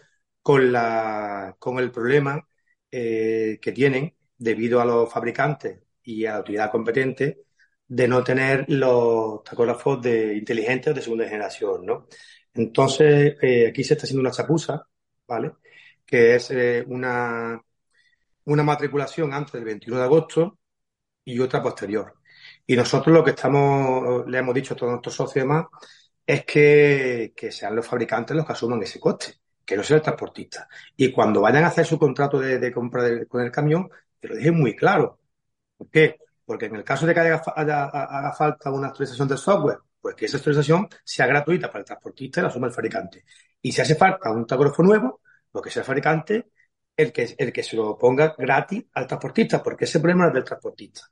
con 0.41 0.71
la 0.71 1.57
con 1.59 1.81
el 1.81 1.91
problema 1.91 2.47
eh, 2.93 3.59
que 3.61 3.73
tienen 3.73 4.15
debido 4.39 4.81
a 4.81 4.85
los 4.85 5.13
fabricantes 5.13 5.81
y 6.05 6.27
a 6.27 6.31
la 6.31 6.37
autoridad 6.37 6.71
competente 6.71 7.46
de 7.89 8.09
no 8.09 8.25
tener 8.25 8.65
los 8.69 9.43
tacógrafos 9.45 10.03
de 10.03 10.37
inteligentes 10.37 10.95
de 10.95 11.03
segunda 11.03 11.25
generación, 11.29 11.87
¿no? 11.87 12.07
Entonces, 12.55 13.37
eh, 13.43 13.69
aquí 13.69 13.85
se 13.85 13.95
está 13.95 14.05
haciendo 14.05 14.23
una 14.23 14.31
chapuza, 14.31 14.87
¿vale? 15.27 15.53
Que 16.05 16.37
es 16.37 16.51
eh, 16.51 16.85
una, 16.89 17.61
una 18.45 18.63
matriculación 18.63 19.33
antes 19.35 19.53
del 19.55 19.65
21 19.65 19.99
de 19.99 20.05
agosto 20.05 20.59
y 21.25 21.39
otra 21.41 21.63
posterior. 21.63 22.15
Y 22.67 22.77
nosotros 22.77 23.15
lo 23.15 23.25
que 23.25 23.31
estamos, 23.31 24.27
le 24.27 24.39
hemos 24.39 24.55
dicho 24.55 24.75
a 24.75 24.77
todos 24.77 24.93
nuestros 24.93 25.15
socios 25.15 25.37
y 25.37 25.41
demás, 25.41 25.67
es 26.27 26.45
que, 26.45 27.33
sean 27.51 27.77
los 27.77 27.87
fabricantes 27.87 28.37
los 28.37 28.47
que 28.47 28.53
asuman 28.53 28.83
ese 28.83 29.01
coste, 29.01 29.35
que 29.65 29.77
no 29.77 29.83
sea 29.83 29.97
el 29.99 30.03
transportista. 30.03 30.69
Y 30.97 31.13
cuando 31.13 31.41
vayan 31.41 31.65
a 31.65 31.69
hacer 31.69 31.87
su 31.87 31.99
contrato 31.99 32.41
de, 32.41 32.73
compra 32.73 33.25
con 33.27 33.43
el 33.43 33.53
camión, 33.53 33.89
que 34.21 34.29
lo 34.29 34.35
dejen 34.35 34.59
muy 34.59 34.75
claro. 34.75 35.21
¿Por 35.77 35.91
qué? 35.91 36.19
Porque 36.47 36.67
en 36.67 36.77
el 36.77 36.85
caso 36.85 37.07
de 37.07 37.15
que 37.15 37.21
haga, 37.21 38.33
falta 38.33 38.71
una 38.71 38.89
actualización 38.89 39.29
del 39.29 39.39
software, 39.39 39.81
pues 40.01 40.15
que 40.15 40.27
esa 40.27 40.39
actualización 40.39 40.89
sea 41.05 41.27
gratuita 41.27 41.69
para 41.69 41.81
el 41.81 41.85
transportista 41.85 42.41
y 42.41 42.43
la 42.45 42.49
asuma 42.49 42.69
el 42.69 42.73
fabricante. 42.73 43.25
Y 43.61 43.73
si 43.73 43.83
hace 43.83 43.97
falta 43.97 44.31
un 44.31 44.47
tacógrafo 44.47 44.83
nuevo, 44.83 45.21
pues 45.51 45.65
que 45.65 45.71
sea 45.71 45.83
el 45.83 45.87
fabricante 45.87 46.51
el 46.97 47.13
que, 47.13 47.35
el 47.37 47.53
que 47.53 47.63
se 47.63 47.77
lo 47.77 47.99
ponga 47.99 48.35
gratis 48.39 48.85
al 48.95 49.07
transportista, 49.07 49.63
porque 49.63 49.85
ese 49.85 50.01
problema 50.01 50.29
es 50.29 50.35
del 50.35 50.45
transportista. 50.45 51.03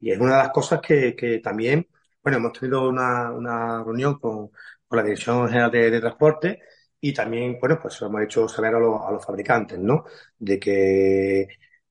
Y 0.00 0.10
es 0.10 0.18
una 0.18 0.32
de 0.32 0.42
las 0.44 0.50
cosas 0.50 0.80
que, 0.80 1.14
que 1.14 1.38
también 1.38 1.86
bueno, 2.22 2.38
hemos 2.38 2.52
tenido 2.58 2.88
una, 2.88 3.32
una 3.32 3.82
reunión 3.84 4.18
con, 4.18 4.48
con, 4.86 4.96
la 4.96 5.02
Dirección 5.02 5.48
General 5.48 5.70
de, 5.70 6.00
Transporte 6.00 6.60
y 7.00 7.12
también, 7.14 7.58
bueno, 7.60 7.78
pues 7.80 8.00
hemos 8.02 8.22
hecho 8.22 8.48
saber 8.48 8.74
a, 8.74 8.78
los, 8.80 9.00
a 9.02 9.10
los 9.12 9.24
fabricantes, 9.24 9.78
¿no? 9.78 10.04
De 10.38 10.58
que 10.58 11.48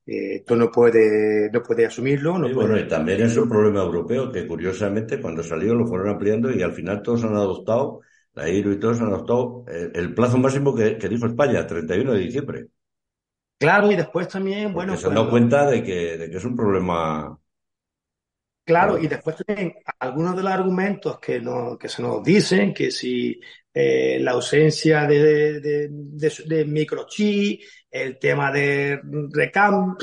esto 0.07 0.55
no 0.55 0.71
puede, 0.71 1.51
no 1.51 1.61
puede 1.61 1.85
asumirlo. 1.85 2.37
No 2.37 2.53
bueno, 2.53 2.77
y 2.79 2.87
también 2.87 3.21
es 3.21 3.35
un 3.35 3.49
problema 3.49 3.81
europeo 3.81 4.31
que 4.31 4.47
curiosamente 4.47 5.21
cuando 5.21 5.43
salió 5.43 5.75
lo 5.75 5.85
fueron 5.85 6.09
ampliando 6.09 6.49
y 6.51 6.61
al 6.61 6.71
final 6.71 7.01
todos 7.01 7.23
han 7.25 7.35
adoptado, 7.35 8.01
la 8.33 8.49
IRU 8.49 8.71
y 8.71 8.79
todos 8.79 9.01
han 9.01 9.07
adoptado 9.07 9.65
el, 9.67 10.13
plazo 10.13 10.37
máximo 10.37 10.73
que, 10.73 10.97
que, 10.97 11.09
dijo 11.09 11.25
España, 11.25 11.67
31 11.67 12.13
de 12.13 12.19
diciembre. 12.19 12.67
Claro, 13.59 13.91
y 13.91 13.95
después 13.95 14.27
también, 14.27 14.73
bueno. 14.73 14.95
se 14.95 15.07
han 15.07 15.15
dado 15.15 15.29
cuenta 15.29 15.69
de 15.69 15.83
que, 15.83 16.17
de 16.17 16.29
que 16.29 16.37
es 16.37 16.45
un 16.45 16.55
problema 16.55 17.37
Claro, 18.67 18.97
y 18.97 19.07
después 19.07 19.37
también 19.37 19.75
algunos 19.97 20.35
de 20.35 20.43
los 20.43 20.51
argumentos 20.51 21.19
que, 21.21 21.39
no, 21.39 21.77
que 21.77 21.87
se 21.87 22.01
nos 22.01 22.21
dicen, 22.21 22.73
que 22.73 22.91
si 22.91 23.39
eh, 23.73 24.19
la 24.19 24.31
ausencia 24.31 25.07
de, 25.07 25.61
de, 25.61 25.89
de, 26.45 26.65
microchip, 26.65 27.61
el 28.03 28.19
tema 28.19 28.51
de 28.51 29.01
recam, 29.31 29.95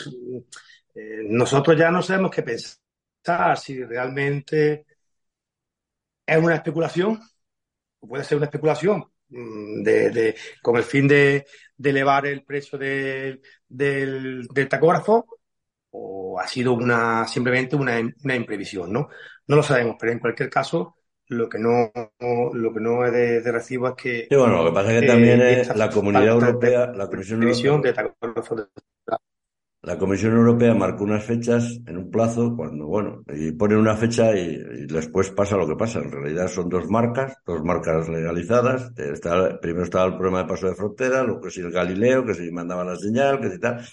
eh, 0.95 1.23
nosotros 1.29 1.77
ya 1.79 1.91
no 1.91 2.03
sabemos 2.03 2.31
qué 2.31 2.43
pensar, 2.43 3.59
si 3.59 3.83
realmente 3.85 4.87
es 6.27 6.39
una 6.43 6.57
especulación, 6.57 7.21
o 8.01 8.09
puede 8.09 8.25
ser 8.25 8.37
una 8.39 8.47
especulación 8.47 9.05
mm, 9.29 9.83
de, 9.83 10.11
de, 10.11 10.37
con 10.63 10.77
el 10.77 10.85
fin 10.85 11.09
de, 11.09 11.47
elevar 11.83 12.27
el 12.27 12.45
precio 12.45 12.79
del, 12.79 13.41
del 13.69 14.69
tacógrafo, 14.69 15.27
o 15.91 16.41
ha 16.41 16.47
sido 16.49 16.73
una 16.75 17.27
simplemente 17.27 17.77
una, 17.77 18.01
una 18.25 18.35
imprevisión, 18.35 18.93
¿no? 18.93 19.09
No 19.47 19.57
lo 19.57 19.63
sabemos, 19.63 19.97
pero 19.99 20.13
en 20.13 20.19
cualquier 20.19 20.51
caso, 20.51 20.97
lo 21.29 21.49
que 21.49 21.59
no, 21.59 21.91
lo 22.53 22.73
que 22.73 22.81
no 22.81 23.05
es 23.05 23.13
de, 23.13 23.53
recibo 23.53 23.89
es 23.89 23.95
que. 23.95 24.27
Sí, 24.29 24.37
bueno, 24.37 24.63
lo 24.63 24.71
que 24.71 24.75
pasa 24.75 24.93
es 24.93 25.01
que 25.01 25.07
también 25.07 25.41
es 25.41 25.77
la 25.77 25.91
Comunidad 25.91 26.29
Europea, 26.29 26.93
la 26.95 27.09
Comisión 27.09 27.43
Europea. 27.43 28.15
la 29.83 29.99
Comisión 29.99 30.33
Europea 30.33 30.75
marcó 30.75 31.05
unas 31.05 31.25
fechas 31.25 31.81
en 31.87 31.97
un 31.97 32.11
plazo, 32.11 32.55
cuando, 32.57 32.87
bueno, 32.87 33.23
y 33.35 33.53
pone 33.53 33.77
una 33.77 33.97
fecha 33.97 34.35
y, 34.37 34.87
después 34.87 35.31
pasa 35.31 35.57
lo 35.57 35.67
que 35.67 35.77
pasa. 35.77 36.01
En 36.01 36.13
realidad 36.13 36.49
son 36.49 36.69
dos 36.69 36.89
marcas, 36.89 37.37
dos 37.47 37.63
marcas 37.63 38.09
legalizadas. 38.09 38.93
Está, 38.97 39.59
primero 39.61 39.85
estaba 39.85 40.07
el 40.07 40.17
problema 40.17 40.43
de 40.43 40.49
paso 40.49 40.69
de 40.69 40.75
frontera, 40.75 41.23
luego 41.23 41.43
que 41.43 41.51
si 41.51 41.61
el 41.61 41.71
Galileo, 41.71 42.25
que 42.25 42.35
si 42.35 42.51
mandaba 42.51 42.85
la 42.85 42.97
señal, 42.97 43.41
que 43.41 43.51
si 43.51 43.59
tal. 43.59 43.85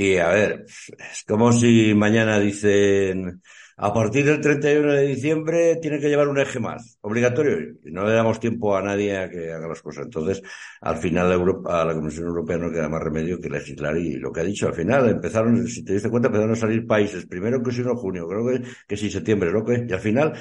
Y 0.00 0.16
a 0.18 0.28
ver, 0.28 0.64
es 0.66 1.24
como 1.26 1.52
si 1.52 1.92
mañana 1.94 2.38
dicen, 2.38 3.42
a 3.78 3.92
partir 3.92 4.24
del 4.26 4.40
31 4.40 4.92
de 4.92 5.06
diciembre 5.06 5.76
tiene 5.76 6.00
que 6.00 6.08
llevar 6.08 6.28
un 6.28 6.38
eje 6.38 6.60
más, 6.60 6.98
obligatorio, 7.00 7.76
y 7.84 7.90
no 7.92 8.04
le 8.04 8.12
damos 8.12 8.40
tiempo 8.40 8.76
a 8.76 8.82
nadie 8.82 9.16
a 9.16 9.30
que 9.30 9.52
haga 9.52 9.68
las 9.68 9.80
cosas. 9.80 10.04
Entonces, 10.04 10.42
al 10.80 10.96
final 10.96 11.32
a 11.66 11.84
la 11.84 11.94
Comisión 11.94 12.26
Europea 12.26 12.58
no 12.58 12.70
queda 12.70 12.88
más 12.88 13.02
remedio 13.02 13.40
que 13.40 13.48
legislar 13.48 13.96
y 13.96 14.14
lo 14.16 14.32
que 14.32 14.40
ha 14.40 14.44
dicho, 14.44 14.66
al 14.66 14.74
final 14.74 15.08
empezaron, 15.08 15.66
si 15.66 15.84
te 15.84 15.92
diste 15.92 16.10
cuenta, 16.10 16.28
empezaron 16.28 16.52
a 16.52 16.56
salir 16.56 16.86
países, 16.86 17.26
primero 17.26 17.62
que 17.62 17.72
si 17.72 17.82
no 17.82 17.96
junio, 17.96 18.26
creo 18.28 18.46
que, 18.46 18.68
que 18.86 18.96
si 18.96 19.10
septiembre, 19.10 19.52
¿no? 19.52 19.64
Que, 19.64 19.86
y 19.88 19.92
al 19.92 20.00
final 20.00 20.34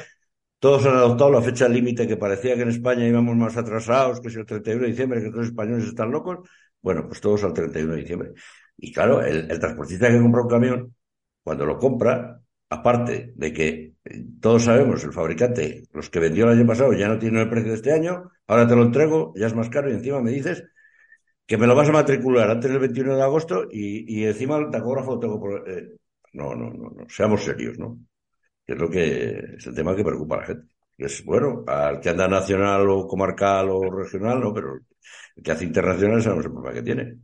todos 0.60 0.86
han 0.88 0.96
adoptado 0.96 1.32
la 1.32 1.42
fecha 1.42 1.70
límite 1.70 2.08
que 2.08 2.18
parecía 2.18 2.56
que 2.56 2.64
en 2.64 2.70
España 2.70 3.08
íbamos 3.08 3.36
más 3.36 3.56
atrasados, 3.58 4.20
que 4.20 4.30
si 4.30 4.40
el 4.40 4.46
31 4.46 4.82
de 4.82 4.88
diciembre, 4.88 5.22
que 5.22 5.30
los 5.30 5.48
españoles 5.48 5.86
están 5.86 6.12
locos. 6.12 6.40
Bueno, 6.82 7.06
pues 7.08 7.22
todos 7.22 7.44
al 7.44 7.54
31 7.54 7.94
de 7.94 8.00
diciembre. 8.00 8.32
Y 8.78 8.92
claro, 8.92 9.22
el, 9.24 9.48
transportista 9.60 10.10
que 10.10 10.20
compra 10.20 10.42
un 10.42 10.50
camión, 10.50 10.96
cuando 11.44 11.66
lo 11.66 11.78
compra, 11.78 12.42
aparte 12.70 13.34
de 13.36 13.54
que 13.54 13.94
eh, 14.06 14.26
todos 14.42 14.64
sabemos, 14.64 15.04
el 15.04 15.14
fabricante, 15.14 15.84
los 15.94 16.10
que 16.10 16.20
vendió 16.20 16.46
el 16.46 16.58
año 16.58 16.68
pasado 16.68 16.94
ya 16.94 17.08
no 17.08 17.20
tienen 17.20 17.42
el 17.42 17.50
precio 17.50 17.70
de 17.72 17.76
este 17.76 17.94
año, 17.94 18.32
ahora 18.48 18.68
te 18.68 18.76
lo 18.76 18.84
entrego, 18.84 19.34
ya 19.36 19.48
es 19.48 19.56
más 19.56 19.70
caro 19.70 19.90
y 19.90 19.94
encima 19.94 20.22
me 20.22 20.32
dices 20.32 20.64
que 21.46 21.58
me 21.58 21.68
lo 21.68 21.76
vas 21.76 21.90
a 21.90 21.94
matricular 21.94 22.50
antes 22.50 22.70
del 22.70 22.80
21 22.80 23.16
de 23.16 23.24
agosto 23.24 23.68
y, 23.72 24.26
encima 24.26 24.58
el 24.58 24.70
tacógrafo 24.70 25.16
lo 25.16 25.20
tengo. 25.20 25.58
Eh, 25.68 25.96
no, 26.34 26.56
no, 26.56 26.70
no, 26.72 26.90
no, 26.92 27.10
seamos 27.10 27.44
serios, 27.44 27.80
¿no? 27.80 28.00
Que 28.66 28.74
es 28.74 28.80
lo 28.80 28.90
que 28.90 29.56
es 29.58 29.68
el 29.68 29.76
tema 29.76 29.96
que 29.96 30.04
preocupa 30.04 30.36
a 30.36 30.40
la 30.40 30.46
gente. 30.46 30.68
Es 30.98 31.24
bueno, 31.24 31.64
al 31.68 32.02
que 32.02 32.10
anda 32.10 32.28
nacional 32.28 32.90
o 32.90 33.08
comarcal 33.08 33.70
o 33.70 33.90
regional, 33.92 34.42
no, 34.42 34.54
pero 34.54 34.80
el 35.36 35.44
que 35.44 35.52
hace 35.52 35.66
internacional 35.66 36.22
sabemos 36.22 36.46
el 36.46 36.52
problema 36.52 36.74
que 36.74 36.84
tiene 36.84 37.18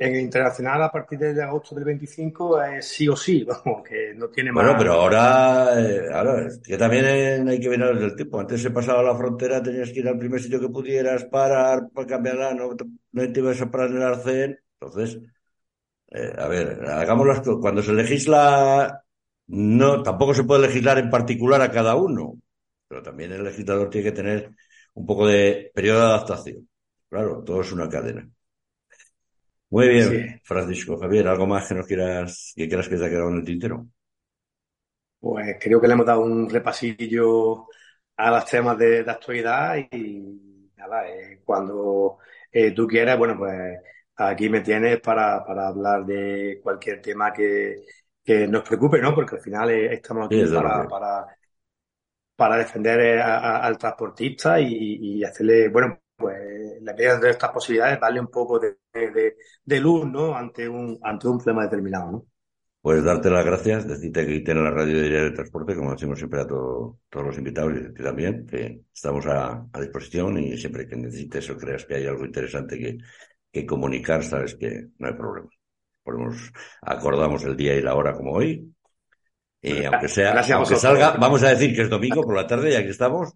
en 0.00 0.16
internacional 0.16 0.82
a 0.82 0.90
partir 0.90 1.18
de 1.18 1.42
agosto 1.42 1.74
del 1.74 1.84
25 1.84 2.60
es 2.62 2.88
sí 2.88 3.08
o 3.08 3.16
sí, 3.16 3.44
vamos, 3.64 3.82
que 3.88 4.12
no 4.14 4.28
tiene 4.28 4.52
más. 4.52 4.64
Bueno, 4.64 4.78
pero 4.78 4.92
ahora, 4.94 5.80
eh, 5.80 6.08
ahora 6.12 6.48
que 6.62 6.76
también 6.76 7.48
hay 7.48 7.60
que 7.60 7.68
ver 7.68 7.80
el 7.82 8.16
tiempo. 8.16 8.40
Antes 8.40 8.62
se 8.62 8.70
pasaba 8.70 9.02
la 9.02 9.16
frontera, 9.16 9.62
tenías 9.62 9.90
que 9.92 10.00
ir 10.00 10.08
al 10.08 10.18
primer 10.18 10.40
sitio 10.40 10.60
que 10.60 10.68
pudieras, 10.68 11.24
parar, 11.24 11.88
para 11.92 12.06
cambiarla, 12.06 12.54
no, 12.54 12.70
no 13.12 13.32
te 13.32 13.40
ibas 13.40 13.60
a 13.60 13.70
parar 13.70 13.90
en 13.90 13.96
el 13.96 14.02
arcén. 14.02 14.58
Entonces, 14.80 15.18
eh, 16.10 16.32
a 16.38 16.48
ver, 16.48 16.84
hagamos 16.88 17.26
las 17.26 17.40
Cuando 17.42 17.82
se 17.82 17.92
legisla, 17.92 19.02
no, 19.48 20.02
tampoco 20.02 20.34
se 20.34 20.44
puede 20.44 20.66
legislar 20.68 20.98
en 20.98 21.10
particular 21.10 21.60
a 21.62 21.70
cada 21.70 21.96
uno, 21.96 22.40
pero 22.88 23.02
también 23.02 23.32
el 23.32 23.44
legislador 23.44 23.90
tiene 23.90 24.10
que 24.10 24.16
tener 24.16 24.52
un 24.94 25.06
poco 25.06 25.26
de 25.26 25.70
periodo 25.74 26.00
de 26.00 26.06
adaptación. 26.06 26.68
Claro, 27.08 27.42
todo 27.44 27.60
es 27.62 27.72
una 27.72 27.88
cadena. 27.88 28.28
Muy 29.68 29.88
bien, 29.88 30.40
Francisco 30.44 30.96
Javier, 30.98 31.26
¿algo 31.26 31.46
más 31.46 31.68
que 31.68 31.74
nos 31.74 31.86
quieras, 31.86 32.52
que 32.54 32.68
quieras 32.68 32.88
que 32.88 32.96
te 32.96 33.04
ha 33.04 33.08
quedado 33.08 33.30
en 33.30 33.36
el 33.36 33.44
tintero? 33.44 33.86
Pues 35.18 35.56
creo 35.60 35.80
que 35.80 35.88
le 35.88 35.94
hemos 35.94 36.06
dado 36.06 36.20
un 36.20 36.48
repasillo 36.48 37.66
a 38.16 38.30
los 38.30 38.46
temas 38.46 38.78
de, 38.78 39.00
actualidad 39.00 39.76
y 39.90 40.70
nada, 40.76 41.08
eh, 41.08 41.40
cuando 41.44 42.18
eh, 42.52 42.70
tú 42.70 42.86
quieras, 42.86 43.18
bueno, 43.18 43.36
pues 43.36 43.80
aquí 44.14 44.48
me 44.48 44.60
tienes 44.60 45.00
para, 45.00 45.44
para 45.44 45.68
hablar 45.68 46.06
de 46.06 46.60
cualquier 46.62 47.02
tema 47.02 47.32
que, 47.32 47.84
que 48.24 48.46
nos 48.46 48.62
preocupe, 48.62 49.00
¿no? 49.00 49.14
Porque 49.14 49.36
al 49.36 49.42
final 49.42 49.70
eh, 49.70 49.94
estamos 49.94 50.26
aquí 50.26 50.44
para, 50.54 50.86
para, 50.86 51.26
para, 52.36 52.56
defender 52.56 53.20
al 53.20 53.76
transportista 53.76 54.60
y, 54.60 55.18
y 55.18 55.24
hacerle, 55.24 55.68
bueno, 55.70 56.00
pues 56.16 56.65
la 56.86 56.94
medida 56.94 57.18
de 57.18 57.30
estas 57.30 57.50
posibilidades 57.50 58.00
darle 58.00 58.20
un 58.20 58.28
poco 58.28 58.60
de, 58.60 58.76
de, 59.64 59.80
luz 59.80 60.06
¿no? 60.06 60.36
ante, 60.36 60.68
un, 60.68 60.98
ante 61.02 61.26
un 61.26 61.38
problema 61.38 61.64
determinado. 61.64 62.12
¿no? 62.12 62.26
Pues 62.80 63.02
darte 63.02 63.28
las 63.28 63.44
gracias, 63.44 63.88
decirte 63.88 64.24
que 64.24 64.40
tiene 64.40 64.62
la 64.62 64.70
radio 64.70 65.00
diaria 65.00 65.24
de 65.24 65.30
transporte, 65.32 65.74
como 65.74 65.90
decimos 65.90 66.16
siempre 66.16 66.42
a 66.42 66.46
todos 66.46 66.96
los 67.12 67.36
invitados 67.36 67.72
y 67.76 67.92
ti 67.92 68.02
también, 68.04 68.46
que 68.46 68.82
estamos 68.94 69.26
a, 69.26 69.66
a, 69.72 69.80
disposición 69.80 70.38
y 70.38 70.56
siempre 70.56 70.86
que 70.86 70.94
necesites 70.94 71.50
o 71.50 71.56
creas 71.56 71.84
que 71.84 71.96
hay 71.96 72.06
algo 72.06 72.24
interesante 72.24 72.78
que, 72.78 72.98
que 73.50 73.66
comunicar, 73.66 74.22
sabes 74.22 74.54
que 74.54 74.86
no 74.98 75.08
hay 75.08 75.14
problema. 75.14 75.48
Ponemos, 76.04 76.52
acordamos 76.82 77.42
el 77.42 77.56
día 77.56 77.74
y 77.74 77.82
la 77.82 77.96
hora 77.96 78.14
como 78.14 78.34
hoy. 78.34 78.72
Y 79.60 79.84
aunque 79.84 80.06
sea, 80.06 80.40
aunque 80.54 80.76
salga, 80.76 81.16
vamos 81.18 81.42
a 81.42 81.48
decir 81.48 81.74
que 81.74 81.82
es 81.82 81.90
domingo 81.90 82.22
por 82.22 82.36
la 82.36 82.46
tarde 82.46 82.70
y 82.70 82.76
aquí 82.76 82.90
estamos, 82.90 83.32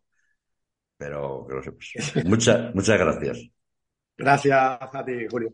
pero 1.01 1.46
que 1.48 1.55
lo 1.55 1.62
sepas. 1.62 1.88
Muchas, 2.26 2.74
muchas 2.74 2.98
gracias. 2.98 3.48
Gracias 4.18 4.59
a 4.61 5.05
ti, 5.05 5.26
Julio. 5.30 5.51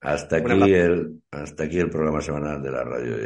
Hasta 0.00 0.36
aquí, 0.36 0.72
el, 0.72 1.22
hasta 1.30 1.64
aquí 1.64 1.78
el 1.78 1.90
programa 1.90 2.22
semanal 2.22 2.62
de 2.62 2.70
la 2.70 2.82
Radio 2.82 3.16